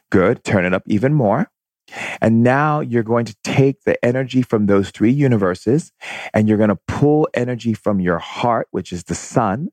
Good. 0.09 0.43
Turn 0.43 0.65
it 0.65 0.73
up 0.73 0.83
even 0.87 1.13
more. 1.13 1.51
And 2.21 2.41
now 2.41 2.79
you're 2.79 3.03
going 3.03 3.25
to 3.25 3.35
take 3.43 3.83
the 3.83 4.03
energy 4.03 4.41
from 4.41 4.65
those 4.65 4.91
three 4.91 5.11
universes 5.11 5.91
and 6.33 6.47
you're 6.47 6.57
going 6.57 6.69
to 6.69 6.79
pull 6.87 7.27
energy 7.33 7.73
from 7.73 7.99
your 7.99 8.19
heart, 8.19 8.67
which 8.71 8.93
is 8.93 9.05
the 9.05 9.15
sun. 9.15 9.69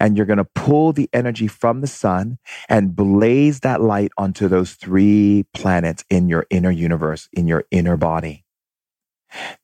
And 0.00 0.16
you're 0.16 0.26
going 0.26 0.38
to 0.38 0.44
pull 0.44 0.92
the 0.92 1.08
energy 1.12 1.46
from 1.46 1.80
the 1.80 1.86
sun 1.86 2.38
and 2.68 2.96
blaze 2.96 3.60
that 3.60 3.80
light 3.80 4.10
onto 4.18 4.48
those 4.48 4.74
three 4.74 5.44
planets 5.54 6.04
in 6.10 6.28
your 6.28 6.46
inner 6.50 6.70
universe, 6.70 7.28
in 7.32 7.46
your 7.46 7.64
inner 7.70 7.96
body. 7.96 8.44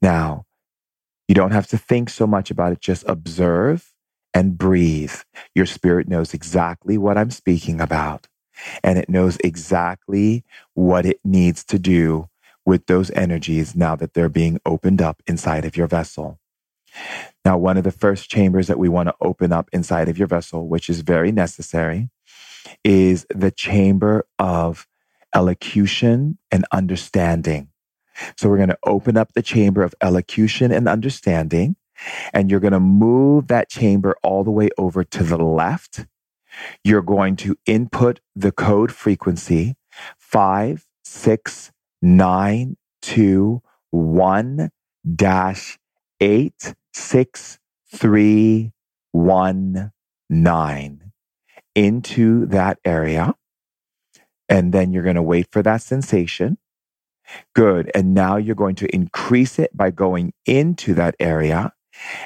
Now, 0.01 0.47
you 1.29 1.35
don't 1.35 1.53
have 1.53 1.67
to 1.69 1.79
think 1.79 2.11
so 2.11 2.27
much 2.27 2.51
about 2.51 2.73
it. 2.73 2.81
Just 2.81 3.05
observe 3.07 3.93
and 4.35 4.57
breathe. 4.57 5.15
Your 5.55 5.67
spirit 5.67 6.09
knows 6.09 6.35
exactly 6.35 6.97
what 6.99 7.19
I'm 7.19 7.31
speaking 7.31 7.81
about, 7.81 8.27
and 8.83 8.99
it 8.99 9.09
knows 9.09 9.37
exactly 9.45 10.45
what 10.75 11.05
it 11.07 11.21
needs 11.25 11.65
to 11.65 11.79
do 11.79 12.29
with 12.65 12.87
those 12.87 13.11
energies 13.13 13.75
now 13.75 13.97
that 13.97 14.15
they're 14.15 14.29
being 14.29 14.61
opened 14.67 15.01
up 15.01 15.23
inside 15.27 15.65
of 15.65 15.77
your 15.77 15.87
vessel. 15.87 16.39
Now, 17.45 17.57
one 17.57 17.77
of 17.77 17.85
the 17.85 17.91
first 17.91 18.31
chambers 18.31 18.67
that 18.67 18.79
we 18.79 18.89
want 18.89 19.09
to 19.09 19.15
open 19.21 19.53
up 19.53 19.69
inside 19.73 20.09
of 20.09 20.19
your 20.19 20.29
vessel, 20.29 20.69
which 20.69 20.91
is 20.91 21.01
very 21.01 21.33
necessary, 21.33 22.11
is 22.85 23.27
the 23.35 23.51
chamber 23.51 24.27
of 24.39 24.87
elocution 25.35 26.39
and 26.51 26.67
understanding. 26.73 27.69
So 28.37 28.49
we're 28.49 28.57
going 28.57 28.69
to 28.69 28.79
open 28.85 29.17
up 29.17 29.33
the 29.33 29.43
chamber 29.43 29.83
of 29.83 29.95
elocution 30.01 30.73
and 30.73 30.89
understanding, 30.89 31.77
and 32.33 32.51
you're 32.51 32.61
going 32.61 32.73
to 32.73 32.81
move 32.81 33.49
that 33.49 33.69
chamber 33.69 34.17
all 34.23 34.45
the 34.45 34.51
way 34.51 34.69
over 34.79 35.05
to 35.05 35.23
the 35.23 35.39
left. 35.39 36.07
You're 36.83 37.03
going 37.03 37.37
to 37.37 37.57
input 37.67 38.21
the 38.35 38.53
code 38.53 38.93
frequency 38.93 39.77
five, 40.19 40.87
six, 41.05 41.73
nine, 42.03 42.77
two, 43.03 43.63
one 43.91 44.71
dash 45.15 45.79
eight, 46.21 46.75
six, 46.93 47.59
three, 47.93 48.73
one, 49.13 49.93
nine 50.29 51.13
into 51.75 52.47
that 52.47 52.79
area. 52.85 53.35
And 54.49 54.73
then 54.73 54.93
you're 54.93 55.03
going 55.03 55.17
to 55.17 55.23
wait 55.23 55.49
for 55.53 55.63
that 55.63 55.83
sensation. 55.83 56.59
Good. 57.55 57.91
And 57.95 58.15
now 58.15 58.37
you're 58.37 58.55
going 58.55 58.77
to 58.77 58.95
increase 58.95 59.59
it 59.59 59.77
by 59.77 59.91
going 59.91 60.33
into 60.47 60.95
that 60.95 61.15
area 61.19 61.73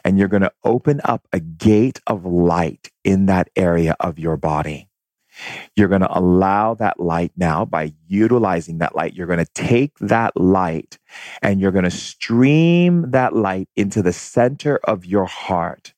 and 0.05 0.19
you're 0.19 0.29
going 0.29 0.43
to 0.43 0.53
open 0.65 1.01
up 1.05 1.27
a 1.33 1.41
gate 1.41 2.01
of 2.07 2.27
light 2.27 2.91
in 3.05 3.27
that 3.27 3.49
area 3.57 3.97
of 4.01 4.19
your 4.19 4.37
body. 4.37 4.89
You're 5.75 5.89
going 5.89 6.03
to 6.03 6.19
allow 6.19 6.75
that 6.75 7.01
light 7.01 7.33
now 7.37 7.65
by 7.65 7.95
utilizing 8.07 8.79
that 8.79 8.95
light. 8.95 9.15
You're 9.15 9.27
going 9.27 9.39
to 9.39 9.53
take 9.55 9.99
that 10.01 10.37
light 10.37 10.99
and 11.41 11.59
you're 11.59 11.73
going 11.73 11.85
to 11.85 11.91
stream 11.91 13.11
that 13.13 13.35
light 13.35 13.69
into 13.75 14.03
the 14.03 14.13
center 14.13 14.79
of 14.85 15.07
your 15.07 15.25
heart 15.25 15.95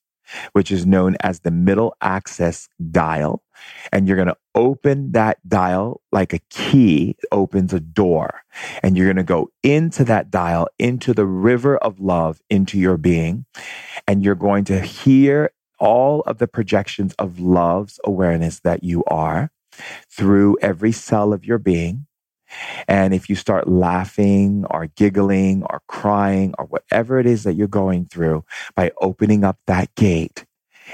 which 0.53 0.71
is 0.71 0.85
known 0.85 1.15
as 1.21 1.39
the 1.39 1.51
middle 1.51 1.95
access 2.01 2.67
dial. 2.91 3.43
And 3.91 4.07
you're 4.07 4.17
going 4.17 4.27
to 4.27 4.37
open 4.53 5.11
that 5.13 5.37
dial 5.47 6.01
like 6.11 6.33
a 6.33 6.39
key 6.49 7.15
opens 7.31 7.73
a 7.73 7.79
door. 7.79 8.41
And 8.83 8.97
you're 8.97 9.07
going 9.07 9.15
to 9.17 9.23
go 9.23 9.49
into 9.63 10.03
that 10.05 10.29
dial, 10.29 10.67
into 10.77 11.13
the 11.13 11.25
river 11.25 11.77
of 11.77 11.99
love, 11.99 12.41
into 12.49 12.77
your 12.77 12.97
being. 12.97 13.45
And 14.07 14.23
you're 14.23 14.35
going 14.35 14.65
to 14.65 14.79
hear 14.81 15.51
all 15.79 16.21
of 16.21 16.37
the 16.37 16.47
projections 16.47 17.13
of 17.19 17.39
love's 17.39 17.99
awareness 18.03 18.59
that 18.61 18.83
you 18.83 19.03
are 19.05 19.51
through 20.09 20.57
every 20.61 20.91
cell 20.91 21.33
of 21.33 21.45
your 21.45 21.57
being. 21.57 22.07
And 22.87 23.13
if 23.13 23.29
you 23.29 23.35
start 23.35 23.67
laughing 23.67 24.65
or 24.69 24.87
giggling 24.87 25.63
or 25.69 25.81
crying 25.87 26.53
or 26.57 26.65
whatever 26.65 27.19
it 27.19 27.25
is 27.25 27.43
that 27.43 27.53
you're 27.53 27.67
going 27.67 28.05
through 28.05 28.45
by 28.75 28.91
opening 29.01 29.43
up 29.43 29.59
that 29.67 29.93
gate, 29.95 30.45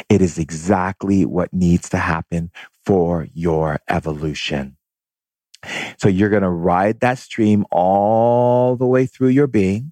it 0.10 0.22
is 0.22 0.38
exactly 0.38 1.26
what 1.26 1.54
needs 1.54 1.90
to 1.90 1.98
happen 1.98 2.52
for 2.86 3.28
your 3.34 3.80
evolution. 3.90 4.78
So 5.98 6.08
you're 6.08 6.30
going 6.30 6.42
to 6.42 6.50
ride 6.50 7.02
that 7.02 7.20
stream 7.20 7.66
all 7.72 8.76
the 8.76 8.88
way 8.88 9.06
through 9.06 9.30
your 9.30 9.48
being. 9.48 9.92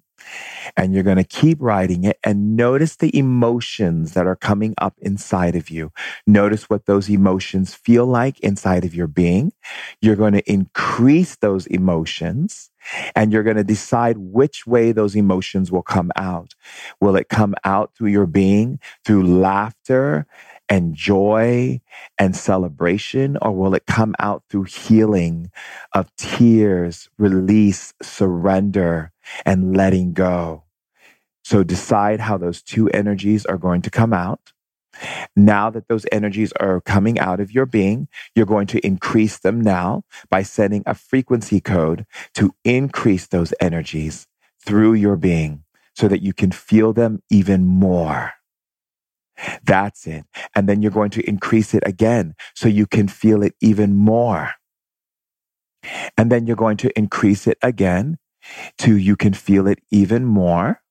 And 0.76 0.94
you're 0.94 1.02
going 1.02 1.16
to 1.16 1.24
keep 1.24 1.58
writing 1.60 2.04
it 2.04 2.18
and 2.24 2.56
notice 2.56 2.96
the 2.96 3.16
emotions 3.16 4.14
that 4.14 4.26
are 4.26 4.36
coming 4.36 4.74
up 4.78 4.94
inside 5.00 5.56
of 5.56 5.70
you. 5.70 5.92
Notice 6.26 6.70
what 6.70 6.86
those 6.86 7.08
emotions 7.10 7.74
feel 7.74 8.06
like 8.06 8.40
inside 8.40 8.84
of 8.84 8.94
your 8.94 9.06
being. 9.06 9.52
You're 10.00 10.16
going 10.16 10.34
to 10.34 10.52
increase 10.52 11.36
those 11.36 11.66
emotions 11.66 12.70
and 13.14 13.32
you're 13.32 13.42
going 13.42 13.56
to 13.56 13.64
decide 13.64 14.16
which 14.18 14.66
way 14.66 14.92
those 14.92 15.14
emotions 15.16 15.70
will 15.70 15.82
come 15.82 16.10
out. 16.16 16.54
Will 17.00 17.16
it 17.16 17.28
come 17.28 17.54
out 17.64 17.92
through 17.94 18.10
your 18.10 18.26
being, 18.26 18.80
through 19.04 19.26
laughter 19.26 20.26
and 20.70 20.94
joy 20.94 21.80
and 22.18 22.34
celebration, 22.36 23.36
or 23.42 23.50
will 23.50 23.74
it 23.74 23.86
come 23.86 24.14
out 24.20 24.44
through 24.48 24.62
healing 24.62 25.50
of 25.92 26.14
tears, 26.16 27.10
release, 27.18 27.92
surrender, 28.00 29.12
and 29.44 29.76
letting 29.76 30.12
go? 30.12 30.62
So 31.42 31.64
decide 31.64 32.20
how 32.20 32.38
those 32.38 32.62
two 32.62 32.88
energies 32.90 33.44
are 33.44 33.58
going 33.58 33.82
to 33.82 33.90
come 33.90 34.12
out. 34.12 34.52
Now 35.34 35.70
that 35.70 35.88
those 35.88 36.06
energies 36.12 36.52
are 36.60 36.80
coming 36.80 37.18
out 37.18 37.40
of 37.40 37.52
your 37.52 37.66
being, 37.66 38.08
you're 38.34 38.46
going 38.46 38.66
to 38.68 38.86
increase 38.86 39.38
them 39.38 39.60
now 39.60 40.04
by 40.28 40.42
sending 40.42 40.82
a 40.86 40.94
frequency 40.94 41.60
code 41.60 42.06
to 42.34 42.52
increase 42.64 43.26
those 43.26 43.54
energies 43.60 44.26
through 44.64 44.94
your 44.94 45.16
being 45.16 45.64
so 45.94 46.08
that 46.08 46.22
you 46.22 46.32
can 46.32 46.52
feel 46.52 46.92
them 46.92 47.22
even 47.30 47.64
more. 47.64 48.32
That's 49.64 50.06
it. 50.06 50.24
And 50.54 50.68
then 50.68 50.82
you're 50.82 50.90
going 50.90 51.10
to 51.10 51.28
increase 51.28 51.74
it 51.74 51.82
again 51.86 52.34
so 52.54 52.68
you 52.68 52.86
can 52.86 53.08
feel 53.08 53.42
it 53.42 53.54
even 53.60 53.94
more. 53.94 54.52
And 56.16 56.30
then 56.30 56.46
you're 56.46 56.56
going 56.56 56.76
to 56.78 56.98
increase 56.98 57.46
it 57.46 57.58
again 57.62 58.18
to 58.78 58.96
you 58.96 59.16
can 59.16 59.32
feel 59.32 59.66
it 59.66 59.80
even 59.90 60.24
more. 60.24 60.82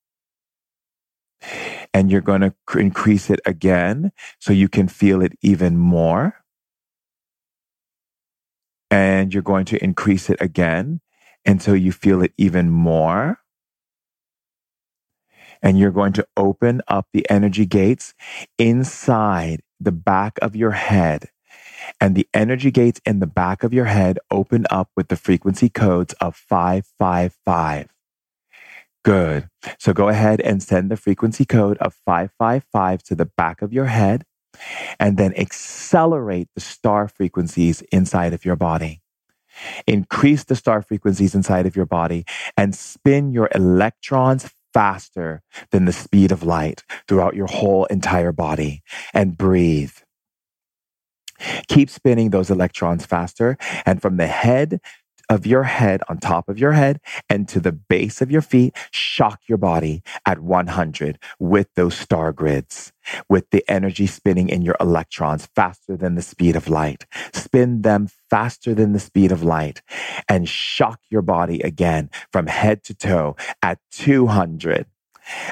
And 1.93 2.12
you're 2.12 2.22
going 2.22 2.41
to 2.41 2.54
increase 2.76 3.30
it 3.30 3.39
again 3.45 4.12
so 4.39 4.54
you 4.54 4.70
can 4.70 4.88
feel 4.88 5.22
it 5.22 5.34
even 5.41 5.78
more. 5.78 6.36
And 8.91 9.34
you're 9.34 9.43
going 9.43 9.66
to 9.66 9.84
increase 9.84 10.30
it 10.30 10.41
again 10.41 11.02
until 11.45 11.76
you 11.76 11.91
feel 11.91 12.22
it 12.22 12.34
even 12.38 12.70
more 12.70 13.39
and 15.62 15.78
you're 15.78 15.91
going 15.91 16.14
to 16.14 16.28
open 16.38 16.82
up 16.88 17.07
the 17.14 17.30
energy 17.30 17.66
gates 17.66 18.14
inside 18.57 19.62
the 19.80 19.91
back 19.91 20.38
of 20.41 20.55
your 20.55 20.72
head. 20.72 21.30
And 22.01 22.16
the 22.16 22.28
energy 22.34 22.72
gates 22.72 23.01
in 23.05 23.20
the 23.20 23.28
back 23.28 23.64
of 23.64 23.74
your 23.74 23.86
head 23.86 24.20
open 24.30 24.66
up 24.70 24.89
with 24.95 25.07
the 25.07 25.16
frequency 25.16 25.70
codes 25.70 26.14
of 26.22 26.36
555. 26.36 27.88
Good. 29.03 29.49
So 29.78 29.93
go 29.93 30.10
ahead 30.10 30.41
and 30.41 30.62
send 30.62 30.91
the 30.91 30.97
frequency 30.97 31.45
code 31.45 31.78
of 31.78 31.93
555 32.05 33.03
to 33.03 33.16
the 33.16 33.26
back 33.26 33.62
of 33.62 33.72
your 33.72 33.86
head 33.86 34.26
and 34.99 35.18
then 35.18 35.34
accelerate 35.36 36.49
the 36.53 36.62
star 36.62 37.07
frequencies 37.07 37.82
inside 37.93 38.34
of 38.34 38.43
your 38.43 38.57
body. 38.57 39.01
Increase 39.88 40.43
the 40.43 40.55
star 40.55 40.82
frequencies 40.82 41.34
inside 41.34 41.66
of 41.66 41.76
your 41.76 41.86
body 41.86 42.26
and 42.55 42.76
spin 42.76 43.32
your 43.32 43.49
electrons 43.55 44.49
faster 44.74 45.41
than 45.72 45.86
the 45.86 45.93
speed 45.93 46.32
of 46.32 46.43
light 46.43 46.84
throughout 47.07 47.36
your 47.36 47.47
whole 47.47 47.86
entire 47.86 48.32
body 48.32 48.82
and 49.13 49.38
breathe. 49.38 49.93
Keep 51.67 51.89
spinning 51.89 52.30
those 52.30 52.49
electrons 52.49 53.05
faster 53.05 53.57
and 53.86 54.01
from 54.01 54.17
the 54.17 54.28
head 54.28 54.82
of 55.30 55.45
your 55.45 55.63
head 55.63 56.01
on 56.09 56.17
top 56.17 56.49
of 56.49 56.57
your 56.57 56.71
head 56.73 56.99
and 57.30 57.47
to 57.49 57.59
the 57.59 57.71
base 57.71 58.21
of 58.21 58.32
your 58.32 58.41
feet, 58.41 58.75
shock 58.91 59.41
your 59.47 59.57
body 59.57 60.01
at 60.25 60.39
100 60.39 61.19
with 61.39 61.67
those 61.75 61.95
star 61.95 62.34
grids, 62.34 62.91
with 63.30 63.49
the 63.51 63.63
energy 63.69 64.07
spinning 64.07 64.49
in 64.49 64.61
your 64.61 64.75
electrons 64.80 65.47
faster 65.55 65.95
than 65.95 66.15
the 66.15 66.21
speed 66.21 66.55
of 66.55 66.67
light. 66.67 67.05
Spin 67.34 67.84
them 67.84 68.09
faster 68.30 68.73
than 68.73 68.93
the 68.93 68.99
speed 68.99 69.32
of 69.32 69.43
light 69.43 69.82
and 70.27 70.49
shock 70.49 70.99
your 71.09 71.21
body 71.21 71.61
again 71.61 72.09
from 72.32 72.47
head 72.47 72.84
to 72.84 72.93
toe 72.93 73.36
at 73.61 73.80
200. 73.91 74.86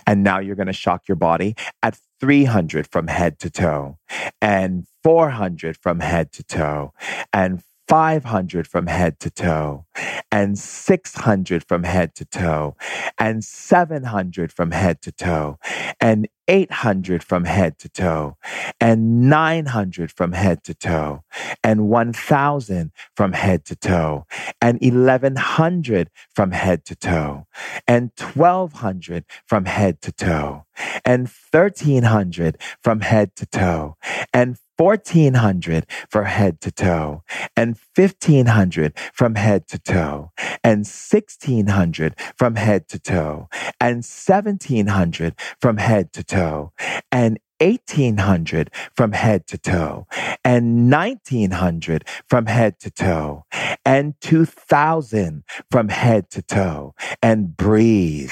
And 0.07 0.23
now 0.23 0.39
you're 0.39 0.55
going 0.55 0.67
to 0.67 0.73
shock 0.73 1.07
your 1.07 1.15
body 1.15 1.55
at 1.83 1.99
300 2.19 2.87
from 2.87 3.07
head 3.07 3.37
to 3.39 3.49
toe 3.49 3.97
and 4.41 4.87
400 5.03 5.77
from 5.77 5.99
head 5.99 6.31
to 6.33 6.43
toe 6.43 6.93
and 7.31 7.61
500 7.87 8.67
from 8.67 8.87
head 8.87 9.19
to 9.21 9.29
toe, 9.29 9.85
and 10.31 10.59
600 10.59 11.63
from 11.67 11.83
head 11.83 12.15
to 12.15 12.25
toe, 12.25 12.75
and 13.17 13.43
700 13.43 14.51
from 14.51 14.71
head 14.71 15.01
to 15.01 15.11
toe, 15.11 15.57
and 16.01 16.27
800 16.49 17.23
from 17.23 17.45
head 17.45 17.77
to 17.79 17.89
toe, 17.89 18.37
and 18.81 19.29
900 19.29 20.11
from 20.11 20.33
head 20.33 20.63
to 20.65 20.73
toe, 20.73 21.23
and 21.63 21.87
1000 21.87 22.91
from 23.15 23.33
head 23.33 23.65
to 23.65 23.75
toe, 23.75 24.25
and 24.61 24.79
1100 24.81 26.09
from 26.35 26.51
head 26.51 26.85
to 26.85 26.95
toe, 26.95 27.47
and 27.87 28.11
1200 28.17 29.25
from 29.45 29.65
head 29.65 30.01
to 30.01 30.11
toe, 30.11 30.65
and 31.05 31.29
1300 31.51 32.57
from 32.83 33.01
head 33.01 33.35
to 33.35 33.45
toe, 33.45 33.95
and 34.33 34.57
1400 34.77 35.85
for 36.09 36.23
head 36.23 36.61
to 36.61 36.71
toe 36.71 37.23
and 37.55 37.77
1500 37.95 38.97
from 39.13 39.35
head 39.35 39.67
to 39.67 39.79
toe 39.79 40.31
and 40.63 40.85
1600 40.85 42.15
from 42.37 42.55
head 42.55 42.87
to 42.87 42.99
toe 42.99 43.49
and 43.81 43.97
1700 43.97 45.35
from 45.59 45.77
head 45.77 46.13
to 46.13 46.23
toe 46.23 46.71
and 47.11 47.39
1800 47.59 48.69
from 48.95 49.11
head 49.13 49.47
to 49.47 49.57
toe 49.57 50.07
and 50.43 50.91
1900 50.91 52.05
from 52.27 52.45
head 52.45 52.79
to 52.79 52.91
toe 52.91 53.45
and 53.83 54.13
2000 54.21 55.43
from 55.71 55.89
head 55.89 56.29
to 56.29 56.41
toe 56.41 56.93
and 57.21 57.57
breathe. 57.57 58.31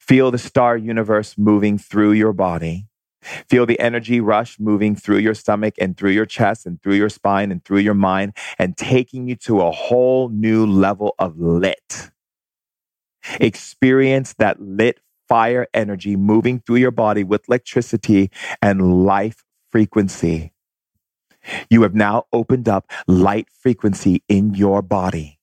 Feel 0.00 0.30
the 0.30 0.38
star 0.38 0.76
universe 0.76 1.36
moving 1.36 1.78
through 1.78 2.12
your 2.12 2.32
body 2.32 2.88
Feel 3.48 3.66
the 3.66 3.78
energy 3.80 4.20
rush 4.20 4.58
moving 4.58 4.94
through 4.94 5.18
your 5.18 5.34
stomach 5.34 5.74
and 5.80 5.96
through 5.96 6.10
your 6.10 6.26
chest 6.26 6.66
and 6.66 6.82
through 6.82 6.94
your 6.94 7.08
spine 7.08 7.50
and 7.50 7.64
through 7.64 7.78
your 7.78 7.94
mind 7.94 8.36
and 8.58 8.76
taking 8.76 9.28
you 9.28 9.36
to 9.36 9.60
a 9.60 9.70
whole 9.70 10.28
new 10.28 10.66
level 10.66 11.14
of 11.18 11.38
lit. 11.38 12.10
Experience 13.40 14.34
that 14.38 14.60
lit 14.60 15.00
fire 15.28 15.66
energy 15.74 16.16
moving 16.16 16.60
through 16.60 16.76
your 16.76 16.92
body 16.92 17.24
with 17.24 17.48
electricity 17.48 18.30
and 18.62 19.04
life 19.04 19.44
frequency. 19.72 20.52
You 21.70 21.82
have 21.82 21.94
now 21.94 22.24
opened 22.32 22.68
up 22.68 22.90
light 23.06 23.48
frequency 23.50 24.22
in 24.28 24.54
your 24.54 24.82
body. 24.82 25.35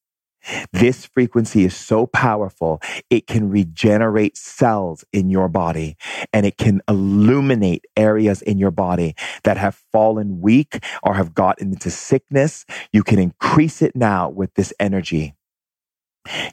This 0.74 1.06
frequency 1.06 1.66
is 1.66 1.76
so 1.76 2.08
powerful, 2.08 2.82
it 3.10 3.28
can 3.28 3.50
regenerate 3.50 4.38
cells 4.38 5.06
in 5.14 5.30
your 5.30 5.50
body 5.50 5.98
and 6.34 6.46
it 6.46 6.58
can 6.58 6.82
illuminate 6.88 7.86
areas 7.98 8.42
in 8.42 8.58
your 8.58 8.72
body 8.72 9.16
that 9.44 9.58
have 9.58 9.82
fallen 9.92 10.42
weak 10.42 10.84
or 11.04 11.16
have 11.16 11.34
gotten 11.34 11.74
into 11.74 11.90
sickness. 11.92 12.66
You 12.94 13.04
can 13.04 13.20
increase 13.20 13.82
it 13.82 13.96
now 13.96 14.30
with 14.30 14.54
this 14.56 14.74
energy. 14.80 15.36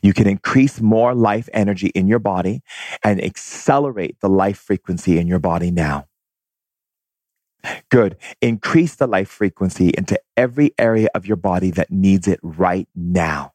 You 0.02 0.14
can 0.14 0.28
increase 0.28 0.80
more 0.80 1.14
life 1.14 1.48
energy 1.52 1.88
in 1.88 2.08
your 2.08 2.18
body 2.20 2.62
and 3.04 3.22
accelerate 3.22 4.18
the 4.20 4.28
life 4.28 4.58
frequency 4.58 5.18
in 5.18 5.26
your 5.28 5.38
body 5.40 5.70
now. 5.70 6.06
Good. 7.90 8.16
Increase 8.42 8.96
the 8.96 9.06
life 9.06 9.28
frequency 9.30 9.90
into 9.90 10.20
every 10.36 10.72
area 10.78 11.08
of 11.14 11.26
your 11.26 11.36
body 11.36 11.70
that 11.72 11.90
needs 11.90 12.28
it 12.28 12.40
right 12.42 12.88
now 12.94 13.52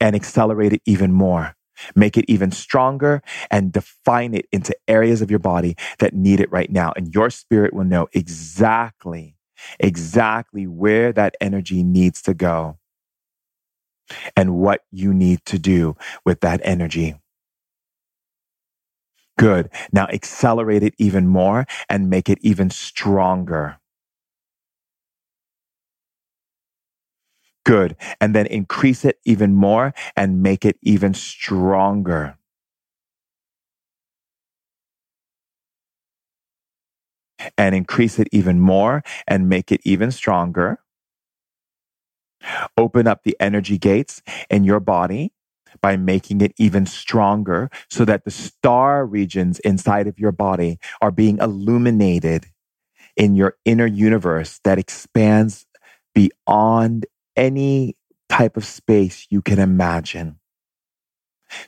and 0.00 0.16
accelerate 0.16 0.72
it 0.72 0.82
even 0.86 1.12
more. 1.12 1.54
Make 1.94 2.18
it 2.18 2.26
even 2.28 2.50
stronger 2.50 3.22
and 3.50 3.72
define 3.72 4.34
it 4.34 4.46
into 4.52 4.76
areas 4.88 5.22
of 5.22 5.30
your 5.30 5.38
body 5.38 5.76
that 5.98 6.14
need 6.14 6.40
it 6.40 6.52
right 6.52 6.70
now. 6.70 6.92
And 6.96 7.14
your 7.14 7.30
spirit 7.30 7.72
will 7.74 7.84
know 7.84 8.08
exactly, 8.12 9.36
exactly 9.78 10.66
where 10.66 11.12
that 11.12 11.36
energy 11.40 11.82
needs 11.82 12.22
to 12.22 12.34
go 12.34 12.78
and 14.36 14.56
what 14.56 14.82
you 14.90 15.14
need 15.14 15.44
to 15.46 15.58
do 15.58 15.96
with 16.24 16.40
that 16.40 16.60
energy. 16.64 17.16
Good. 19.38 19.70
Now 19.92 20.06
accelerate 20.06 20.82
it 20.82 20.94
even 20.98 21.26
more 21.26 21.66
and 21.88 22.10
make 22.10 22.28
it 22.28 22.38
even 22.42 22.70
stronger. 22.70 23.78
Good. 27.64 27.96
And 28.20 28.34
then 28.34 28.46
increase 28.46 29.04
it 29.04 29.18
even 29.24 29.54
more 29.54 29.94
and 30.16 30.42
make 30.42 30.64
it 30.64 30.78
even 30.82 31.14
stronger. 31.14 32.36
And 37.56 37.74
increase 37.74 38.18
it 38.18 38.28
even 38.32 38.60
more 38.60 39.02
and 39.26 39.48
make 39.48 39.72
it 39.72 39.80
even 39.84 40.10
stronger. 40.10 40.78
Open 42.76 43.06
up 43.06 43.22
the 43.24 43.36
energy 43.40 43.78
gates 43.78 44.22
in 44.50 44.64
your 44.64 44.80
body 44.80 45.32
by 45.82 45.96
making 45.96 46.40
it 46.40 46.52
even 46.58 46.86
stronger 46.86 47.70
so 47.88 48.04
that 48.04 48.24
the 48.24 48.30
star 48.30 49.06
regions 49.06 49.58
inside 49.60 50.06
of 50.06 50.18
your 50.18 50.32
body 50.32 50.78
are 51.00 51.10
being 51.10 51.38
illuminated 51.38 52.46
in 53.16 53.36
your 53.36 53.56
inner 53.66 53.86
universe 53.86 54.60
that 54.64 54.78
expands 54.78 55.66
beyond 56.14 57.06
any 57.40 57.96
type 58.28 58.56
of 58.58 58.66
space 58.66 59.26
you 59.30 59.40
can 59.40 59.58
imagine. 59.58 60.38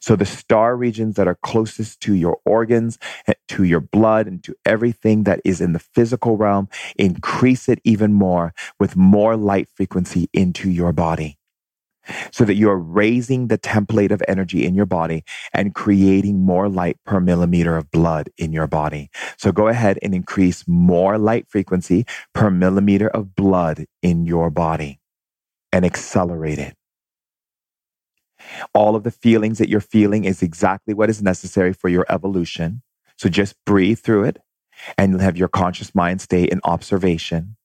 So 0.01 0.15
the 0.15 0.27
star 0.27 0.77
regions 0.77 1.17
that 1.17 1.27
are 1.27 1.39
closest 1.43 2.01
to 2.03 2.15
your 2.15 2.39
organs, 2.45 2.99
eh, 3.27 3.33
to 3.49 3.65
your 3.65 3.81
blood, 3.81 4.29
and 4.29 4.45
to 4.45 4.55
everything 4.65 5.25
that 5.25 5.41
is 5.45 5.61
in 5.61 5.73
the 5.73 5.81
physical 5.81 6.37
realm, 6.37 6.69
increase 6.97 7.69
it 7.69 7.81
even 7.83 8.13
more 8.13 8.55
with 8.79 8.95
more 8.95 9.37
light 9.37 9.69
frequency 9.75 10.29
into 10.33 10.71
your 10.71 10.93
body. 10.93 11.39
So 12.33 12.45
that 12.45 12.55
you're 12.55 12.79
raising 12.79 13.49
the 13.49 13.59
template 13.59 14.11
of 14.13 14.23
energy 14.29 14.65
in 14.67 14.75
your 14.75 14.87
body 14.87 15.25
and 15.53 15.75
creating 15.75 16.45
more 16.45 16.69
light 16.69 16.99
per 17.07 17.21
millimeter 17.21 17.77
of 17.77 17.91
blood 17.91 18.29
in 18.37 18.53
your 18.53 18.67
body. 18.67 19.09
So 19.37 19.53
go 19.53 19.69
ahead 19.69 19.99
and 20.03 20.15
increase 20.15 20.65
more 20.69 21.17
light 21.17 21.47
frequency 21.49 22.05
per 22.35 22.51
millimeter 22.51 23.09
of 23.09 23.37
blood 23.37 23.87
in 24.03 24.27
your 24.27 24.51
body 24.51 25.02
and 25.73 25.85
accelerate 25.85 26.59
it. 26.59 26.75
All 28.75 28.97
of 28.97 29.05
the 29.05 29.11
feelings 29.11 29.59
that 29.59 29.69
you're 29.69 29.81
feeling 29.81 30.25
is 30.25 30.43
exactly 30.43 30.95
what 30.95 31.11
is 31.11 31.23
necessary 31.23 31.73
for 31.73 31.89
your 31.89 32.07
evolution. 32.09 32.83
So 33.19 33.29
just 33.29 33.57
breathe 33.67 34.01
through 34.01 34.25
it 34.25 34.39
and 34.99 35.21
have 35.21 35.37
your 35.37 35.49
conscious 35.49 35.95
mind 35.95 36.21
stay 36.21 36.45
in 36.45 36.61
observation 36.65 37.57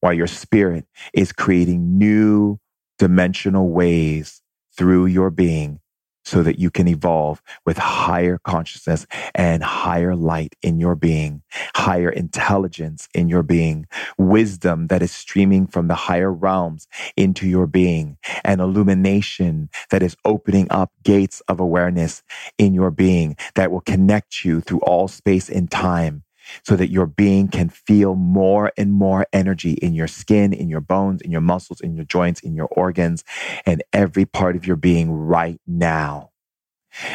while 0.00 0.14
your 0.14 0.28
spirit 0.28 0.86
is 1.14 1.32
creating 1.32 1.98
new 1.98 2.58
dimensional 2.98 3.70
ways 3.70 4.42
through 4.76 5.06
your 5.06 5.30
being 5.30 5.79
so 6.24 6.42
that 6.42 6.58
you 6.58 6.70
can 6.70 6.88
evolve 6.88 7.42
with 7.66 7.78
higher 7.78 8.38
consciousness 8.38 9.06
and 9.34 9.62
higher 9.62 10.14
light 10.16 10.54
in 10.62 10.78
your 10.80 10.94
being, 10.94 11.42
higher 11.76 12.10
intelligence 12.10 13.08
in 13.14 13.28
your 13.28 13.42
being, 13.42 13.86
wisdom 14.18 14.88
that 14.88 15.02
is 15.02 15.12
streaming 15.12 15.66
from 15.66 15.88
the 15.88 15.94
higher 15.94 16.32
realms 16.32 16.86
into 17.16 17.48
your 17.48 17.66
being, 17.66 18.18
and 18.44 18.60
illumination 18.60 19.68
that 19.90 20.02
is 20.02 20.16
opening 20.24 20.66
up 20.70 20.92
gates 21.02 21.40
of 21.48 21.60
awareness 21.60 22.22
in 22.58 22.74
your 22.74 22.90
being 22.90 23.36
that 23.54 23.70
will 23.70 23.80
connect 23.80 24.44
you 24.44 24.60
through 24.60 24.80
all 24.80 25.08
space 25.08 25.48
and 25.48 25.70
time 25.70 26.22
so 26.64 26.76
that 26.76 26.90
your 26.90 27.06
being 27.06 27.48
can 27.48 27.68
feel 27.68 28.14
more 28.14 28.72
and 28.76 28.92
more 28.92 29.26
energy 29.32 29.72
in 29.74 29.94
your 29.94 30.08
skin, 30.08 30.52
in 30.52 30.68
your 30.68 30.80
bones, 30.80 31.20
in 31.22 31.30
your 31.30 31.40
muscles, 31.40 31.80
in 31.80 31.94
your 31.94 32.04
joints, 32.04 32.40
in 32.40 32.54
your 32.54 32.68
organs, 32.72 33.24
and 33.66 33.82
every 33.92 34.24
part 34.24 34.56
of 34.56 34.66
your 34.66 34.76
being 34.76 35.10
right 35.10 35.60
now. 35.66 36.30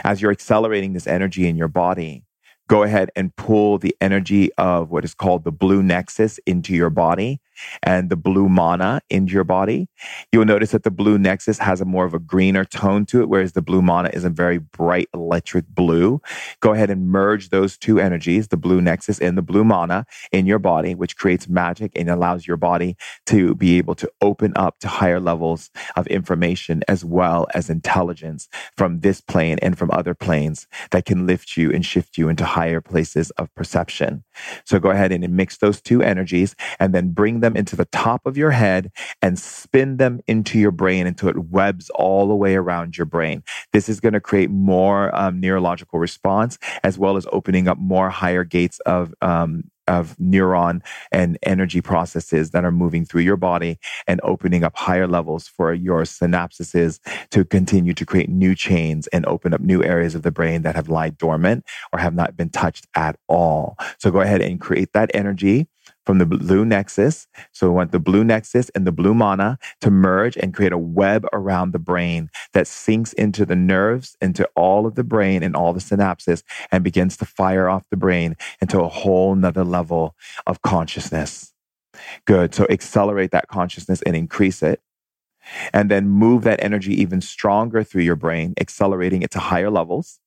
As 0.03 0.21
you're 0.21 0.31
accelerating 0.31 0.93
this 0.93 1.07
energy 1.07 1.47
in 1.47 1.57
your 1.57 1.67
body, 1.67 2.23
go 2.67 2.83
ahead 2.83 3.11
and 3.15 3.35
pull 3.35 3.77
the 3.77 3.95
energy 4.01 4.51
of 4.53 4.89
what 4.89 5.03
is 5.03 5.13
called 5.13 5.43
the 5.43 5.51
blue 5.51 5.83
nexus 5.83 6.39
into 6.45 6.73
your 6.73 6.89
body 6.89 7.39
and 7.83 8.09
the 8.09 8.15
blue 8.15 8.49
mana 8.49 9.01
into 9.09 9.33
your 9.33 9.43
body. 9.43 9.87
You'll 10.31 10.45
notice 10.45 10.71
that 10.71 10.83
the 10.83 10.91
blue 10.91 11.17
nexus 11.17 11.59
has 11.59 11.81
a 11.81 11.85
more 11.85 12.05
of 12.05 12.13
a 12.13 12.19
greener 12.19 12.65
tone 12.65 13.05
to 13.07 13.21
it, 13.21 13.29
whereas 13.29 13.53
the 13.53 13.61
blue 13.61 13.81
mana 13.81 14.09
is 14.13 14.23
a 14.23 14.29
very 14.29 14.57
bright 14.57 15.09
electric 15.13 15.67
blue. 15.67 16.21
Go 16.59 16.73
ahead 16.73 16.89
and 16.89 17.07
merge 17.07 17.49
those 17.49 17.77
two 17.77 17.99
energies, 17.99 18.47
the 18.47 18.57
blue 18.57 18.81
nexus 18.81 19.19
and 19.19 19.37
the 19.37 19.41
blue 19.41 19.63
mana 19.63 20.05
in 20.31 20.45
your 20.45 20.59
body, 20.59 20.95
which 20.95 21.17
creates 21.17 21.47
magic 21.47 21.91
and 21.95 22.09
allows 22.09 22.47
your 22.47 22.57
body 22.57 22.97
to 23.27 23.55
be 23.55 23.77
able 23.77 23.95
to 23.95 24.11
open 24.21 24.53
up 24.55 24.79
to 24.79 24.87
higher 24.87 25.19
levels 25.19 25.69
of 25.95 26.07
information 26.07 26.83
as 26.87 27.05
well 27.05 27.47
as 27.53 27.69
intelligence 27.69 28.47
from 28.75 29.01
this 29.01 29.21
plane 29.21 29.57
and 29.61 29.77
from 29.77 29.91
other 29.91 30.13
planes 30.13 30.67
that 30.91 31.05
can 31.05 31.27
lift 31.27 31.57
you 31.57 31.71
and 31.71 31.85
shift 31.85 32.17
you 32.17 32.29
into 32.29 32.45
higher 32.45 32.81
places 32.81 33.31
of 33.31 33.53
perception. 33.55 34.23
So 34.65 34.79
go 34.79 34.89
ahead 34.89 35.11
and 35.11 35.27
mix 35.35 35.57
those 35.57 35.81
two 35.81 36.01
energies 36.01 36.55
and 36.79 36.93
then 36.93 37.11
bring 37.11 37.39
them 37.39 37.44
into 37.53 37.75
the 37.75 37.85
top 37.85 38.25
of 38.25 38.37
your 38.37 38.51
head 38.51 38.91
and 39.21 39.37
spin 39.37 39.97
them 39.97 40.21
into 40.27 40.57
your 40.57 40.71
brain 40.71 41.07
until 41.07 41.29
it 41.29 41.37
webs 41.37 41.89
all 41.91 42.27
the 42.27 42.35
way 42.35 42.55
around 42.55 42.97
your 42.97 43.05
brain. 43.05 43.43
This 43.73 43.89
is 43.89 43.99
going 43.99 44.13
to 44.13 44.21
create 44.21 44.49
more 44.49 45.13
um, 45.15 45.39
neurological 45.39 45.99
response 45.99 46.57
as 46.83 46.97
well 46.97 47.17
as 47.17 47.27
opening 47.31 47.67
up 47.67 47.77
more 47.77 48.09
higher 48.09 48.43
gates 48.43 48.79
of 48.81 49.13
um, 49.21 49.65
of 49.87 50.15
neuron 50.17 50.81
and 51.11 51.37
energy 51.43 51.81
processes 51.81 52.51
that 52.51 52.65
are 52.65 52.71
moving 52.71 53.05
through 53.05 53.21
your 53.21 53.37
body 53.37 53.77
and 54.07 54.19
opening 54.23 54.63
up 54.63 54.75
higher 54.75 55.07
levels 55.07 55.47
for 55.47 55.73
your 55.73 56.03
synapses 56.03 56.99
to 57.31 57.45
continue 57.45 57.93
to 57.93 58.05
create 58.05 58.29
new 58.29 58.55
chains 58.55 59.07
and 59.07 59.25
open 59.25 59.53
up 59.53 59.61
new 59.61 59.83
areas 59.83 60.15
of 60.15 60.23
the 60.23 60.31
brain 60.31 60.63
that 60.63 60.75
have 60.75 60.89
lied 60.89 61.17
dormant 61.17 61.65
or 61.93 61.99
have 61.99 62.15
not 62.15 62.35
been 62.35 62.49
touched 62.49 62.87
at 62.95 63.17
all. 63.27 63.77
So 63.99 64.11
go 64.11 64.21
ahead 64.21 64.41
and 64.41 64.59
create 64.59 64.93
that 64.93 65.11
energy 65.13 65.67
from 66.05 66.19
the 66.19 66.25
blue 66.25 66.65
nexus. 66.65 67.27
So 67.51 67.67
we 67.67 67.75
want 67.75 67.91
the 67.91 67.99
blue 67.99 68.23
nexus 68.23 68.69
and 68.75 68.85
the 68.85 68.91
blue 68.91 69.13
mana 69.13 69.57
to 69.81 69.91
merge 69.91 70.37
and 70.37 70.53
create 70.53 70.71
a 70.71 70.77
web 70.77 71.25
around 71.33 71.71
the 71.71 71.79
brain 71.79 72.29
that 72.53 72.67
sinks 72.67 73.13
into 73.13 73.45
the 73.45 73.55
nerves, 73.55 74.15
into 74.21 74.47
all 74.55 74.85
of 74.85 74.95
the 74.95 75.03
brain 75.03 75.43
and 75.43 75.55
all 75.55 75.73
the 75.73 75.79
synapses 75.79 76.43
and 76.71 76.83
begins 76.83 77.17
to 77.17 77.25
fire 77.25 77.69
off 77.69 77.83
the 77.89 77.97
brain 77.97 78.35
into 78.61 78.79
a 78.81 78.87
whole 78.87 79.35
nother 79.35 79.63
level 79.63 80.15
of 80.45 80.61
consciousness. 80.61 81.53
Good. 82.25 82.53
So 82.53 82.65
accelerate 82.69 83.31
that 83.31 83.47
consciousness 83.47 84.01
and 84.03 84.15
increase 84.15 84.61
it. 84.61 84.81
And 85.73 85.91
then 85.91 86.09
move 86.09 86.43
that 86.43 86.63
energy 86.63 86.99
even 86.99 87.21
stronger 87.21 87.83
through 87.83 88.01
your 88.01 88.15
brain, 88.15 88.55
accelerating 88.59 89.21
it 89.21 89.29
to 89.31 89.39
higher 89.39 89.69
levels 89.69 90.19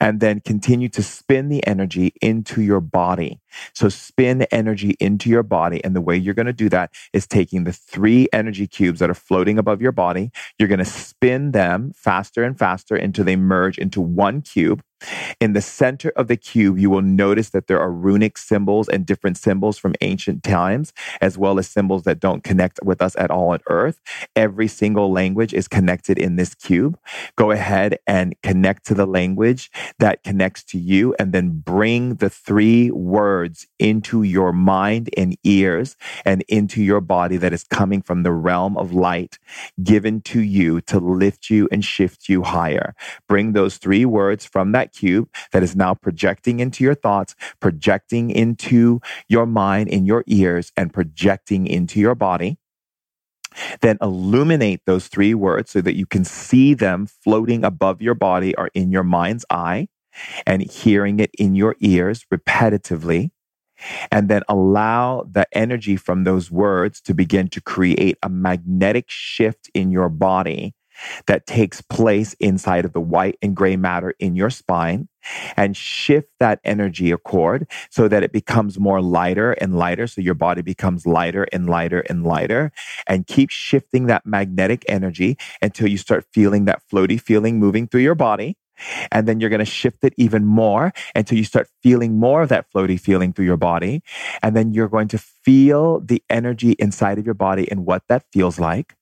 and 0.00 0.20
then 0.20 0.40
continue 0.40 0.88
to 0.90 1.02
spin 1.02 1.48
the 1.48 1.66
energy 1.66 2.12
into 2.20 2.62
your 2.62 2.80
body. 2.80 3.40
So 3.74 3.88
spin 3.88 4.42
energy 4.50 4.96
into 5.00 5.30
your 5.30 5.42
body. 5.42 5.82
And 5.84 5.96
the 5.96 6.00
way 6.00 6.16
you're 6.16 6.34
going 6.34 6.46
to 6.46 6.52
do 6.52 6.68
that 6.70 6.92
is 7.12 7.26
taking 7.26 7.64
the 7.64 7.72
three 7.72 8.28
energy 8.32 8.66
cubes 8.66 9.00
that 9.00 9.10
are 9.10 9.14
floating 9.14 9.58
above 9.58 9.80
your 9.80 9.92
body. 9.92 10.30
You're 10.58 10.68
going 10.68 10.78
to 10.78 10.84
spin 10.84 11.52
them 11.52 11.92
faster 11.94 12.42
and 12.44 12.58
faster 12.58 12.96
until 12.96 13.24
they 13.24 13.36
merge 13.36 13.78
into 13.78 14.00
one 14.00 14.42
cube. 14.42 14.82
In 15.40 15.52
the 15.52 15.60
center 15.60 16.10
of 16.16 16.28
the 16.28 16.36
cube, 16.36 16.78
you 16.78 16.90
will 16.90 17.02
notice 17.02 17.50
that 17.50 17.66
there 17.66 17.80
are 17.80 17.92
runic 17.92 18.38
symbols 18.38 18.88
and 18.88 19.06
different 19.06 19.36
symbols 19.36 19.78
from 19.78 19.94
ancient 20.00 20.42
times, 20.42 20.92
as 21.20 21.38
well 21.38 21.58
as 21.58 21.68
symbols 21.68 22.04
that 22.04 22.20
don't 22.20 22.44
connect 22.44 22.80
with 22.82 23.02
us 23.02 23.16
at 23.16 23.30
all 23.30 23.50
on 23.50 23.60
earth. 23.68 24.00
Every 24.34 24.68
single 24.68 25.12
language 25.12 25.54
is 25.54 25.68
connected 25.68 26.18
in 26.18 26.36
this 26.36 26.54
cube. 26.54 26.98
Go 27.36 27.50
ahead 27.50 27.98
and 28.06 28.34
connect 28.42 28.86
to 28.86 28.94
the 28.94 29.06
language 29.06 29.70
that 29.98 30.22
connects 30.22 30.64
to 30.64 30.78
you, 30.78 31.14
and 31.18 31.32
then 31.32 31.60
bring 31.64 32.16
the 32.16 32.30
three 32.30 32.90
words 32.90 33.66
into 33.78 34.22
your 34.22 34.52
mind 34.52 35.10
and 35.16 35.36
ears 35.44 35.96
and 36.24 36.42
into 36.48 36.82
your 36.82 37.00
body 37.00 37.36
that 37.36 37.52
is 37.52 37.64
coming 37.64 38.02
from 38.02 38.22
the 38.22 38.32
realm 38.32 38.76
of 38.76 38.92
light 38.92 39.38
given 39.82 40.20
to 40.22 40.40
you 40.40 40.80
to 40.82 40.98
lift 40.98 41.50
you 41.50 41.68
and 41.70 41.84
shift 41.84 42.28
you 42.28 42.42
higher. 42.42 42.94
Bring 43.28 43.52
those 43.52 43.76
three 43.76 44.04
words 44.04 44.46
from 44.46 44.72
that 44.72 44.92
cube 44.96 45.28
that 45.52 45.62
is 45.62 45.76
now 45.76 45.94
projecting 45.94 46.60
into 46.60 46.82
your 46.82 46.94
thoughts, 46.94 47.34
projecting 47.60 48.30
into 48.30 49.00
your 49.28 49.46
mind, 49.46 49.88
in 49.88 50.06
your 50.06 50.24
ears, 50.26 50.72
and 50.76 50.92
projecting 50.92 51.66
into 51.66 52.00
your 52.00 52.14
body. 52.14 52.58
Then 53.80 53.98
illuminate 54.02 54.82
those 54.86 55.08
three 55.08 55.34
words 55.34 55.70
so 55.70 55.80
that 55.80 55.96
you 55.96 56.06
can 56.06 56.24
see 56.24 56.74
them 56.74 57.06
floating 57.06 57.64
above 57.64 58.02
your 58.02 58.14
body 58.14 58.54
or 58.56 58.68
in 58.74 58.90
your 58.90 59.04
mind's 59.04 59.44
eye 59.50 59.88
and 60.46 60.62
hearing 60.62 61.20
it 61.20 61.30
in 61.38 61.54
your 61.54 61.76
ears 61.80 62.26
repetitively. 62.32 63.30
And 64.10 64.28
then 64.28 64.42
allow 64.48 65.26
the 65.30 65.46
energy 65.52 65.96
from 65.96 66.24
those 66.24 66.50
words 66.50 67.00
to 67.02 67.14
begin 67.14 67.48
to 67.48 67.60
create 67.60 68.16
a 68.22 68.28
magnetic 68.28 69.04
shift 69.08 69.70
in 69.74 69.90
your 69.90 70.08
body 70.08 70.74
that 71.26 71.46
takes 71.46 71.80
place 71.80 72.34
inside 72.40 72.84
of 72.84 72.92
the 72.92 73.00
white 73.00 73.38
and 73.42 73.54
gray 73.54 73.76
matter 73.76 74.14
in 74.18 74.36
your 74.36 74.50
spine 74.50 75.08
and 75.56 75.76
shift 75.76 76.28
that 76.38 76.60
energy 76.64 77.10
accord 77.10 77.66
so 77.90 78.08
that 78.08 78.22
it 78.22 78.32
becomes 78.32 78.78
more 78.78 79.00
lighter 79.00 79.52
and 79.52 79.76
lighter. 79.76 80.06
So 80.06 80.20
your 80.20 80.34
body 80.34 80.62
becomes 80.62 81.06
lighter 81.06 81.46
and 81.52 81.68
lighter 81.68 82.00
and 82.00 82.24
lighter 82.24 82.72
and 83.06 83.26
keep 83.26 83.50
shifting 83.50 84.06
that 84.06 84.26
magnetic 84.26 84.84
energy 84.88 85.36
until 85.62 85.88
you 85.88 85.98
start 85.98 86.26
feeling 86.32 86.64
that 86.66 86.82
floaty 86.90 87.20
feeling 87.20 87.58
moving 87.58 87.86
through 87.86 88.02
your 88.02 88.14
body. 88.14 88.56
And 89.10 89.26
then 89.26 89.40
you're 89.40 89.50
going 89.50 89.60
to 89.60 89.64
shift 89.64 90.04
it 90.04 90.14
even 90.16 90.44
more 90.44 90.92
until 91.14 91.38
you 91.38 91.44
start 91.44 91.68
feeling 91.82 92.18
more 92.18 92.42
of 92.42 92.50
that 92.50 92.70
floaty 92.72 93.00
feeling 93.00 93.32
through 93.32 93.46
your 93.46 93.56
body. 93.56 94.02
And 94.42 94.54
then 94.54 94.74
you're 94.74 94.88
going 94.88 95.08
to 95.08 95.18
feel 95.18 96.00
the 96.00 96.22
energy 96.28 96.72
inside 96.72 97.18
of 97.18 97.24
your 97.24 97.34
body 97.34 97.70
and 97.70 97.86
what 97.86 98.02
that 98.08 98.24
feels 98.32 98.58
like. 98.60 98.95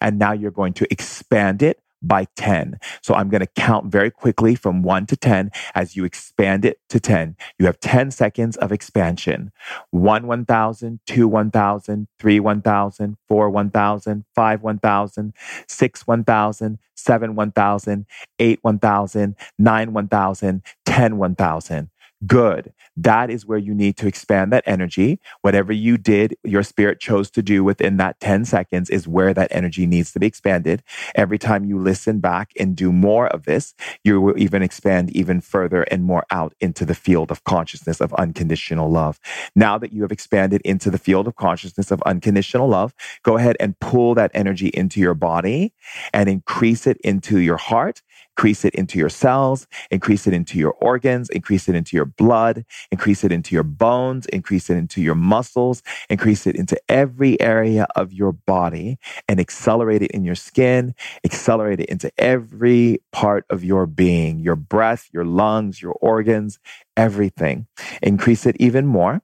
And 0.00 0.18
now 0.18 0.32
you're 0.32 0.50
going 0.50 0.72
to 0.74 0.86
expand 0.90 1.62
it 1.62 1.80
by 2.06 2.26
10. 2.36 2.78
So 3.02 3.14
I'm 3.14 3.28
going 3.28 3.40
to 3.40 3.46
count 3.46 3.90
very 3.90 4.10
quickly 4.10 4.54
from 4.54 4.82
1 4.82 5.06
to 5.06 5.16
10 5.16 5.50
as 5.74 5.96
you 5.96 6.04
expand 6.04 6.64
it 6.64 6.78
to 6.90 7.00
10. 7.00 7.36
You 7.58 7.66
have 7.66 7.80
10 7.80 8.10
seconds 8.10 8.56
of 8.58 8.72
expansion. 8.72 9.52
1 9.90 10.26
1000, 10.26 11.00
2 11.06 11.28
1000, 11.28 12.08
3 12.18 12.40
1000, 12.40 13.16
4 13.28 13.50
1000, 13.50 14.24
5 14.34 14.62
1000, 14.62 15.32
6 15.66 16.06
1000, 16.06 16.78
7 16.94 17.34
1000, 17.34 18.06
8 18.38 18.58
1000, 18.62 19.36
9 19.58 19.92
1000, 19.92 20.62
10 20.84 21.16
1000 21.16 21.90
good. 22.26 22.72
That 22.96 23.30
is 23.30 23.46
where 23.46 23.58
you 23.58 23.74
need 23.74 23.96
to 23.98 24.06
expand 24.06 24.52
that 24.52 24.64
energy. 24.66 25.20
Whatever 25.42 25.72
you 25.72 25.96
did, 25.96 26.36
your 26.44 26.62
spirit 26.62 27.00
chose 27.00 27.30
to 27.32 27.42
do 27.42 27.64
within 27.64 27.96
that 27.98 28.20
10 28.20 28.44
seconds 28.44 28.90
is 28.90 29.08
where 29.08 29.34
that 29.34 29.48
energy 29.50 29.86
needs 29.86 30.12
to 30.12 30.20
be 30.20 30.26
expanded. 30.26 30.82
Every 31.14 31.38
time 31.38 31.64
you 31.64 31.78
listen 31.78 32.20
back 32.20 32.52
and 32.58 32.76
do 32.76 32.92
more 32.92 33.26
of 33.28 33.44
this, 33.44 33.74
you 34.04 34.20
will 34.20 34.38
even 34.38 34.62
expand 34.62 35.10
even 35.10 35.40
further 35.40 35.82
and 35.84 36.04
more 36.04 36.24
out 36.30 36.54
into 36.60 36.84
the 36.84 36.94
field 36.94 37.30
of 37.30 37.44
consciousness 37.44 38.00
of 38.00 38.12
unconditional 38.14 38.90
love. 38.90 39.18
Now 39.56 39.78
that 39.78 39.92
you 39.92 40.02
have 40.02 40.12
expanded 40.12 40.60
into 40.64 40.90
the 40.90 40.98
field 40.98 41.26
of 41.26 41.36
consciousness 41.36 41.90
of 41.90 42.02
unconditional 42.02 42.68
love, 42.68 42.94
go 43.22 43.36
ahead 43.36 43.56
and 43.60 43.78
pull 43.80 44.14
that 44.14 44.30
energy 44.34 44.68
into 44.68 45.00
your 45.00 45.14
body 45.14 45.72
and 46.12 46.28
increase 46.28 46.86
it 46.86 46.98
into 47.02 47.38
your 47.38 47.56
heart 47.56 48.02
increase 48.36 48.64
it 48.64 48.74
into 48.74 48.98
your 48.98 49.08
cells, 49.08 49.68
increase 49.92 50.26
it 50.26 50.34
into 50.34 50.58
your 50.58 50.72
organs, 50.80 51.30
increase 51.30 51.68
it 51.68 51.76
into 51.76 51.94
your 51.94 52.04
blood, 52.04 52.64
increase 52.90 53.22
it 53.22 53.30
into 53.30 53.54
your 53.54 53.62
bones, 53.62 54.26
increase 54.26 54.68
it 54.68 54.76
into 54.76 55.00
your 55.00 55.14
muscles, 55.14 55.84
increase 56.10 56.44
it 56.44 56.56
into 56.56 56.76
every 56.88 57.40
area 57.40 57.86
of 57.94 58.12
your 58.12 58.32
body 58.32 58.98
and 59.28 59.38
accelerate 59.38 60.02
it 60.02 60.10
in 60.10 60.24
your 60.24 60.34
skin, 60.34 60.96
accelerate 61.24 61.78
it 61.78 61.88
into 61.88 62.10
every 62.18 63.00
part 63.12 63.44
of 63.50 63.62
your 63.62 63.86
being, 63.86 64.40
your 64.40 64.56
breath, 64.56 65.08
your 65.12 65.24
lungs, 65.24 65.80
your 65.80 65.92
organs, 66.00 66.58
everything. 66.96 67.68
Increase 68.02 68.46
it 68.46 68.56
even 68.58 68.84
more. 68.84 69.22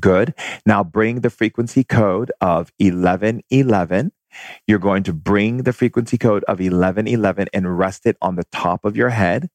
Good. 0.00 0.34
Now 0.66 0.82
bring 0.82 1.20
the 1.20 1.30
frequency 1.30 1.84
code 1.84 2.32
of 2.40 2.72
1111 2.78 4.10
you're 4.66 4.78
going 4.78 5.02
to 5.04 5.12
bring 5.12 5.58
the 5.58 5.72
frequency 5.72 6.18
code 6.18 6.44
of 6.44 6.58
1111 6.58 7.48
and 7.52 7.78
rest 7.78 8.06
it 8.06 8.16
on 8.22 8.36
the 8.36 8.44
top 8.52 8.84
of 8.84 8.96
your 8.96 9.10
head. 9.10 9.48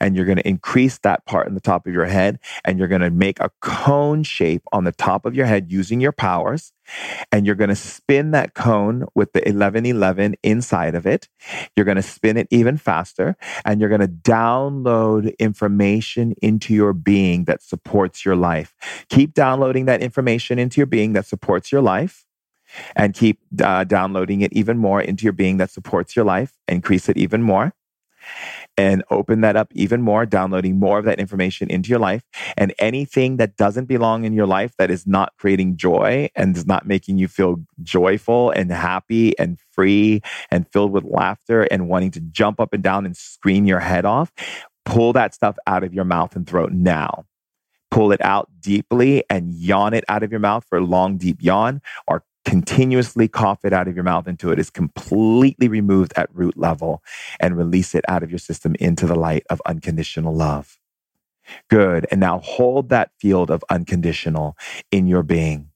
And 0.00 0.16
you're 0.16 0.24
going 0.24 0.38
to 0.38 0.48
increase 0.48 0.98
that 1.00 1.26
part 1.26 1.46
in 1.46 1.54
the 1.54 1.60
top 1.60 1.86
of 1.86 1.92
your 1.92 2.06
head. 2.06 2.38
And 2.64 2.78
you're 2.78 2.88
going 2.88 3.02
to 3.02 3.10
make 3.10 3.38
a 3.40 3.50
cone 3.60 4.22
shape 4.22 4.62
on 4.72 4.84
the 4.84 4.92
top 4.92 5.26
of 5.26 5.34
your 5.34 5.46
head 5.46 5.70
using 5.70 6.00
your 6.00 6.12
powers. 6.12 6.72
And 7.30 7.44
you're 7.44 7.54
going 7.54 7.68
to 7.68 7.76
spin 7.76 8.30
that 8.30 8.54
cone 8.54 9.04
with 9.14 9.32
the 9.32 9.40
1111 9.40 10.36
inside 10.42 10.94
of 10.94 11.06
it. 11.06 11.28
You're 11.76 11.84
going 11.84 11.96
to 11.96 12.02
spin 12.02 12.38
it 12.38 12.48
even 12.50 12.78
faster. 12.78 13.36
And 13.64 13.80
you're 13.80 13.90
going 13.90 14.00
to 14.00 14.08
download 14.08 15.36
information 15.38 16.34
into 16.40 16.72
your 16.72 16.94
being 16.94 17.44
that 17.44 17.62
supports 17.62 18.24
your 18.24 18.36
life. 18.36 18.74
Keep 19.10 19.34
downloading 19.34 19.84
that 19.84 20.02
information 20.02 20.58
into 20.58 20.80
your 20.80 20.86
being 20.86 21.12
that 21.12 21.26
supports 21.26 21.70
your 21.70 21.82
life 21.82 22.24
and 22.96 23.14
keep 23.14 23.38
uh, 23.62 23.84
downloading 23.84 24.40
it 24.40 24.52
even 24.52 24.78
more 24.78 25.00
into 25.00 25.24
your 25.24 25.32
being 25.32 25.56
that 25.58 25.70
supports 25.70 26.14
your 26.14 26.24
life. 26.24 26.52
Increase 26.68 27.08
it 27.08 27.16
even 27.16 27.42
more 27.42 27.72
and 28.76 29.02
open 29.10 29.40
that 29.40 29.56
up 29.56 29.72
even 29.74 30.02
more, 30.02 30.24
downloading 30.24 30.78
more 30.78 30.98
of 30.98 31.04
that 31.04 31.18
information 31.18 31.70
into 31.70 31.90
your 31.90 31.98
life. 31.98 32.22
And 32.56 32.72
anything 32.78 33.36
that 33.36 33.56
doesn't 33.56 33.86
belong 33.86 34.24
in 34.24 34.32
your 34.32 34.46
life 34.46 34.72
that 34.78 34.90
is 34.90 35.06
not 35.06 35.32
creating 35.38 35.76
joy 35.76 36.30
and 36.34 36.56
is 36.56 36.66
not 36.66 36.86
making 36.86 37.18
you 37.18 37.28
feel 37.28 37.56
joyful 37.82 38.50
and 38.50 38.70
happy 38.70 39.36
and 39.38 39.58
free 39.72 40.22
and 40.50 40.70
filled 40.72 40.92
with 40.92 41.04
laughter 41.04 41.62
and 41.62 41.88
wanting 41.88 42.12
to 42.12 42.20
jump 42.20 42.60
up 42.60 42.72
and 42.72 42.82
down 42.82 43.04
and 43.04 43.16
scream 43.16 43.64
your 43.64 43.80
head 43.80 44.04
off, 44.04 44.32
pull 44.84 45.12
that 45.12 45.34
stuff 45.34 45.56
out 45.66 45.82
of 45.82 45.92
your 45.92 46.04
mouth 46.04 46.34
and 46.36 46.46
throat 46.46 46.72
now 46.72 47.24
pull 47.90 48.12
it 48.12 48.22
out 48.22 48.50
deeply 48.60 49.24
and 49.30 49.54
yawn 49.54 49.94
it 49.94 50.04
out 50.10 50.22
of 50.22 50.30
your 50.30 50.38
mouth 50.40 50.62
for 50.68 50.76
a 50.76 50.84
long, 50.84 51.16
deep 51.16 51.38
yawn, 51.40 51.80
or 52.06 52.22
continuously 52.48 53.28
cough 53.28 53.62
it 53.62 53.74
out 53.74 53.88
of 53.88 53.94
your 53.94 54.04
mouth 54.04 54.26
until 54.26 54.50
it 54.50 54.58
is 54.58 54.70
completely 54.70 55.68
removed 55.68 56.14
at 56.16 56.34
root 56.34 56.56
level 56.56 57.02
and 57.38 57.58
release 57.58 57.94
it 57.94 58.06
out 58.08 58.22
of 58.22 58.30
your 58.30 58.38
system 58.38 58.74
into 58.80 59.06
the 59.06 59.14
light 59.14 59.44
of 59.50 59.60
unconditional 59.66 60.34
love. 60.34 60.78
Good. 61.68 62.06
And 62.10 62.20
now 62.20 62.38
hold 62.38 62.88
that 62.88 63.10
field 63.20 63.50
of 63.50 63.62
unconditional 63.68 64.56
in 64.90 65.06
your 65.06 65.22
being 65.22 65.67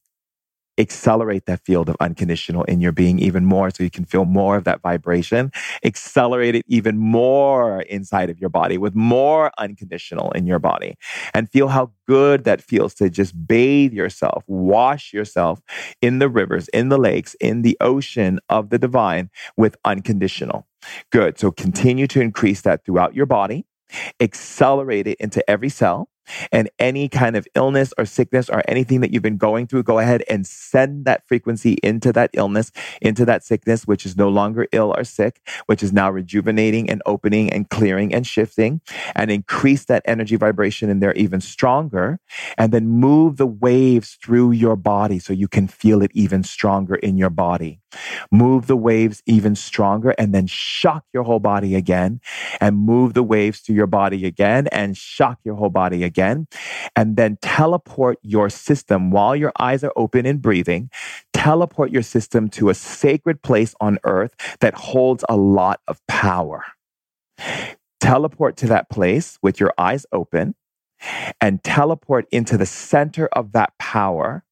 accelerate 0.79 1.47
that 1.47 1.65
field 1.65 1.89
of 1.89 1.97
unconditional 2.01 2.65
in 2.65 2.81
your 2.81 2.93
being 2.93 3.19
even 3.19 3.45
more 3.45 3.71
so 3.71 3.83
you 3.83 3.91
can 3.91 4.05
feel 4.05 4.25
more 4.25 4.57
of 4.57 4.65
that 4.65 4.81
vibration. 4.81 5.51
Accelerate 5.85 6.55
it 6.55 6.65
even 6.69 6.99
more 6.99 7.83
inside 7.83 8.31
of 8.31 8.39
your 8.39 8.51
body 8.51 8.79
with 8.79 8.95
more 8.95 9.51
unconditional 9.59 10.31
in 10.33 10.47
your 10.47 10.59
body 10.59 10.97
and 11.35 11.51
feel 11.51 11.69
how 11.69 11.93
good 12.09 12.45
that 12.45 12.63
feels 12.63 12.95
to 12.95 13.11
just 13.11 13.47
bathe 13.47 13.93
yourself, 13.93 14.45
wash 14.47 15.13
yourself 15.13 15.61
in 16.01 16.19
the 16.19 16.29
rivers, 16.29 16.69
in 16.69 16.89
the 16.89 16.99
lakes, 16.99 17.35
in 17.41 17.63
the 17.63 17.77
ocean 17.81 18.39
of 18.49 18.71
the 18.71 18.79
divine 18.79 19.31
with 19.57 19.77
unconditional. 19.85 20.67
Good. 21.11 21.39
So 21.39 21.51
continue 21.51 22.07
to 22.09 22.21
increase 22.21 22.63
that 22.63 22.85
throughout 22.85 23.15
your 23.15 23.27
body 23.27 23.67
accelerate 24.21 25.07
it 25.07 25.19
into 25.21 25.49
every 25.51 25.69
cell 25.69 26.09
and 26.51 26.71
any 26.79 27.09
kind 27.09 27.37
of 27.37 27.47
illness 27.55 27.93
or 27.99 28.05
sickness 28.05 28.49
or 28.49 28.63
anything 28.69 29.01
that 29.01 29.13
you've 29.13 29.23
been 29.23 29.37
going 29.37 29.67
through, 29.67 29.83
go 29.83 29.99
ahead 29.99 30.23
and 30.29 30.47
send 30.47 31.05
that 31.05 31.27
frequency 31.27 31.79
into 31.83 32.13
that 32.13 32.31
illness, 32.35 32.71
into 33.01 33.25
that 33.25 33.45
sickness, 33.45 33.87
which 33.87 34.07
is 34.07 34.17
no 34.17 34.29
longer 34.29 34.67
ill 34.73 34.95
or 34.97 35.05
sick, 35.05 35.41
which 35.67 35.83
is 35.83 35.93
now 35.93 36.11
rejuvenating 36.11 36.89
and 36.91 37.03
opening 37.07 37.53
and 37.53 37.69
clearing 37.71 38.15
and 38.15 38.27
shifting 38.27 38.81
and 39.15 39.31
increase 39.31 39.85
that 39.87 40.03
energy 40.05 40.37
vibration 40.37 40.89
in 40.91 41.01
there 41.01 41.13
even 41.15 41.41
stronger. 41.41 42.19
And 42.57 42.73
then 42.73 42.87
move 42.87 43.37
the 43.37 43.47
waves 43.47 44.19
through 44.23 44.53
your 44.53 44.77
body 44.77 45.19
so 45.19 45.33
you 45.33 45.49
can 45.49 45.69
feel 45.69 46.03
it 46.03 46.11
even 46.15 46.43
stronger 46.43 46.95
in 46.97 47.17
your 47.17 47.31
body. 47.31 47.81
Move 48.31 48.67
the 48.67 48.77
waves 48.77 49.23
even 49.27 49.55
stronger 49.55 50.11
and 50.19 50.35
then 50.35 50.47
shock 50.47 51.05
your 51.13 51.25
whole 51.25 51.41
body 51.41 51.75
again 51.75 52.21
and 52.61 52.77
move 52.77 53.15
the 53.15 53.23
waves 53.23 53.61
through 53.61 53.75
your 53.75 53.87
body 53.87 54.25
again 54.25 54.67
and 54.69 54.97
shock 54.97 55.39
your 55.45 55.55
whole 55.55 55.71
body 55.71 56.03
again. 56.05 56.12
Again, 56.13 56.47
and 56.95 57.17
then 57.17 57.39
teleport 57.41 58.19
your 58.21 58.51
system 58.51 59.11
while 59.11 59.35
your 59.35 59.53
eyes 59.59 59.83
are 59.83 59.95
open 59.97 60.27
and 60.27 60.43
breathing. 60.43 60.91
Teleport 61.33 61.91
your 61.91 62.03
system 62.03 62.51
to 62.51 62.69
a 62.69 62.75
sacred 62.75 63.41
place 63.41 63.75
on 63.81 63.99
earth 64.05 64.35
that 64.61 64.75
holds 64.75 65.25
a 65.27 65.37
lot 65.37 65.81
of 65.89 66.07
power. 66.09 66.65
Teleport 67.99 68.59
to 68.59 68.67
that 68.67 68.91
place 68.91 69.39
with 69.41 69.59
your 69.59 69.73
eyes 69.79 70.05
open 70.13 70.55
and 71.41 71.65
teleport 71.65 72.27
into 72.31 72.59
the 72.59 72.67
center 72.67 73.27
of 73.33 73.53
that 73.53 73.73
power 73.79 74.45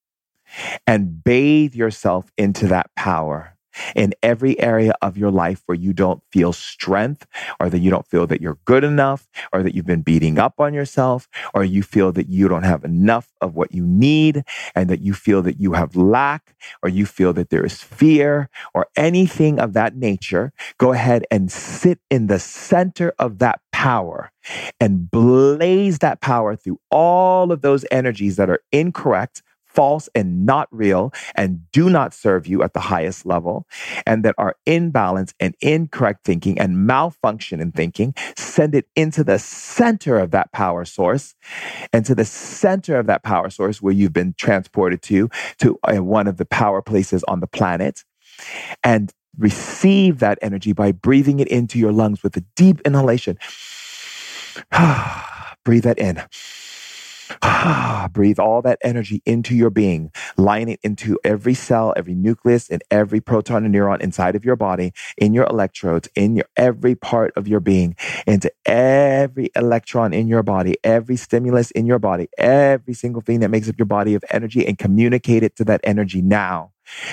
and 0.87 1.23
bathe 1.23 1.75
yourself 1.75 2.33
into 2.39 2.67
that 2.69 2.89
power 2.97 3.59
in 3.95 4.15
every 4.23 4.59
area 4.61 4.95
of 5.03 5.17
your 5.17 5.31
life 5.31 5.63
where 5.67 5.77
you 5.77 5.93
don't 5.93 6.23
feel 6.33 6.53
strength 6.53 7.27
or 7.59 7.69
that 7.69 7.79
you 7.79 7.91
don't 7.91 8.07
feel 8.07 8.27
that 8.27 8.41
you're 8.41 8.59
good 8.65 8.85
enough 8.85 9.29
or 9.53 9.63
that 9.63 9.75
you've 9.75 9.87
been 9.87 10.03
beating 10.03 10.39
up 10.39 10.55
on 10.59 10.75
yourself 10.75 11.29
or 11.55 11.65
you 11.65 11.83
feel 11.83 12.13
that 12.13 12.29
you 12.29 12.49
don't 12.49 12.63
have 12.63 12.85
enough 12.85 13.33
of 13.41 13.55
what 13.55 13.73
you 13.73 13.87
need 13.87 14.45
and 14.75 14.89
that 14.91 15.01
you 15.01 15.15
feel 15.15 15.43
that 15.43 15.61
you 15.61 15.73
have 15.73 15.97
lack 15.97 16.55
or 16.83 16.89
you 16.89 17.07
feel 17.07 17.33
that 17.33 17.51
there 17.51 17.65
is 17.65 17.83
fear 17.83 18.49
or 18.75 18.87
anything 18.97 19.59
of 19.59 19.73
that 19.73 19.97
nature, 19.97 20.53
go 20.79 20.93
ahead 20.93 21.25
and 21.31 21.51
sit 21.51 21.99
in 22.11 22.27
the 22.27 22.39
center 22.39 23.13
of 23.19 23.39
that 23.39 23.61
power 23.73 24.31
and 24.79 25.11
blaze 25.11 25.99
that 25.99 26.21
power 26.21 26.57
through 26.57 26.79
all 26.91 27.53
of 27.53 27.63
those 27.63 27.85
energies 27.91 28.37
that 28.37 28.51
are 28.51 28.61
incorrect 28.73 29.43
false 29.75 30.09
and 30.15 30.45
not 30.45 30.69
real 30.71 31.13
and 31.35 31.71
do 31.73 31.89
not 31.89 32.13
serve 32.13 32.47
you 32.47 32.63
at 32.63 32.75
the 32.75 32.81
highest 32.81 33.25
level 33.25 33.67
and 34.07 34.25
that 34.25 34.35
are 34.39 34.57
imbalance 34.67 35.33
and 35.41 35.55
incorrect 35.61 36.25
thinking 36.25 36.59
and 36.59 36.87
malfunction 36.87 37.61
in 37.61 37.73
thinking, 37.73 38.15
send 38.37 38.75
it 38.75 38.87
into 38.97 39.23
the 39.23 39.39
center 39.39 40.19
of 40.19 40.31
that 40.33 40.53
power 40.53 40.85
source 40.85 41.35
and 41.93 42.05
to 42.05 42.15
the 42.15 42.25
center 42.25 42.99
of 42.99 43.07
that 43.07 43.23
power 43.23 43.51
source 43.51 43.81
where 43.81 43.95
you've 43.95 44.13
been 44.13 44.35
transported 44.37 45.03
to, 45.03 45.29
to 45.59 45.79
uh, 45.85 46.03
one 46.03 46.27
of 46.27 46.37
the 46.37 46.47
power 46.47 46.83
places 46.83 47.23
on 47.25 47.41
the 47.41 47.47
planet 47.47 48.05
and 48.83 49.13
receive 49.39 50.19
that 50.19 50.39
energy 50.43 50.73
by 50.73 50.93
breathing 50.93 51.41
it 51.41 51.49
into 51.49 51.79
your 51.79 51.93
lungs 51.93 52.23
with 52.23 52.37
a 52.37 52.45
deep 52.57 52.81
inhalation. 52.85 53.39
Breathe 55.65 55.85
that 55.85 55.99
in. 55.99 56.23
Ah, 57.43 58.09
breathe 58.13 58.39
all 58.39 58.63
that 58.63 58.79
energy 58.83 59.23
into 59.27 59.55
your 59.55 59.71
being, 59.71 60.11
line 60.37 60.69
it 60.69 60.81
into 60.83 61.19
every 61.25 61.55
cell, 61.55 61.93
every 61.97 62.15
nucleus, 62.15 62.69
and 62.71 62.83
every 62.91 63.21
proton 63.21 63.65
and 63.65 63.75
neuron 63.75 64.01
inside 64.01 64.37
of 64.37 64.45
your 64.45 64.57
body, 64.57 64.93
in 65.19 65.35
your 65.35 65.45
electrodes, 65.47 66.09
in 66.15 66.37
your 66.37 66.47
every 66.57 66.95
part 66.95 67.33
of 67.37 67.49
your 67.49 67.61
being, 67.61 67.97
into 68.27 68.51
every 68.67 69.51
electron 69.57 70.13
in 70.13 70.29
your 70.29 70.43
body, 70.43 70.77
every 70.85 71.17
stimulus 71.17 71.71
in 71.73 71.87
your 71.87 71.99
body, 71.99 72.29
every 72.39 72.95
single 72.95 73.23
thing 73.23 73.41
that 73.41 73.51
makes 73.51 73.69
up 73.69 73.79
your 73.79 73.87
body 73.87 74.15
of 74.15 74.25
energy, 74.31 74.67
and 74.67 74.79
communicate 74.79 75.43
it 75.43 75.57
to 75.57 75.65
that 75.65 75.81
energy 75.85 76.23
now 76.23 76.73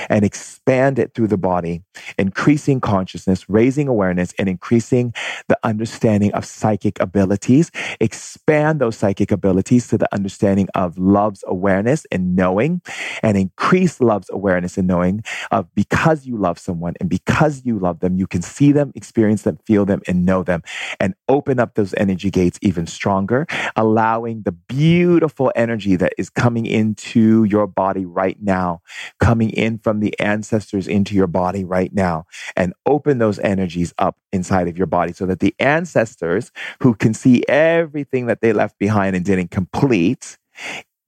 and 0.10 0.24
expand 0.24 1.00
it 1.00 1.14
through 1.14 1.28
the 1.28 1.38
body, 1.38 1.84
increasing 2.18 2.80
consciousness, 2.80 3.50
raising 3.50 3.88
awareness, 3.88 4.34
and 4.40 4.50
increasing 4.50 5.14
the 5.48 5.58
understanding 5.64 6.34
of 6.34 6.46
psychic 6.46 7.00
abilities. 7.00 7.72
Expand 8.00 8.80
those 8.80 8.98
psychic 8.98 9.32
abilities 9.32 9.88
to 9.88 9.98
the 9.98 10.14
understanding 10.14 10.68
of 10.76 10.98
love's 10.98 11.44
awareness 11.48 12.06
and 12.12 12.36
knowing, 12.36 12.82
and 13.24 13.38
increase 13.38 14.00
love's 14.00 14.30
awareness 14.32 14.78
and 14.78 14.88
knowing 14.88 15.24
of 15.52 15.74
because 15.76 16.26
you 16.26 16.38
love 16.38 16.58
someone 16.58 16.94
and 17.00 17.10
because 17.10 17.66
you 17.66 17.78
love 17.78 18.00
them, 18.00 18.18
you 18.18 18.28
can 18.28 18.42
see 18.42 18.72
them, 18.72 18.92
experience 18.96 19.44
them, 19.44 19.58
feel 19.66 19.86
them, 19.86 20.02
and 20.08 20.26
know 20.26 20.44
them, 20.44 20.62
and 21.00 21.14
open 21.28 21.60
up 21.60 21.76
those 21.76 21.94
energy 21.98 22.30
gates 22.30 22.58
even 22.62 22.88
stronger, 22.88 23.46
allowing 23.76 24.42
the 24.44 24.52
beautiful 24.52 25.52
energy 25.56 25.96
that 25.96 26.14
is 26.18 26.30
coming 26.30 26.66
into 26.66 27.44
your 27.44 27.68
body 27.68 28.06
right 28.06 28.38
now, 28.42 28.82
coming 29.20 29.50
in 29.50 29.67
from 29.78 30.00
the 30.00 30.18
ancestors 30.20 30.88
into 30.88 31.16
your 31.16 31.28
body 31.28 31.66
right 31.66 31.94
now, 31.94 32.26
and 32.56 32.74
open 32.86 33.18
those 33.18 33.40
energies 33.40 33.94
up 33.98 34.18
inside 34.32 34.68
of 34.68 34.78
your 34.78 34.88
body 34.88 35.14
so 35.14 35.26
that 35.26 35.40
the 35.40 35.56
ancestors 35.60 36.52
who 36.82 36.94
can 36.94 37.14
see 37.14 37.44
everything 37.48 38.28
that 38.28 38.42
they 38.42 38.54
left 38.54 38.80
behind 38.80 39.16
and 39.16 39.26
didn't 39.26 39.52
complete 39.52 40.38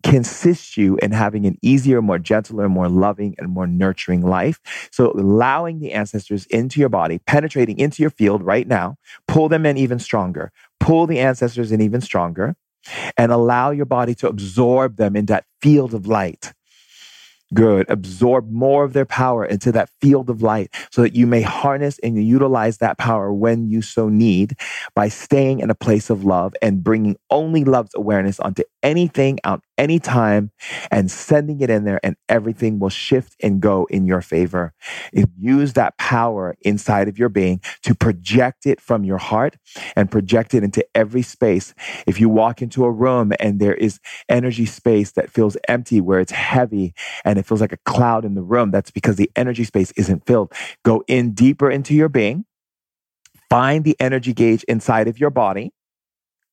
can 0.03 0.21
assist 0.21 0.77
you 0.77 0.97
in 1.01 1.11
having 1.11 1.45
an 1.45 1.57
easier, 1.61 2.01
more 2.01 2.19
gentler, 2.19 2.69
more 2.69 2.87
loving, 2.87 3.35
and 3.37 3.49
more 3.49 3.67
nurturing 3.67 4.25
life. 4.25 4.59
So 4.91 5.11
allowing 5.11 5.79
the 5.79 5.91
ancestors 5.91 6.45
into 6.47 6.79
your 6.79 6.89
body, 6.89 7.19
penetrating 7.27 7.77
into 7.79 8.01
your 8.01 8.09
field 8.09 8.41
right 8.41 8.67
now, 8.67 8.95
pull 9.27 9.49
them 9.49 9.65
in 9.65 9.77
even 9.77 9.99
stronger, 9.99 10.51
pull 10.79 11.05
the 11.05 11.19
ancestors 11.19 11.71
in 11.71 11.81
even 11.81 12.01
stronger, 12.01 12.55
and 13.17 13.31
allow 13.31 13.71
your 13.71 13.85
body 13.85 14.15
to 14.15 14.29
absorb 14.29 14.95
them 14.95 15.15
in 15.15 15.25
that 15.25 15.45
field 15.61 15.93
of 15.93 16.07
light. 16.07 16.53
Good. 17.53 17.89
Absorb 17.89 18.51
more 18.51 18.83
of 18.83 18.93
their 18.93 19.05
power 19.05 19.43
into 19.43 19.71
that 19.71 19.89
field 20.01 20.29
of 20.29 20.43
light 20.43 20.71
so 20.91 21.01
that 21.01 21.15
you 21.15 21.25
may 21.25 21.41
harness 21.41 21.97
and 22.03 22.23
utilize 22.23 22.77
that 22.77 22.99
power 22.99 23.33
when 23.33 23.69
you 23.69 23.81
so 23.81 24.07
need 24.07 24.55
by 24.93 25.07
staying 25.07 25.59
in 25.59 25.71
a 25.71 25.75
place 25.75 26.11
of 26.11 26.23
love 26.23 26.53
and 26.61 26.83
bringing 26.83 27.17
only 27.31 27.63
love's 27.63 27.95
awareness 27.95 28.39
onto 28.39 28.61
anything 28.83 29.39
out 29.45 29.63
anytime 29.79 30.51
and 30.91 31.09
sending 31.09 31.61
it 31.61 31.69
in 31.71 31.85
there 31.85 31.99
and 32.03 32.17
everything 32.27 32.79
will 32.79 32.89
shift 32.89 33.35
and 33.41 33.61
go 33.61 33.87
in 33.89 34.05
your 34.05 34.21
favor. 34.21 34.73
use 35.37 35.73
that 35.73 35.97
power 35.97 36.55
inside 36.61 37.07
of 37.07 37.17
your 37.17 37.29
being 37.29 37.61
to 37.83 37.95
project 37.95 38.65
it 38.65 38.81
from 38.81 39.03
your 39.05 39.17
heart 39.17 39.57
and 39.95 40.11
project 40.11 40.53
it 40.53 40.63
into 40.63 40.85
every 40.93 41.21
space. 41.21 41.73
If 42.05 42.19
you 42.19 42.29
walk 42.29 42.61
into 42.61 42.83
a 42.83 42.91
room 42.91 43.31
and 43.39 43.59
there 43.59 43.73
is 43.73 43.99
energy 44.27 44.65
space 44.65 45.13
that 45.13 45.31
feels 45.31 45.57
empty 45.67 46.01
where 46.01 46.19
it's 46.19 46.33
heavy 46.33 46.93
and 47.23 47.39
it 47.39 47.45
feels 47.45 47.61
like 47.61 47.73
a 47.73 47.77
cloud 47.85 48.25
in 48.25 48.35
the 48.35 48.43
room, 48.43 48.71
that's 48.71 48.91
because 48.91 49.15
the 49.15 49.31
energy 49.35 49.63
space 49.63 49.91
isn't 49.91 50.25
filled. 50.25 50.53
Go 50.83 51.03
in 51.07 51.31
deeper 51.33 51.71
into 51.71 51.93
your 51.95 52.09
being. 52.09 52.45
Find 53.49 53.83
the 53.83 53.95
energy 53.99 54.33
gauge 54.33 54.63
inside 54.65 55.07
of 55.07 55.19
your 55.19 55.31
body. 55.31 55.71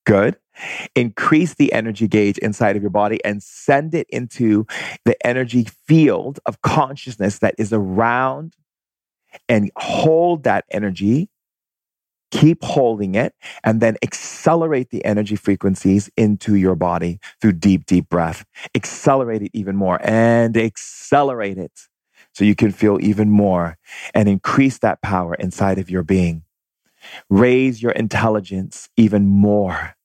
Good 0.06 0.36
increase 0.94 1.54
the 1.54 1.72
energy 1.72 2.09
gauge 2.09 2.38
inside 2.38 2.76
of 2.76 2.82
your 2.82 2.90
body 2.90 3.22
and 3.24 3.42
send 3.42 3.94
it 3.94 4.07
into 4.11 4.66
the 5.04 5.16
energy 5.26 5.66
field 5.86 6.40
of 6.46 6.61
consciousness 6.62 7.38
that 7.38 7.54
is 7.59 7.72
around 7.72 8.54
and 9.48 9.70
hold 9.76 10.44
that 10.44 10.64
energy. 10.70 11.28
Keep 12.32 12.64
holding 12.64 13.14
it 13.14 13.34
and 13.62 13.80
then 13.80 13.96
accelerate 14.02 14.90
the 14.90 15.04
energy 15.04 15.36
frequencies 15.36 16.11
into 16.16 16.57
your 16.57 16.74
body 16.74 17.20
through 17.40 17.52
deep 17.52 17.86
deep 17.86 18.09
breath. 18.09 18.44
Accelerate 18.74 19.42
it 19.42 19.50
even 19.54 19.76
more 19.76 19.98
and 20.02 20.57
accelerate 20.57 21.57
it 21.57 21.72
so 22.34 22.44
you 22.44 22.57
can 22.57 22.72
feel 22.72 22.98
even 23.00 23.30
more 23.30 23.78
and 24.12 24.28
increase 24.28 24.78
that 24.78 25.00
power 25.02 25.34
inside 25.34 25.78
of 25.78 25.88
your 25.88 26.02
being. 26.02 26.42
Raise 27.30 27.80
your 27.80 27.92
intelligence 27.92 28.88
even 28.96 29.26
more 29.26 29.95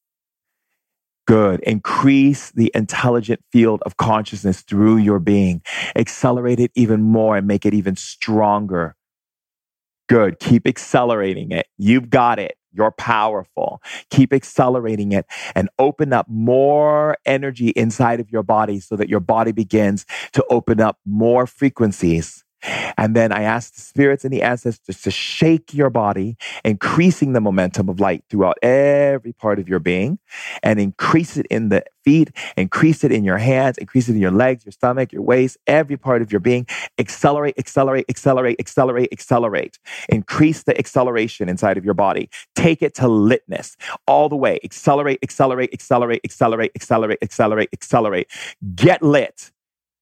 Good. 1.28 1.62
Increase 1.62 2.52
the 2.52 2.72
intelligent 2.76 3.42
field 3.52 3.82
of 3.86 3.98
consciousness 3.98 4.62
through 4.62 4.98
your 4.98 5.20
being. 5.20 5.62
Accelerate 5.96 6.60
it 6.60 6.72
even 6.76 7.02
more 7.02 7.38
and 7.38 7.48
make 7.48 7.66
it 7.66 7.74
even 7.74 7.96
stronger. 7.96 8.96
Good. 10.10 10.40
Keep 10.40 10.68
accelerating 10.68 11.52
it. 11.52 11.68
You've 11.78 12.10
got 12.10 12.40
it. 12.40 12.58
You're 12.74 12.92
powerful. 12.92 13.82
Keep 14.10 14.34
accelerating 14.34 15.12
it 15.12 15.26
and 15.56 15.70
open 15.80 16.14
up 16.14 16.28
more 16.30 17.18
energy 17.26 17.70
inside 17.70 18.20
of 18.20 18.30
your 18.30 18.44
body 18.44 18.80
so 18.80 18.96
that 18.96 19.10
your 19.10 19.20
body 19.20 19.52
begins 19.52 20.06
to 20.34 20.46
open 20.50 20.82
up 20.82 20.98
more 21.06 21.48
frequencies 21.48 22.44
and 22.98 23.16
then 23.16 23.32
I 23.32 23.44
ask 23.44 23.74
the 23.74 23.82
spirits 23.82 24.24
and 24.24 24.34
the 24.34 24.42
ancestors 24.42 25.02
to 25.02 25.12
shake 25.12 25.74
your 25.74 25.90
body, 25.90 26.38
increasing 26.64 27.34
the 27.34 27.42
momentum 27.42 27.90
of 27.90 28.00
light 28.00 28.24
throughout 28.30 28.58
every 28.62 29.34
part 29.34 29.60
of 29.60 29.68
your 29.68 29.80
being 29.80 30.20
and 30.64 30.80
increase 30.80 31.38
it 31.38 31.46
in 31.48 31.70
the 31.70 31.84
feet, 32.04 32.32
increase 32.58 33.04
it 33.04 33.12
in 33.12 33.24
your 33.24 33.38
hands, 33.38 33.78
increase 33.78 34.10
it 34.10 34.14
in 34.14 34.22
your 34.22 34.32
legs, 34.32 34.66
your 34.66 34.72
stomach, 34.72 35.12
your 35.14 35.22
waist, 35.22 35.58
every 35.68 35.98
part 35.98 36.22
of 36.22 36.32
your 36.32 36.40
being. 36.40 36.66
Accelerate, 36.98 37.56
accelerate, 37.58 38.06
accelerate, 38.10 38.58
accelerate, 38.60 39.10
accelerate. 39.12 39.80
Increase 40.10 40.64
the 40.64 40.78
acceleration 40.78 41.50
inside 41.50 41.78
of 41.78 41.86
your 41.86 41.94
body. 41.94 42.30
Take 42.56 42.82
it 42.82 42.96
to 42.96 43.04
litness 43.04 43.76
all 44.08 44.30
the 44.30 44.36
way. 44.36 44.60
Accelerate, 44.64 45.20
accelerate, 45.24 45.72
accelerate, 45.74 46.22
accelerate, 46.24 46.72
accelerate, 46.76 47.20
accelerate, 47.22 47.70
accelerate. 47.74 48.28
Get 48.76 49.02
lit 49.04 49.52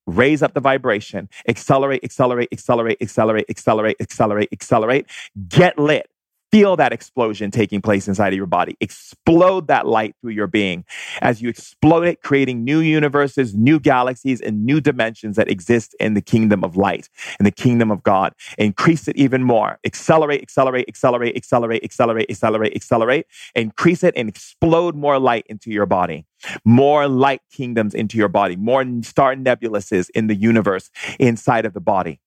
raise 0.10 0.42
up 0.42 0.54
the 0.54 0.60
vibration, 0.60 1.30
accelerate, 1.48 2.04
accelerate, 2.04 2.50
accelerate, 2.52 2.98
accelerate, 3.02 3.46
accelerate, 3.50 3.98
accelerate, 4.00 4.50
accelerate, 4.52 5.06
get 5.48 5.78
lit. 5.78 6.10
Feel 6.52 6.76
that 6.78 6.92
explosion 6.92 7.52
taking 7.52 7.80
place 7.80 8.08
inside 8.08 8.34
of 8.34 8.38
your 8.38 8.48
body. 8.48 8.76
Explode 8.82 9.68
that 9.68 9.86
light 9.86 10.16
through 10.20 10.32
your 10.32 10.48
being. 10.48 10.84
As 11.22 11.44
you 11.44 11.50
explode 11.50 12.04
it, 12.04 12.22
creating 12.22 12.64
new 12.64 12.80
universes, 12.80 13.56
new 13.56 13.80
galaxies, 13.80 14.42
and 14.42 14.66
new 14.66 14.82
dimensions 14.82 15.36
that 15.36 15.50
exist 15.50 15.96
in 16.00 16.16
the 16.16 16.22
kingdom 16.22 16.64
of 16.64 16.76
light, 16.76 17.08
in 17.40 17.44
the 17.44 17.52
kingdom 17.52 17.92
of 17.92 18.02
God. 18.02 18.34
Increase 18.58 19.08
it 19.08 19.16
even 19.16 19.44
more. 19.44 19.78
Accelerate, 19.86 20.42
accelerate, 20.42 20.88
accelerate, 20.88 21.38
accelerate, 21.38 21.84
accelerate, 21.84 22.30
accelerate, 22.30 22.76
accelerate. 22.76 23.26
Increase 23.54 24.04
it 24.04 24.14
and 24.18 24.28
explode 24.28 24.96
more 24.96 25.20
light 25.20 25.46
into 25.50 25.70
your 25.70 25.86
body. 25.86 26.26
More 26.66 27.08
light 27.08 27.42
kingdoms 27.52 27.94
into 27.94 28.18
your 28.18 28.28
body. 28.28 28.56
More 28.56 28.84
star 29.04 29.36
nebuluses 29.36 30.10
in 30.16 30.28
the 30.28 30.36
universe 30.36 30.90
inside 31.20 31.66
of 31.66 31.74
the 31.74 31.82
body 31.82 32.20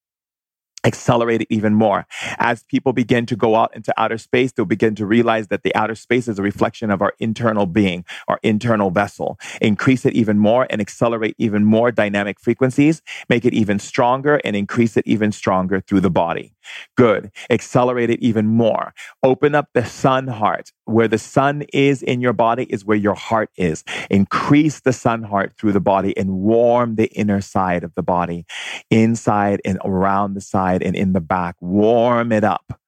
accelerate 0.85 1.43
it 1.43 1.49
even 1.51 1.74
more. 1.74 2.07
As 2.39 2.62
people 2.64 2.93
begin 2.93 3.26
to 3.26 3.37
go 3.37 3.57
out 3.57 3.74
into 3.74 3.93
outer 3.97 4.18
space, 4.18 4.53
they'll 4.53 4.64
begin 4.66 4.95
to 4.97 5.07
realize 5.07 5.49
that 5.49 5.62
the 5.62 5.74
outer 5.74 5.95
space 5.95 6.28
is 6.28 6.39
a 6.39 6.43
reflection 6.43 6.91
of 6.91 7.03
our 7.03 7.14
internal 7.18 7.66
being, 7.66 8.05
our 8.28 8.39
internal 8.43 8.91
vessel. 8.91 9.39
Increase 9.61 10.05
it 10.05 10.14
even 10.14 10.39
more 10.39 10.66
and 10.70 10.80
accelerate 10.80 11.35
even 11.39 11.64
more 11.64 11.93
dynamic 11.93 12.41
frequencies, 12.41 13.03
make 13.28 13.45
it 13.45 13.55
even 13.55 13.78
stronger 13.78 14.41
and 14.45 14.57
increase 14.57 14.97
it 14.97 15.07
even 15.07 15.33
stronger 15.33 15.80
through 15.80 16.01
the 16.01 16.11
body. 16.11 16.55
Good. 16.97 17.30
Accelerate 17.51 18.11
it 18.11 18.20
even 18.20 18.47
more. 18.47 18.95
Open 19.22 19.55
up 19.55 19.68
the 19.74 19.85
sun 19.85 20.28
heart. 20.28 20.72
Where 20.85 21.09
the 21.09 21.18
sun 21.18 21.62
is 21.72 22.03
in 22.03 22.20
your 22.20 22.33
body 22.33 22.64
is 22.64 22.85
where 22.85 22.97
your 22.97 23.14
heart 23.14 23.51
is. 23.57 23.85
Increase 24.11 24.80
the 24.80 24.93
sun 24.93 25.22
heart 25.22 25.55
through 25.57 25.72
the 25.72 25.80
body 25.80 26.16
and 26.16 26.30
warm 26.30 26.97
the 26.97 27.07
inner 27.12 27.41
side 27.41 27.85
of 27.85 27.95
the 27.95 28.03
body, 28.03 28.47
inside 28.91 29.61
and 29.64 29.78
around 29.85 30.35
the 30.35 30.41
side 30.41 30.83
and 30.83 30.97
in 30.97 31.12
the 31.12 31.20
back. 31.20 31.57
Warm 31.61 32.33
it 32.33 32.45
up. 32.45 32.80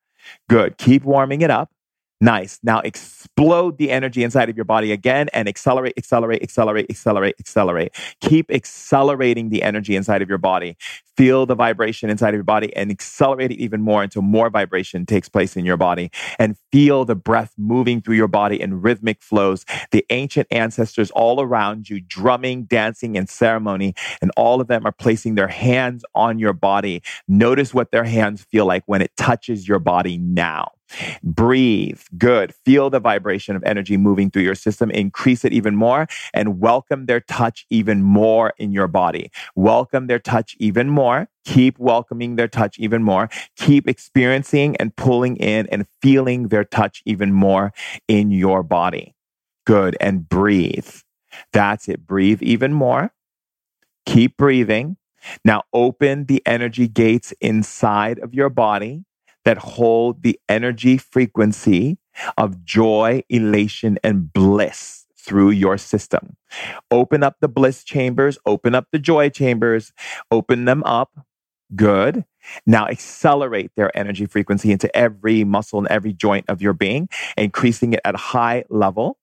Good. 0.49 0.77
Keep 0.79 1.05
warming 1.05 1.43
it 1.43 1.51
up. 1.51 1.71
Nice. 2.21 2.59
Now 2.63 2.81
explode 2.81 3.79
the 3.79 3.91
energy 3.91 4.25
inside 4.25 4.49
of 4.49 4.57
your 4.57 4.65
body 4.65 4.93
again 4.93 5.29
and 5.35 5.49
accelerate, 5.49 5.95
accelerate, 5.99 6.43
accelerate, 6.43 6.87
accelerate, 6.89 7.37
accelerate. 7.39 7.93
Keep 8.23 8.51
accelerating 8.51 9.51
the 9.51 9.63
energy 9.63 9.95
inside 9.95 10.23
of 10.23 10.29
your 10.29 10.39
body. 10.39 10.77
Feel 11.17 11.47
the 11.47 11.55
vibration 11.55 12.11
inside 12.11 12.31
of 12.31 12.37
your 12.37 12.45
body 12.45 12.75
and 12.75 12.91
accelerate 12.91 13.53
it 13.53 13.61
even 13.61 13.83
more 13.83 14.03
until 14.03 14.23
more 14.23 14.51
vibration 14.51 15.07
takes 15.07 15.29
place 15.29 15.57
in 15.57 15.65
your 15.67 15.77
body. 15.77 16.11
And 16.39 16.57
feel 16.73 17.05
the 17.05 17.17
breath 17.17 17.53
moving 17.59 18.01
through 18.01 18.17
your 18.17 18.29
body 18.29 18.61
in 18.61 18.81
rhythmic 18.81 19.23
flows. 19.23 19.65
The 19.91 20.07
ancient 20.11 20.49
ancestors 20.51 21.11
all 21.13 21.41
around 21.43 21.91
you, 21.91 22.01
drumming, 22.01 22.65
dancing, 22.65 23.19
and 23.19 23.29
ceremony. 23.29 23.95
And 24.23 24.31
all 24.37 24.61
of 24.61 24.69
them 24.69 24.87
are 24.87 24.93
placing 24.93 25.37
their 25.37 25.49
hands 25.49 26.05
on 26.15 26.39
your 26.39 26.55
body. 26.55 27.03
Notice 27.29 27.75
what 27.75 27.91
their 27.93 28.05
hands 28.05 28.45
feel 28.51 28.67
like 28.67 28.85
when 28.87 29.03
it 29.03 29.17
touches 29.17 29.69
your 29.69 29.81
body 29.81 30.19
now. 30.19 30.74
Breathe. 31.23 32.01
Good. 32.17 32.55
Feel 32.65 32.91
the 32.91 33.01
vibration 33.01 33.57
of 33.57 33.63
energy 33.65 33.97
moving 33.97 34.31
through 34.31 34.43
your 34.43 34.55
system. 34.55 34.91
Increase 34.91 35.45
it 35.45 35.53
even 35.53 35.77
more 35.77 36.07
and 36.33 36.61
welcome 36.61 37.07
their 37.07 37.21
touch 37.21 37.67
even 37.71 38.03
more 38.03 38.53
in 38.59 38.73
your 38.73 38.89
body. 38.89 39.31
Welcome 39.55 40.07
their 40.07 40.19
touch 40.19 40.57
even 40.59 40.89
more. 40.89 41.29
Keep 41.45 41.79
welcoming 41.79 42.37
their 42.37 42.49
touch 42.49 42.79
even 42.79 43.03
more. 43.03 43.29
Keep 43.57 43.89
experiencing 43.89 44.77
and 44.77 44.95
pulling 44.97 45.37
in 45.37 45.67
and 45.69 45.87
feeling 46.01 46.49
their 46.49 46.65
touch 46.65 47.03
even 47.05 47.33
more 47.33 47.73
in 48.09 48.31
your 48.31 48.63
body. 48.63 49.15
Good. 49.67 49.97
And 50.01 50.29
breathe. 50.29 50.89
That's 51.53 51.89
it. 51.89 52.07
Breathe 52.07 52.43
even 52.43 52.73
more. 52.73 53.13
Keep 54.07 54.37
breathing. 54.37 54.97
Now 55.45 55.63
open 55.73 56.27
the 56.27 56.43
energy 56.47 56.87
gates 56.87 57.33
inside 57.41 58.19
of 58.19 58.35
your 58.35 58.51
body 58.51 59.05
that 59.45 59.59
hold 59.59 60.23
the 60.23 60.39
energy 60.49 60.99
frequency 60.99 61.99
of 62.37 62.65
joy, 62.65 63.23
elation, 63.29 63.99
and 64.03 64.33
bliss 64.33 65.07
through 65.19 65.51
your 65.51 65.79
system. 65.79 66.37
Open 66.91 67.23
up 67.23 67.37
the 67.41 67.49
bliss 67.49 67.83
chambers, 67.83 68.39
open 68.47 68.75
up 68.75 68.87
the 68.93 68.99
joy 68.99 69.29
chambers, 69.31 69.93
open 70.31 70.65
them 70.65 70.83
up. 70.85 71.11
Good. 71.75 72.25
Now 72.67 72.87
accelerate 72.87 73.73
their 73.75 73.97
energy 73.97 74.27
frequency 74.27 74.71
into 74.71 74.95
every 74.95 75.45
muscle 75.45 75.79
and 75.79 75.89
every 75.89 76.13
joint 76.13 76.45
of 76.49 76.61
your 76.61 76.75
being, 76.75 77.09
increasing 77.37 77.95
it 77.95 78.01
at 78.05 78.15
a 78.15 78.19
high 78.19 78.65
level 78.69 79.19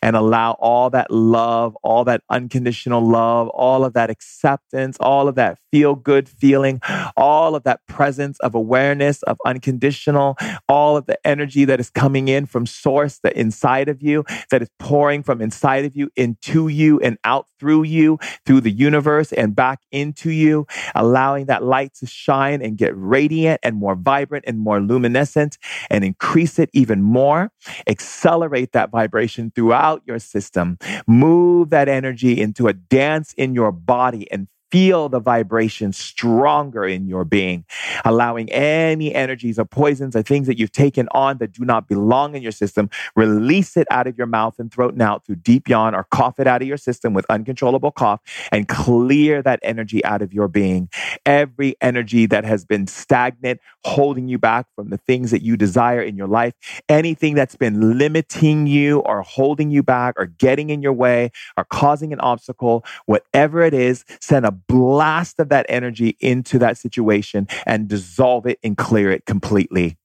and 0.00 0.16
allow 0.16 0.52
all 0.52 0.90
that 0.90 1.10
love, 1.10 1.76
all 1.82 2.04
that 2.04 2.22
unconditional 2.30 3.00
love, 3.00 3.48
all 3.48 3.84
of 3.84 3.92
that 3.94 4.10
acceptance, 4.10 4.96
all 5.00 5.28
of 5.28 5.34
that 5.34 5.58
feel 5.70 5.94
good 5.94 6.28
feeling, 6.28 6.80
all 7.16 7.54
of 7.54 7.62
that 7.64 7.80
presence 7.86 8.38
of 8.40 8.54
awareness 8.54 9.22
of 9.24 9.38
unconditional, 9.44 10.36
all 10.68 10.96
of 10.96 11.06
the 11.06 11.18
energy 11.26 11.64
that 11.64 11.80
is 11.80 11.90
coming 11.90 12.28
in 12.28 12.46
from 12.46 12.66
source 12.66 13.20
the 13.22 13.38
inside 13.38 13.88
of 13.88 14.02
you, 14.02 14.24
that 14.50 14.62
is 14.62 14.68
pouring 14.78 15.22
from 15.22 15.40
inside 15.40 15.84
of 15.84 15.96
you 15.96 16.10
into 16.16 16.68
you 16.68 17.00
and 17.00 17.18
out 17.24 17.46
through 17.62 17.84
you, 17.84 18.18
through 18.44 18.60
the 18.60 18.72
universe 18.72 19.32
and 19.32 19.54
back 19.54 19.78
into 19.92 20.32
you, 20.32 20.66
allowing 20.96 21.46
that 21.46 21.62
light 21.62 21.94
to 21.94 22.06
shine 22.06 22.60
and 22.60 22.76
get 22.76 22.90
radiant 22.96 23.60
and 23.62 23.76
more 23.76 23.94
vibrant 23.94 24.44
and 24.48 24.58
more 24.58 24.80
luminescent 24.80 25.58
and 25.88 26.02
increase 26.04 26.58
it 26.58 26.70
even 26.72 27.00
more. 27.02 27.52
Accelerate 27.86 28.72
that 28.72 28.90
vibration 28.90 29.52
throughout 29.54 30.02
your 30.04 30.18
system. 30.18 30.76
Move 31.06 31.70
that 31.70 31.88
energy 31.88 32.40
into 32.40 32.66
a 32.66 32.72
dance 32.72 33.32
in 33.34 33.54
your 33.54 33.70
body 33.70 34.28
and 34.32 34.48
feel 34.72 35.10
the 35.10 35.20
vibration 35.20 35.92
stronger 35.92 36.84
in 36.86 37.06
your 37.06 37.26
being, 37.26 37.64
allowing 38.06 38.50
any 38.50 39.14
energies 39.14 39.58
or 39.58 39.66
poisons 39.66 40.16
or 40.16 40.22
things 40.22 40.46
that 40.46 40.58
you've 40.58 40.72
taken 40.72 41.06
on 41.12 41.36
that 41.38 41.52
do 41.52 41.62
not 41.62 41.86
belong 41.86 42.34
in 42.34 42.42
your 42.42 42.50
system, 42.50 42.88
release 43.14 43.76
it 43.76 43.86
out 43.90 44.06
of 44.06 44.16
your 44.16 44.26
mouth 44.26 44.58
and 44.58 44.72
throat 44.72 44.94
and 44.94 45.02
out 45.02 45.26
through 45.26 45.36
deep 45.36 45.68
yawn 45.68 45.94
or 45.94 46.04
cough 46.04 46.40
it 46.40 46.46
out 46.46 46.62
of 46.62 46.68
your 46.68 46.78
system 46.78 47.12
with 47.12 47.26
uncontrollable 47.28 47.92
cough 47.92 48.22
and 48.50 48.66
clear 48.66 49.42
that 49.42 49.60
energy 49.62 50.02
out 50.06 50.22
of 50.22 50.32
your 50.32 50.48
being. 50.48 50.88
Every 51.26 51.76
energy 51.82 52.24
that 52.26 52.46
has 52.46 52.64
been 52.64 52.86
stagnant, 52.86 53.60
holding 53.84 54.26
you 54.26 54.38
back 54.38 54.66
from 54.74 54.88
the 54.88 54.96
things 54.96 55.32
that 55.32 55.42
you 55.42 55.58
desire 55.58 56.00
in 56.00 56.16
your 56.16 56.28
life, 56.28 56.54
anything 56.88 57.34
that's 57.34 57.56
been 57.56 57.98
limiting 57.98 58.66
you 58.66 59.00
or 59.00 59.20
holding 59.20 59.70
you 59.70 59.82
back 59.82 60.14
or 60.16 60.24
getting 60.24 60.70
in 60.70 60.80
your 60.80 60.94
way 60.94 61.30
or 61.58 61.64
causing 61.66 62.14
an 62.14 62.20
obstacle, 62.20 62.86
whatever 63.04 63.60
it 63.60 63.74
is, 63.74 64.06
send 64.18 64.46
a 64.46 64.61
blast 64.68 65.40
of 65.40 65.48
that 65.50 65.66
energy 65.68 66.16
into 66.20 66.58
that 66.58 66.78
situation 66.78 67.46
and 67.66 67.88
dissolve 67.88 68.46
it 68.46 68.58
and 68.62 68.76
clear 68.76 69.10
it 69.10 69.26
completely. 69.26 69.96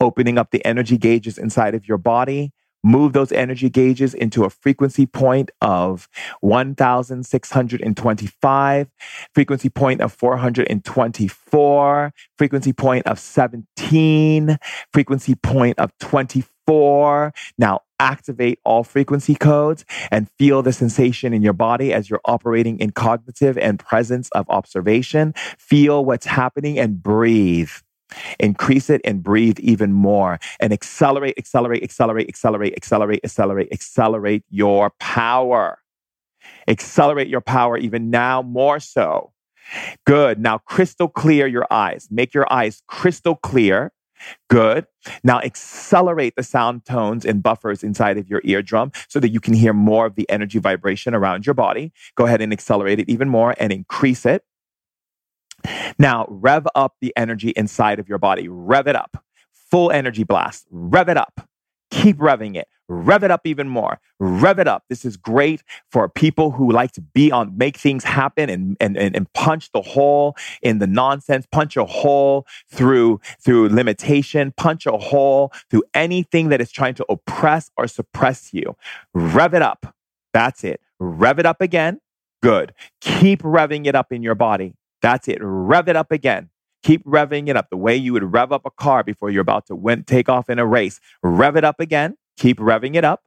Opening 0.00 0.38
up 0.38 0.50
the 0.50 0.64
energy 0.64 0.98
gauges 0.98 1.38
inside 1.38 1.74
of 1.74 1.86
your 1.86 1.98
body. 1.98 2.52
Move 2.82 3.12
those 3.12 3.30
energy 3.30 3.68
gauges 3.68 4.14
into 4.14 4.44
a 4.44 4.50
frequency 4.50 5.04
point 5.04 5.50
of 5.60 6.08
1,625, 6.40 8.86
frequency 9.34 9.68
point 9.68 10.00
of 10.00 10.14
424, 10.14 12.14
frequency 12.38 12.72
point 12.72 13.06
of 13.06 13.18
17, 13.18 14.56
frequency 14.94 15.34
point 15.34 15.78
of 15.78 15.92
24. 15.98 17.34
Now 17.58 17.80
activate 18.00 18.58
all 18.64 18.82
frequency 18.82 19.34
codes 19.34 19.84
and 20.10 20.28
feel 20.38 20.62
the 20.62 20.72
sensation 20.72 21.32
in 21.32 21.42
your 21.42 21.52
body 21.52 21.92
as 21.92 22.10
you're 22.10 22.20
operating 22.24 22.80
in 22.80 22.90
cognitive 22.90 23.56
and 23.58 23.78
presence 23.78 24.30
of 24.30 24.48
observation. 24.48 25.34
Feel 25.58 26.04
what's 26.04 26.26
happening 26.26 26.78
and 26.78 27.02
breathe. 27.02 27.70
Increase 28.40 28.90
it 28.90 29.00
and 29.04 29.22
breathe 29.22 29.60
even 29.60 29.92
more 29.92 30.40
and 30.58 30.72
accelerate, 30.72 31.34
accelerate, 31.38 31.84
accelerate, 31.84 32.28
accelerate, 32.28 32.74
accelerate, 32.76 33.20
accelerate, 33.22 33.68
accelerate 33.72 34.44
your 34.48 34.90
power. 34.98 35.78
Accelerate 36.66 37.28
your 37.28 37.40
power 37.42 37.76
even 37.76 38.10
now 38.10 38.42
more 38.42 38.80
so. 38.80 39.32
Good. 40.06 40.40
Now 40.40 40.58
crystal 40.58 41.06
clear 41.08 41.46
your 41.46 41.66
eyes. 41.70 42.08
Make 42.10 42.34
your 42.34 42.50
eyes 42.52 42.82
crystal 42.88 43.36
clear 43.36 43.92
Good. 44.48 44.86
Now 45.24 45.40
accelerate 45.40 46.34
the 46.36 46.42
sound 46.42 46.84
tones 46.84 47.24
and 47.24 47.42
buffers 47.42 47.82
inside 47.82 48.18
of 48.18 48.28
your 48.28 48.40
eardrum 48.44 48.92
so 49.08 49.20
that 49.20 49.30
you 49.30 49.40
can 49.40 49.54
hear 49.54 49.72
more 49.72 50.06
of 50.06 50.14
the 50.14 50.28
energy 50.30 50.58
vibration 50.58 51.14
around 51.14 51.46
your 51.46 51.54
body. 51.54 51.92
Go 52.16 52.26
ahead 52.26 52.40
and 52.40 52.52
accelerate 52.52 52.98
it 52.98 53.08
even 53.08 53.28
more 53.28 53.54
and 53.58 53.72
increase 53.72 54.26
it. 54.26 54.44
Now 55.98 56.26
rev 56.28 56.66
up 56.74 56.96
the 57.00 57.12
energy 57.16 57.50
inside 57.50 57.98
of 57.98 58.08
your 58.08 58.18
body. 58.18 58.48
Rev 58.48 58.86
it 58.86 58.96
up. 58.96 59.22
Full 59.70 59.90
energy 59.90 60.24
blast. 60.24 60.66
Rev 60.70 61.08
it 61.08 61.16
up. 61.16 61.48
Keep 61.90 62.18
revving 62.18 62.56
it. 62.56 62.68
Rev 62.88 63.22
it 63.22 63.30
up 63.30 63.46
even 63.46 63.68
more. 63.68 64.00
Rev 64.18 64.58
it 64.58 64.66
up. 64.66 64.84
This 64.88 65.04
is 65.04 65.16
great 65.16 65.62
for 65.92 66.08
people 66.08 66.50
who 66.50 66.72
like 66.72 66.90
to 66.92 67.00
be 67.00 67.30
on 67.30 67.56
make 67.56 67.76
things 67.76 68.02
happen 68.02 68.50
and, 68.50 68.76
and 68.80 68.96
and 68.96 69.32
punch 69.32 69.70
the 69.72 69.80
hole 69.80 70.36
in 70.60 70.80
the 70.80 70.88
nonsense 70.88 71.46
punch 71.52 71.76
a 71.76 71.84
hole 71.84 72.46
through 72.68 73.20
through 73.40 73.68
limitation 73.68 74.52
punch 74.56 74.86
a 74.86 74.98
hole 74.98 75.52
through 75.70 75.84
anything 75.94 76.48
that 76.48 76.60
is 76.60 76.72
trying 76.72 76.94
to 76.94 77.06
oppress 77.08 77.70
or 77.76 77.86
suppress 77.86 78.52
you. 78.52 78.76
Rev 79.14 79.54
it 79.54 79.62
up. 79.62 79.94
That's 80.32 80.64
it. 80.64 80.80
Rev 80.98 81.38
it 81.38 81.46
up 81.46 81.60
again. 81.60 82.00
Good. 82.42 82.74
Keep 83.00 83.42
revving 83.42 83.86
it 83.86 83.94
up 83.94 84.12
in 84.12 84.22
your 84.22 84.34
body. 84.34 84.74
That's 85.00 85.28
it. 85.28 85.38
Rev 85.40 85.88
it 85.88 85.96
up 85.96 86.10
again 86.10 86.50
Keep 86.82 87.04
revving 87.04 87.48
it 87.48 87.56
up 87.56 87.70
the 87.70 87.76
way 87.76 87.96
you 87.96 88.12
would 88.12 88.32
rev 88.32 88.52
up 88.52 88.62
a 88.64 88.70
car 88.70 89.04
before 89.04 89.30
you're 89.30 89.42
about 89.42 89.66
to 89.66 89.76
win, 89.76 90.04
take 90.04 90.28
off 90.28 90.48
in 90.48 90.58
a 90.58 90.66
race. 90.66 91.00
Rev 91.22 91.56
it 91.56 91.64
up 91.64 91.80
again. 91.80 92.16
Keep 92.38 92.58
revving 92.58 92.94
it 92.94 93.04
up. 93.04 93.22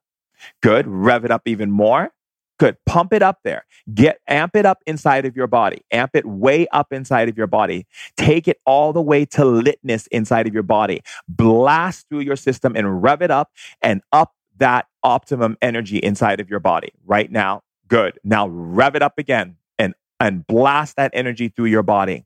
Good. 0.62 0.88
Rev 0.88 1.26
it 1.26 1.32
up 1.32 1.44
even 1.46 1.72
more. 1.72 2.12
Good. 2.60 2.78
Pump 2.86 3.14
it 3.14 3.22
up 3.22 3.40
there. 3.44 3.66
Get 3.94 4.20
amp 4.28 4.56
it 4.56 4.66
up 4.66 4.80
inside 4.86 5.26
of 5.26 5.36
your 5.36 5.48
body. 5.48 5.82
Amp 5.92 6.12
it 6.16 6.26
way 6.26 6.68
up 6.68 6.94
inside 6.94 7.30
of 7.30 7.38
your 7.38 7.48
body. 7.48 7.86
Take 8.18 8.48
it 8.48 8.60
all 8.66 8.94
the 8.94 9.02
way 9.02 9.26
to 9.26 9.42
litness 9.42 10.08
inside 10.12 10.48
of 10.48 10.54
your 10.54 10.64
body. 10.64 11.02
Blast 11.28 12.08
through 12.10 12.22
your 12.22 12.36
system 12.36 12.76
and 12.76 13.04
rev 13.04 13.22
it 13.22 13.32
up 13.32 13.52
and 13.82 14.02
up 14.12 14.34
that 14.58 14.88
optimum 15.04 15.58
energy 15.62 15.98
inside 15.98 16.40
of 16.40 16.50
your 16.50 16.60
body 16.60 16.92
right 17.06 17.32
now. 17.32 17.62
Good. 17.88 18.20
Now 18.24 18.48
rev 18.48 18.96
it 18.96 19.02
up 19.02 19.18
again 19.18 19.58
and 19.78 19.94
and 20.20 20.46
blast 20.48 20.96
that 20.96 21.12
energy 21.14 21.50
through 21.50 21.66
your 21.66 21.84
body. 21.84 22.26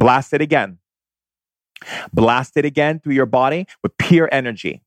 Blast 0.00 0.32
it 0.32 0.40
again. 0.40 0.78
Blast 2.12 2.56
it 2.56 2.64
again 2.64 3.00
through 3.00 3.14
your 3.14 3.26
body 3.26 3.66
with 3.82 3.96
pure 3.98 4.30
energy. 4.32 4.82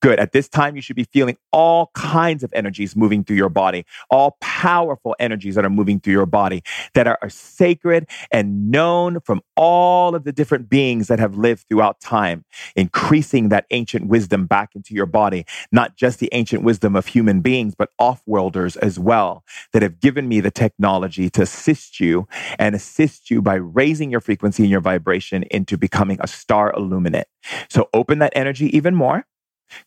Good. 0.00 0.18
At 0.18 0.32
this 0.32 0.48
time, 0.48 0.76
you 0.76 0.82
should 0.82 0.96
be 0.96 1.04
feeling 1.04 1.36
all 1.52 1.90
kinds 1.94 2.42
of 2.42 2.50
energies 2.54 2.96
moving 2.96 3.22
through 3.22 3.36
your 3.36 3.50
body, 3.50 3.84
all 4.10 4.38
powerful 4.40 5.14
energies 5.20 5.56
that 5.56 5.64
are 5.64 5.70
moving 5.70 6.00
through 6.00 6.14
your 6.14 6.26
body 6.26 6.62
that 6.94 7.06
are, 7.06 7.18
are, 7.20 7.28
sacred 7.28 8.08
and 8.32 8.70
known 8.70 9.20
from 9.20 9.42
all 9.56 10.14
of 10.14 10.24
the 10.24 10.32
different 10.32 10.70
beings 10.70 11.08
that 11.08 11.18
have 11.18 11.36
lived 11.36 11.66
throughout 11.68 12.00
time, 12.00 12.44
increasing 12.76 13.50
that 13.50 13.66
ancient 13.70 14.06
wisdom 14.06 14.46
back 14.46 14.74
into 14.74 14.94
your 14.94 15.06
body, 15.06 15.44
not 15.70 15.96
just 15.96 16.18
the 16.18 16.28
ancient 16.32 16.62
wisdom 16.62 16.96
of 16.96 17.06
human 17.06 17.40
beings, 17.40 17.74
but 17.76 17.90
off-worlders 17.98 18.76
as 18.76 18.98
well 18.98 19.44
that 19.72 19.82
have 19.82 20.00
given 20.00 20.28
me 20.28 20.40
the 20.40 20.50
technology 20.50 21.28
to 21.28 21.42
assist 21.42 22.00
you 22.00 22.26
and 22.58 22.74
assist 22.74 23.30
you 23.30 23.42
by 23.42 23.54
raising 23.54 24.10
your 24.10 24.20
frequency 24.20 24.62
and 24.62 24.70
your 24.70 24.80
vibration 24.80 25.44
into 25.50 25.76
becoming 25.76 26.18
a 26.20 26.26
star 26.26 26.72
illuminate. 26.72 27.28
So 27.68 27.88
open 27.92 28.18
that 28.20 28.32
energy 28.34 28.74
even 28.76 28.94
more 28.94 29.26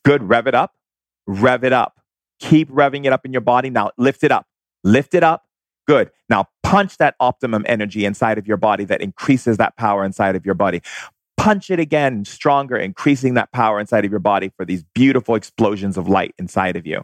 Good. 0.03 0.23
Rev 0.23 0.47
it 0.47 0.55
up. 0.55 0.73
Rev 1.27 1.63
it 1.63 1.73
up. 1.73 1.99
Keep 2.39 2.69
revving 2.69 3.05
it 3.05 3.13
up 3.13 3.25
in 3.25 3.31
your 3.31 3.41
body. 3.41 3.69
Now 3.69 3.91
lift 3.97 4.23
it 4.23 4.31
up. 4.31 4.47
Lift 4.83 5.13
it 5.13 5.23
up. 5.23 5.45
Good. 5.87 6.11
Now 6.29 6.47
punch 6.63 6.97
that 6.97 7.15
optimum 7.19 7.65
energy 7.67 8.05
inside 8.05 8.37
of 8.37 8.47
your 8.47 8.57
body 8.57 8.85
that 8.85 9.01
increases 9.01 9.57
that 9.57 9.77
power 9.77 10.03
inside 10.03 10.35
of 10.35 10.45
your 10.45 10.55
body. 10.55 10.81
Punch 11.37 11.69
it 11.69 11.79
again 11.79 12.23
stronger, 12.25 12.77
increasing 12.77 13.33
that 13.33 13.51
power 13.51 13.79
inside 13.79 14.05
of 14.05 14.11
your 14.11 14.19
body 14.19 14.51
for 14.55 14.65
these 14.65 14.83
beautiful 14.95 15.35
explosions 15.35 15.97
of 15.97 16.07
light 16.07 16.33
inside 16.37 16.75
of 16.75 16.87
you. 16.87 17.03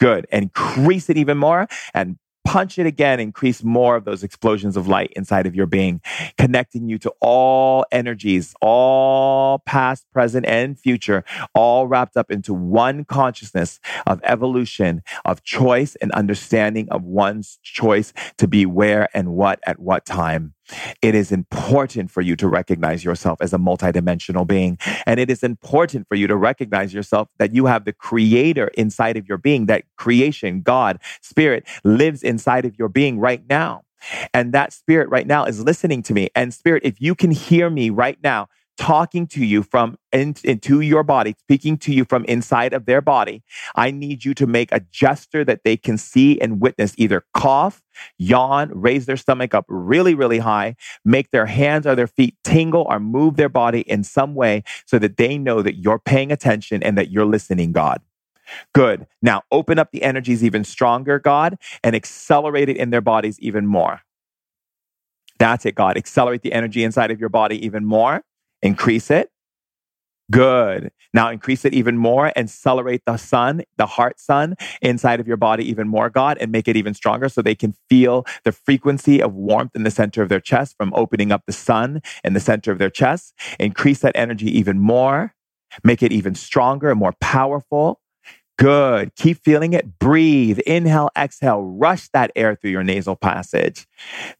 Good. 0.00 0.26
Increase 0.32 1.08
it 1.08 1.16
even 1.16 1.38
more 1.38 1.68
and 1.94 2.18
punch 2.46 2.78
it 2.78 2.86
again, 2.86 3.18
increase 3.20 3.62
more 3.64 3.96
of 3.96 4.04
those 4.04 4.22
explosions 4.22 4.76
of 4.76 4.86
light 4.86 5.12
inside 5.16 5.46
of 5.46 5.54
your 5.54 5.66
being, 5.66 6.00
connecting 6.38 6.88
you 6.88 6.96
to 6.98 7.12
all 7.20 7.84
energies, 7.90 8.54
all 8.62 9.58
past, 9.66 10.06
present, 10.12 10.46
and 10.46 10.78
future, 10.78 11.24
all 11.54 11.88
wrapped 11.88 12.16
up 12.16 12.30
into 12.30 12.54
one 12.54 13.04
consciousness 13.04 13.80
of 14.06 14.20
evolution, 14.22 15.02
of 15.24 15.42
choice 15.42 15.96
and 15.96 16.12
understanding 16.12 16.88
of 16.90 17.02
one's 17.02 17.58
choice 17.62 18.12
to 18.38 18.46
be 18.46 18.64
where 18.64 19.08
and 19.12 19.32
what 19.32 19.60
at 19.66 19.80
what 19.80 20.06
time. 20.06 20.55
It 21.02 21.14
is 21.14 21.32
important 21.32 22.10
for 22.10 22.20
you 22.20 22.36
to 22.36 22.48
recognize 22.48 23.04
yourself 23.04 23.40
as 23.40 23.52
a 23.52 23.58
multidimensional 23.58 24.46
being. 24.46 24.78
And 25.06 25.20
it 25.20 25.30
is 25.30 25.42
important 25.42 26.08
for 26.08 26.14
you 26.14 26.26
to 26.26 26.36
recognize 26.36 26.92
yourself 26.92 27.28
that 27.38 27.54
you 27.54 27.66
have 27.66 27.84
the 27.84 27.92
creator 27.92 28.68
inside 28.68 29.16
of 29.16 29.28
your 29.28 29.38
being, 29.38 29.66
that 29.66 29.84
creation, 29.96 30.62
God, 30.62 31.00
spirit 31.20 31.66
lives 31.84 32.22
inside 32.22 32.64
of 32.64 32.78
your 32.78 32.88
being 32.88 33.18
right 33.18 33.42
now. 33.48 33.82
And 34.32 34.52
that 34.52 34.72
spirit 34.72 35.08
right 35.08 35.26
now 35.26 35.44
is 35.44 35.62
listening 35.62 36.02
to 36.04 36.14
me. 36.14 36.28
And 36.34 36.52
spirit, 36.52 36.82
if 36.84 37.00
you 37.00 37.14
can 37.14 37.30
hear 37.30 37.70
me 37.70 37.90
right 37.90 38.18
now, 38.22 38.48
talking 38.76 39.26
to 39.28 39.44
you 39.44 39.62
from 39.62 39.98
in, 40.12 40.34
into 40.44 40.80
your 40.80 41.02
body, 41.02 41.34
speaking 41.40 41.76
to 41.78 41.92
you 41.92 42.04
from 42.04 42.24
inside 42.26 42.72
of 42.72 42.86
their 42.86 43.00
body, 43.00 43.42
I 43.74 43.90
need 43.90 44.24
you 44.24 44.34
to 44.34 44.46
make 44.46 44.72
a 44.72 44.80
gesture 44.80 45.44
that 45.44 45.62
they 45.64 45.76
can 45.76 45.98
see 45.98 46.40
and 46.40 46.60
witness 46.60 46.94
either 46.96 47.24
cough, 47.34 47.82
yawn, 48.18 48.70
raise 48.74 49.06
their 49.06 49.16
stomach 49.16 49.54
up 49.54 49.64
really, 49.68 50.14
really 50.14 50.38
high, 50.38 50.76
make 51.04 51.30
their 51.30 51.46
hands 51.46 51.86
or 51.86 51.94
their 51.94 52.06
feet 52.06 52.36
tingle 52.44 52.86
or 52.88 53.00
move 53.00 53.36
their 53.36 53.48
body 53.48 53.80
in 53.80 54.04
some 54.04 54.34
way 54.34 54.62
so 54.84 54.98
that 54.98 55.16
they 55.16 55.38
know 55.38 55.62
that 55.62 55.76
you're 55.76 55.98
paying 55.98 56.30
attention 56.30 56.82
and 56.82 56.96
that 56.98 57.10
you're 57.10 57.26
listening, 57.26 57.72
God. 57.72 58.00
Good. 58.72 59.06
Now 59.22 59.42
open 59.50 59.78
up 59.78 59.90
the 59.90 60.02
energies 60.02 60.44
even 60.44 60.64
stronger, 60.64 61.18
God, 61.18 61.58
and 61.82 61.96
accelerate 61.96 62.68
it 62.68 62.76
in 62.76 62.90
their 62.90 63.00
bodies 63.00 63.38
even 63.40 63.66
more. 63.66 64.02
That's 65.38 65.66
it, 65.66 65.74
God. 65.74 65.96
Accelerate 65.96 66.42
the 66.42 66.52
energy 66.52 66.84
inside 66.84 67.10
of 67.10 67.20
your 67.20 67.28
body 67.28 67.64
even 67.64 67.84
more. 67.84 68.22
Increase 68.62 69.10
it. 69.10 69.30
Good. 70.30 70.90
Now 71.14 71.30
increase 71.30 71.64
it 71.64 71.72
even 71.72 71.96
more 71.96 72.26
and 72.34 72.48
accelerate 72.48 73.02
the 73.06 73.16
sun, 73.16 73.62
the 73.76 73.86
heart 73.86 74.18
sun 74.18 74.56
inside 74.82 75.20
of 75.20 75.28
your 75.28 75.36
body 75.36 75.68
even 75.68 75.86
more, 75.86 76.10
God, 76.10 76.36
and 76.40 76.50
make 76.50 76.66
it 76.66 76.76
even 76.76 76.94
stronger 76.94 77.28
so 77.28 77.42
they 77.42 77.54
can 77.54 77.74
feel 77.88 78.26
the 78.44 78.50
frequency 78.50 79.22
of 79.22 79.34
warmth 79.34 79.76
in 79.76 79.84
the 79.84 79.90
center 79.90 80.22
of 80.22 80.28
their 80.28 80.40
chest 80.40 80.74
from 80.76 80.92
opening 80.94 81.30
up 81.30 81.44
the 81.46 81.52
sun 81.52 82.02
in 82.24 82.32
the 82.32 82.40
center 82.40 82.72
of 82.72 82.78
their 82.78 82.90
chest. 82.90 83.34
Increase 83.60 84.00
that 84.00 84.16
energy 84.16 84.46
even 84.58 84.80
more. 84.80 85.32
Make 85.84 86.02
it 86.02 86.12
even 86.12 86.34
stronger 86.34 86.90
and 86.90 86.98
more 86.98 87.14
powerful. 87.20 88.00
Good. 88.58 89.14
Keep 89.16 89.44
feeling 89.44 89.74
it. 89.74 89.98
Breathe. 89.98 90.60
Inhale, 90.60 91.10
exhale. 91.16 91.60
Rush 91.60 92.08
that 92.14 92.32
air 92.34 92.54
through 92.54 92.70
your 92.70 92.82
nasal 92.84 93.14
passage. 93.14 93.86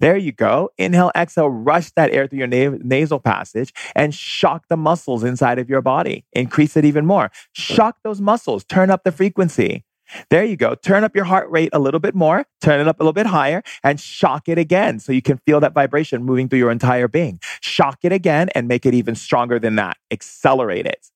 There 0.01 0.17
you 0.17 0.33
go. 0.33 0.71
Inhale, 0.79 1.11
exhale. 1.15 1.51
Rush 1.51 1.91
that 1.93 2.11
air 2.13 2.27
through 2.27 2.39
your 2.39 2.47
na- 2.47 2.79
nasal 2.83 3.21
passage 3.21 3.75
and 3.95 4.15
shock 4.15 4.65
the 4.71 4.77
muscles 4.77 5.23
inside 5.23 5.59
of 5.59 5.69
your 5.69 5.83
body. 5.83 6.25
Increase 6.33 6.77
it 6.79 6.85
even 6.87 7.05
more. 7.05 7.31
Shock 7.53 7.99
those 8.05 8.21
muscles. 8.21 8.65
Turn 8.65 8.91
up 8.91 9.05
the 9.05 9.13
frequency. 9.13 9.85
There 10.31 10.45
you 10.45 10.57
go. 10.57 10.77
Turn 10.77 11.05
up 11.05 11.17
your 11.17 11.25
heart 11.25 11.51
rate 11.51 11.71
a 11.73 11.81
little 11.81 11.99
bit 11.99 12.15
more, 12.15 12.47
turn 12.61 12.81
it 12.81 12.87
up 12.87 13.01
a 13.01 13.03
little 13.03 13.13
bit 13.13 13.27
higher, 13.27 13.63
and 13.83 13.99
shock 13.99 14.49
it 14.49 14.57
again 14.57 15.01
so 15.01 15.11
you 15.11 15.21
can 15.21 15.39
feel 15.39 15.59
that 15.59 15.75
vibration 15.75 16.23
moving 16.23 16.49
through 16.49 16.61
your 16.61 16.71
entire 16.71 17.09
being. 17.09 17.41
Shock 17.61 17.99
it 18.05 18.13
again 18.13 18.49
and 18.55 18.69
make 18.69 18.87
it 18.87 18.95
even 18.95 19.17
stronger 19.17 19.59
than 19.59 19.75
that. 19.77 19.97
Accelerate 20.13 20.87
it. 20.87 21.11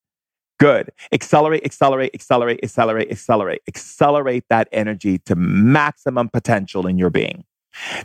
Good. 0.61 0.91
Accelerate, 1.11 1.65
accelerate, 1.65 2.11
accelerate, 2.13 2.61
accelerate, 2.63 3.11
accelerate. 3.11 3.63
Accelerate 3.67 4.45
that 4.51 4.69
energy 4.73 5.17
to 5.21 5.35
maximum 5.35 6.29
potential 6.29 6.87
in 6.87 6.99
your 6.99 7.09
being. 7.09 7.45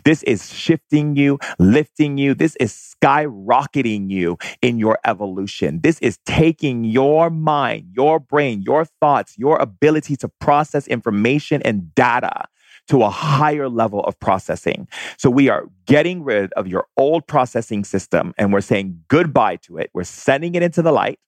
This 0.04 0.22
is 0.22 0.54
shifting 0.54 1.16
you, 1.16 1.38
lifting 1.58 2.16
you. 2.16 2.32
This 2.34 2.56
is 2.56 2.72
skyrocketing 2.72 4.10
you 4.10 4.38
in 4.62 4.78
your 4.78 4.98
evolution. 5.04 5.80
This 5.82 5.98
is 5.98 6.18
taking 6.24 6.84
your 6.84 7.28
mind, 7.28 7.90
your 7.94 8.18
brain, 8.18 8.62
your 8.62 8.86
thoughts, 9.02 9.36
your 9.36 9.58
ability 9.58 10.16
to 10.16 10.28
process 10.40 10.86
information 10.88 11.60
and 11.62 11.94
data 11.94 12.46
to 12.88 13.02
a 13.02 13.10
higher 13.10 13.68
level 13.68 14.00
of 14.04 14.18
processing. 14.18 14.88
So 15.18 15.28
we 15.28 15.50
are 15.50 15.66
getting 15.86 16.22
rid 16.24 16.54
of 16.54 16.68
your 16.68 16.86
old 16.96 17.26
processing 17.26 17.84
system 17.84 18.32
and 18.38 18.50
we're 18.50 18.62
saying 18.62 19.02
goodbye 19.08 19.56
to 19.56 19.76
it. 19.76 19.90
We're 19.92 20.04
sending 20.04 20.54
it 20.54 20.62
into 20.62 20.80
the 20.80 20.92
light 20.92 21.18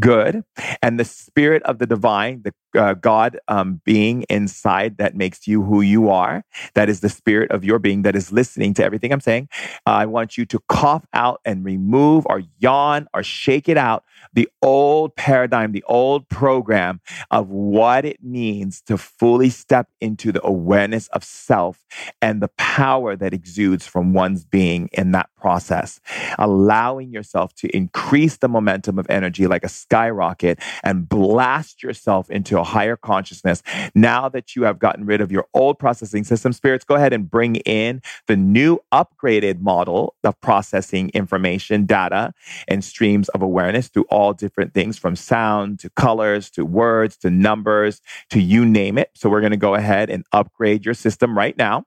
good 0.00 0.44
and 0.82 1.00
the 1.00 1.04
spirit 1.04 1.62
of 1.64 1.78
the 1.78 1.86
divine 1.86 2.42
the 2.42 2.54
uh, 2.76 2.94
god 2.94 3.38
um, 3.48 3.80
being 3.84 4.24
inside 4.28 4.98
that 4.98 5.14
makes 5.14 5.46
you 5.46 5.62
who 5.62 5.80
you 5.80 6.08
are 6.08 6.44
that 6.74 6.88
is 6.88 7.00
the 7.00 7.08
spirit 7.08 7.50
of 7.50 7.64
your 7.64 7.78
being 7.78 8.02
that 8.02 8.16
is 8.16 8.32
listening 8.32 8.74
to 8.74 8.84
everything 8.84 9.12
i'm 9.12 9.20
saying 9.20 9.48
uh, 9.86 9.90
i 9.90 10.06
want 10.06 10.36
you 10.36 10.44
to 10.44 10.58
cough 10.68 11.06
out 11.12 11.40
and 11.44 11.64
remove 11.64 12.26
or 12.28 12.42
yawn 12.58 13.06
or 13.14 13.22
shake 13.22 13.68
it 13.68 13.76
out 13.76 14.04
the 14.32 14.48
old 14.62 15.14
paradigm 15.16 15.72
the 15.72 15.84
old 15.86 16.28
program 16.28 17.00
of 17.30 17.48
what 17.48 18.04
it 18.04 18.22
means 18.22 18.80
to 18.82 18.96
fully 18.96 19.50
step 19.50 19.88
into 20.00 20.32
the 20.32 20.44
awareness 20.46 21.08
of 21.08 21.24
self 21.24 21.84
and 22.22 22.42
the 22.42 22.48
power 22.58 23.16
that 23.16 23.32
exudes 23.32 23.86
from 23.86 24.12
one's 24.12 24.44
being 24.44 24.88
in 24.92 25.12
that 25.12 25.28
process 25.36 26.00
allowing 26.38 27.12
yourself 27.12 27.54
to 27.54 27.68
increase 27.76 28.38
the 28.38 28.48
momentum 28.48 28.98
of 28.98 29.06
energy 29.08 29.46
like 29.46 29.64
a 29.64 29.68
skyrocket 29.68 30.58
and 30.82 31.08
blast 31.08 31.82
yourself 31.82 32.30
into 32.30 32.58
a 32.58 32.64
higher 32.66 32.96
consciousness. 32.96 33.62
Now 33.94 34.28
that 34.28 34.54
you 34.54 34.64
have 34.64 34.78
gotten 34.78 35.06
rid 35.06 35.20
of 35.20 35.32
your 35.32 35.46
old 35.54 35.78
processing 35.78 36.24
system, 36.24 36.52
spirits, 36.52 36.84
go 36.84 36.94
ahead 36.94 37.12
and 37.12 37.30
bring 37.30 37.56
in 37.56 38.02
the 38.26 38.36
new 38.36 38.78
upgraded 38.92 39.60
model 39.60 40.14
of 40.24 40.38
processing 40.40 41.10
information, 41.14 41.86
data, 41.86 42.32
and 42.68 42.84
streams 42.84 43.28
of 43.30 43.42
awareness 43.42 43.88
through 43.88 44.06
all 44.10 44.32
different 44.32 44.74
things 44.74 44.98
from 44.98 45.16
sound 45.16 45.78
to 45.80 45.90
colors 45.90 46.50
to 46.50 46.64
words 46.64 47.16
to 47.18 47.30
numbers 47.30 48.02
to 48.30 48.40
you 48.40 48.66
name 48.66 48.98
it. 48.98 49.10
So 49.14 49.30
we're 49.30 49.40
going 49.40 49.52
to 49.52 49.56
go 49.56 49.74
ahead 49.74 50.10
and 50.10 50.24
upgrade 50.32 50.84
your 50.84 50.94
system 50.94 51.36
right 51.36 51.56
now. 51.56 51.84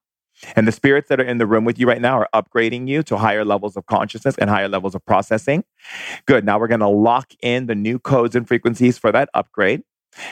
And 0.55 0.67
the 0.67 0.71
spirits 0.71 1.09
that 1.09 1.19
are 1.19 1.25
in 1.25 1.37
the 1.37 1.45
room 1.45 1.65
with 1.65 1.79
you 1.79 1.87
right 1.87 2.01
now 2.01 2.17
are 2.17 2.29
upgrading 2.33 2.87
you 2.87 3.03
to 3.03 3.17
higher 3.17 3.43
levels 3.43 3.75
of 3.75 3.85
consciousness 3.87 4.37
and 4.37 4.49
higher 4.49 4.69
levels 4.69 4.95
of 4.95 5.05
processing. 5.05 5.63
Good. 6.25 6.45
Now 6.45 6.59
we're 6.59 6.67
going 6.67 6.79
to 6.79 6.87
lock 6.87 7.33
in 7.41 7.65
the 7.65 7.75
new 7.75 7.99
codes 7.99 8.35
and 8.35 8.47
frequencies 8.47 8.97
for 8.97 9.11
that 9.11 9.29
upgrade. 9.33 9.83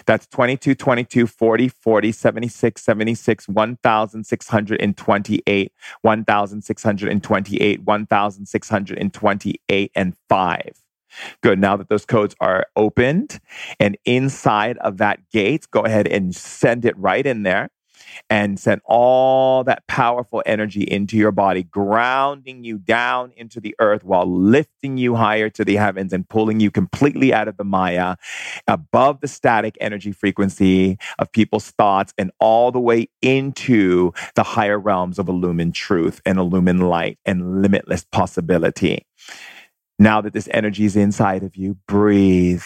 That's 0.06 0.28
22, 0.28 0.76
22, 0.76 1.26
40, 1.28 1.70
40, 1.70 2.12
76, 2.12 2.84
76, 2.84 3.48
1,628, 3.48 5.72
1,628, 6.02 7.84
1,628, 7.84 9.92
and 9.96 10.14
5. 10.30 10.62
Good. 11.42 11.60
Now 11.60 11.78
that 11.78 11.90
those 11.90 12.06
codes 12.06 12.36
are 12.40 12.68
opened 12.76 13.40
and 13.80 13.98
inside 14.06 14.78
of 14.80 14.98
that 14.98 15.20
gate, 15.32 15.66
go 15.72 15.82
ahead 15.82 16.08
and 16.08 16.36
send 16.36 16.86
it 16.86 16.96
right 16.98 17.26
in 17.26 17.44
there 17.44 17.70
and 18.30 18.60
send 18.60 18.82
all 18.86 19.64
that 19.64 19.86
powerful 19.88 20.43
energy 20.45 20.82
into 20.82 21.18
your 21.18 21.32
body, 21.32 21.64
grounding 21.64 22.64
you 22.64 22.78
down 22.78 23.32
into 23.36 23.60
the 23.60 23.76
earth 23.80 24.03
while 24.03 24.26
lifting 24.26 24.97
you 24.97 25.16
higher 25.16 25.49
to 25.49 25.66
the 25.66 25.76
heavens 25.76 26.14
and 26.14 26.28
pulling 26.30 26.60
you 26.60 26.72
completely 26.72 27.34
out 27.34 27.47
of 27.47 27.58
the 27.58 27.64
Maya, 27.64 28.16
above 28.68 29.22
the 29.22 29.28
static 29.28 29.78
energy 29.80 30.12
frequency 30.12 30.97
of 31.20 31.32
people's 31.32 31.72
thoughts, 31.72 32.14
and 32.18 32.32
all 32.39 32.72
the 32.72 32.80
way 32.80 33.08
into 33.22 34.12
the 34.36 34.43
higher 34.43 34.80
realms 34.80 35.20
of 35.20 35.28
illumined 35.28 35.76
truth 35.76 36.22
and 36.26 36.38
illumined 36.38 36.89
light 36.89 37.20
and 37.26 37.62
limitless 37.62 38.05
possibility. 38.12 39.05
Now 39.99 40.22
that 40.22 40.34
this 40.34 40.47
energy 40.51 40.86
is 40.86 40.95
inside 40.95 41.43
of 41.43 41.55
you, 41.55 41.78
breathe 41.88 42.64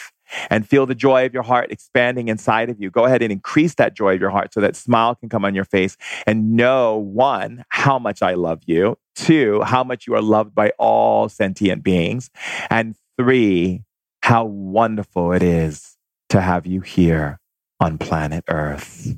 and 0.50 0.68
feel 0.68 0.86
the 0.86 0.96
joy 0.96 1.26
of 1.26 1.34
your 1.34 1.44
heart 1.44 1.72
expanding 1.72 2.28
inside 2.28 2.70
of 2.70 2.80
you. 2.80 2.90
Go 2.90 3.06
ahead 3.06 3.22
and 3.22 3.32
increase 3.32 3.76
that 3.76 3.96
joy 3.96 4.16
of 4.16 4.22
your 4.22 4.30
heart 4.30 4.54
so 4.54 4.62
that 4.62 4.76
smile 4.76 5.16
can 5.16 5.30
come 5.30 5.46
on 5.46 5.56
your 5.56 5.66
face 5.66 5.98
and 6.26 6.56
know 6.56 6.98
one, 6.98 7.64
how 7.70 8.00
much 8.00 8.22
I 8.22 8.34
love 8.34 8.62
you. 8.66 8.98
Two, 9.16 9.62
how 9.62 9.84
much 9.84 10.08
you 10.08 10.16
are 10.16 10.22
loved 10.22 10.56
by 10.56 10.72
all 10.78 11.30
sentient 11.30 11.84
beings. 11.84 12.30
And 12.70 12.96
three, 13.18 13.84
how 14.24 14.46
wonderful 14.46 15.34
it 15.34 15.44
is 15.44 15.98
to 16.30 16.42
have 16.42 16.66
you 16.66 16.82
here 16.82 17.40
on 17.80 17.98
planet 17.98 18.44
Earth. 18.48 19.18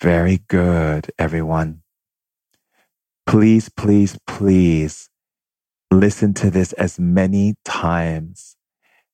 Very 0.00 0.38
good, 0.48 1.10
everyone. 1.18 1.82
Please, 3.26 3.68
please, 3.68 4.18
please 4.26 5.09
Listen 5.90 6.34
to 6.34 6.50
this 6.50 6.74
as 6.74 7.00
many 7.00 7.56
times. 7.64 8.56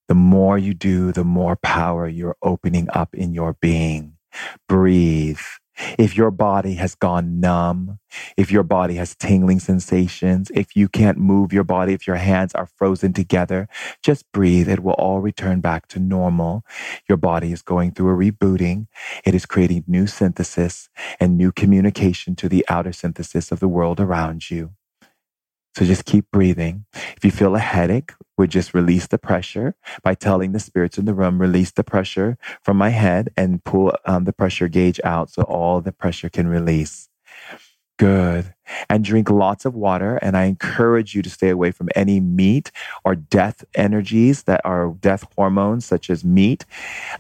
The 0.09 0.14
more 0.14 0.59
you 0.59 0.74
do, 0.74 1.12
the 1.12 1.24
more 1.24 1.57
power 1.57 2.09
you're 2.09 2.37
opening 2.43 2.89
up 2.93 3.14
in 3.14 3.33
your 3.33 3.55
being. 3.55 4.14
Breathe. 4.68 5.41
If 5.99 6.16
your 6.16 6.31
body 6.31 6.74
has 6.74 6.95
gone 6.95 7.41
numb, 7.41 7.99
if 8.37 8.53
your 8.53 8.62
body 8.62 8.95
has 8.97 9.16
tingling 9.16 9.61
sensations, 9.61 10.51
if 10.55 10.77
you 10.77 10.89
can't 10.89 11.18
move 11.18 11.53
your 11.53 11.64
body, 11.64 11.95
if 11.95 12.07
your 12.07 12.16
hands 12.16 12.55
are 12.55 12.66
frozen 12.66 13.12
together, 13.12 13.68
just 14.03 14.31
breathe. 14.33 14.68
It 14.68 14.83
will 14.83 14.93
all 14.95 15.20
return 15.20 15.61
back 15.61 15.89
to 15.89 15.99
normal. 16.01 16.64
Your 17.09 17.18
body 17.18 17.53
is 17.53 17.62
going 17.62 17.93
through 17.93 18.11
a 18.11 18.33
rebooting. 18.33 18.87
It 19.24 19.35
is 19.35 19.47
creating 19.47 19.85
new 19.87 20.07
synthesis 20.07 20.89
and 21.20 21.37
new 21.37 21.53
communication 21.53 22.37
to 22.37 22.49
the 22.49 22.64
outer 22.68 22.93
synthesis 22.93 23.53
of 23.53 23.61
the 23.61 23.68
world 23.68 24.01
around 24.01 24.51
you. 24.51 24.72
So 25.77 25.85
just 25.85 26.07
keep 26.07 26.24
breathing. 26.33 26.87
If 26.95 27.22
you 27.22 27.31
feel 27.31 27.55
a 27.55 27.59
headache, 27.59 28.12
we 28.39 28.49
just 28.49 28.72
release 28.72 29.09
the 29.09 29.18
pressure 29.18 29.74
by 30.03 30.14
telling 30.14 30.53
the 30.53 30.59
spirits 30.59 30.97
in 30.97 31.05
the 31.05 31.12
room, 31.12 31.39
release 31.39 31.70
the 31.70 31.85
pressure 31.85 32.39
from 32.62 32.79
my 32.79 32.89
head 32.89 33.29
and 33.37 33.62
pull 33.62 33.95
um, 34.07 34.24
the 34.24 34.33
pressure 34.33 34.68
gauge 34.68 35.01
out 35.05 35.31
so 35.31 35.43
all 35.43 35.83
the 35.83 35.93
pressure 35.93 36.31
can 36.31 36.49
release. 36.49 37.11
Good. 37.99 38.56
And 38.89 39.05
drink 39.05 39.31
lots 39.31 39.64
of 39.64 39.75
water. 39.75 40.17
And 40.17 40.37
I 40.37 40.45
encourage 40.45 41.14
you 41.14 41.23
to 41.23 41.31
stay 41.31 41.49
away 41.51 41.71
from 41.71 41.89
any 41.95 42.21
meat 42.21 42.71
or 43.05 43.14
death 43.14 43.64
energies 43.75 44.45
that 44.45 44.61
are 44.64 44.95
death 45.01 45.25
hormones, 45.37 45.85
such 45.87 46.11
as 46.11 46.25
meat. 46.25 46.64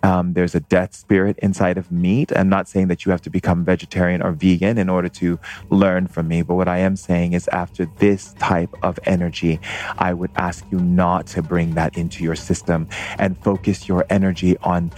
Um, 0.02 0.34
there's 0.34 0.54
a 0.54 0.60
death 0.60 0.94
spirit 0.94 1.38
inside 1.40 1.78
of 1.78 1.90
meat. 1.92 2.32
I'm 2.36 2.48
not 2.48 2.68
saying 2.68 2.88
that 2.88 3.04
you 3.04 3.12
have 3.12 3.22
to 3.22 3.30
become 3.30 3.64
vegetarian 3.64 4.22
or 4.22 4.32
vegan 4.32 4.78
in 4.78 4.88
order 4.88 5.08
to 5.10 5.38
learn 5.70 6.06
from 6.06 6.28
me, 6.28 6.42
but 6.42 6.54
what 6.54 6.68
I 6.68 6.78
am 6.78 6.96
saying 6.96 7.32
is 7.32 7.48
after 7.48 7.86
this 7.98 8.34
type 8.34 8.74
of 8.82 8.98
energy, 9.04 9.60
I 9.98 10.12
would 10.12 10.30
ask 10.36 10.64
you 10.70 10.78
not 10.80 11.26
to 11.28 11.42
bring 11.42 11.74
that 11.74 11.96
into 11.96 12.24
your 12.24 12.36
system 12.36 12.88
and 13.18 13.38
focus 13.38 13.88
your 13.88 14.04
energy 14.10 14.56
on 14.58 14.90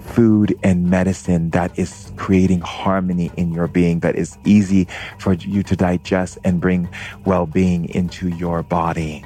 food 0.00 0.54
and 0.62 0.88
medicine 0.88 1.50
that 1.50 1.76
is 1.78 2.12
creating 2.16 2.60
harmony 2.60 3.30
in 3.36 3.52
your 3.52 3.66
being, 3.66 4.00
that 4.00 4.16
is 4.16 4.38
easy 4.44 4.86
for 5.18 5.34
you 5.34 5.62
to 5.62 5.76
digest 5.86 6.38
and 6.44 6.60
bring 6.60 6.88
well 7.24 7.46
being 7.46 7.88
into 7.90 8.28
your 8.28 8.62
body. 8.62 9.24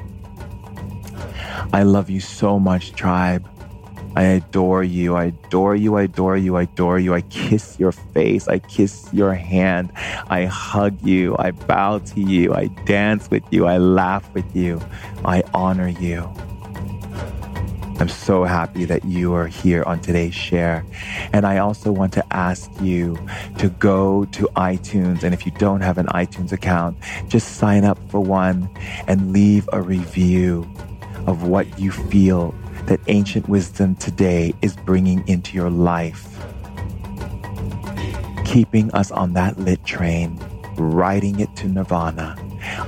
I 1.72 1.82
love 1.84 2.10
you 2.10 2.20
so 2.20 2.58
much, 2.58 2.92
tribe. 2.92 3.48
I 4.16 4.22
adore 4.22 4.82
you. 4.82 5.14
I 5.14 5.24
adore 5.26 5.76
you. 5.76 5.96
I 5.96 6.02
adore 6.02 6.36
you. 6.36 6.56
I 6.56 6.62
adore 6.62 6.98
you. 6.98 7.14
I 7.14 7.20
kiss 7.22 7.78
your 7.78 7.92
face. 7.92 8.48
I 8.48 8.58
kiss 8.58 9.08
your 9.12 9.34
hand. 9.34 9.92
I 10.28 10.46
hug 10.46 11.00
you. 11.06 11.36
I 11.38 11.52
bow 11.52 11.98
to 11.98 12.20
you. 12.20 12.52
I 12.52 12.66
dance 12.84 13.30
with 13.30 13.44
you. 13.50 13.66
I 13.66 13.78
laugh 13.78 14.26
with 14.34 14.50
you. 14.54 14.80
I 15.24 15.44
honor 15.54 15.88
you. 15.88 16.28
I'm 18.00 18.08
so 18.08 18.44
happy 18.44 18.86
that 18.86 19.04
you 19.04 19.34
are 19.34 19.46
here 19.46 19.82
on 19.82 20.00
today's 20.00 20.34
share. 20.34 20.86
And 21.34 21.44
I 21.44 21.58
also 21.58 21.92
want 21.92 22.14
to 22.14 22.24
ask 22.34 22.70
you 22.80 23.18
to 23.58 23.68
go 23.68 24.24
to 24.24 24.48
iTunes. 24.56 25.22
And 25.22 25.34
if 25.34 25.44
you 25.44 25.52
don't 25.52 25.82
have 25.82 25.98
an 25.98 26.06
iTunes 26.06 26.50
account, 26.50 26.96
just 27.28 27.56
sign 27.56 27.84
up 27.84 27.98
for 28.08 28.20
one 28.20 28.70
and 29.06 29.34
leave 29.34 29.68
a 29.74 29.82
review 29.82 30.66
of 31.26 31.42
what 31.42 31.78
you 31.78 31.92
feel 31.92 32.54
that 32.86 33.00
ancient 33.08 33.50
wisdom 33.50 33.94
today 33.96 34.54
is 34.62 34.74
bringing 34.76 35.26
into 35.28 35.54
your 35.54 35.68
life. 35.68 36.26
Keeping 38.46 38.90
us 38.92 39.10
on 39.10 39.34
that 39.34 39.58
lit 39.58 39.84
train, 39.84 40.40
riding 40.78 41.38
it 41.38 41.54
to 41.56 41.68
nirvana. 41.68 42.34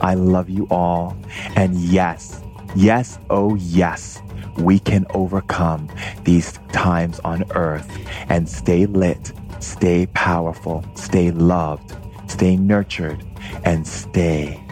I 0.00 0.14
love 0.14 0.48
you 0.48 0.66
all. 0.70 1.14
And 1.54 1.76
yes, 1.76 2.40
yes, 2.74 3.18
oh 3.28 3.56
yes 3.56 4.22
we 4.58 4.78
can 4.78 5.06
overcome 5.10 5.88
these 6.24 6.58
times 6.72 7.20
on 7.20 7.44
earth 7.52 7.90
and 8.28 8.48
stay 8.48 8.86
lit, 8.86 9.32
stay 9.60 10.06
powerful, 10.14 10.84
stay 10.94 11.30
loved, 11.30 11.96
stay 12.28 12.56
nurtured, 12.56 13.24
and 13.64 13.86
stay 13.86 14.62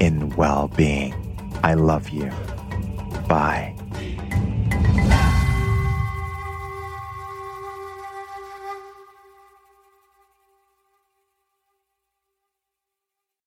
in 0.00 0.28
well 0.36 0.68
being. 0.68 1.14
I 1.62 1.74
love 1.74 2.10
you. 2.10 2.30
Bye. 3.28 3.73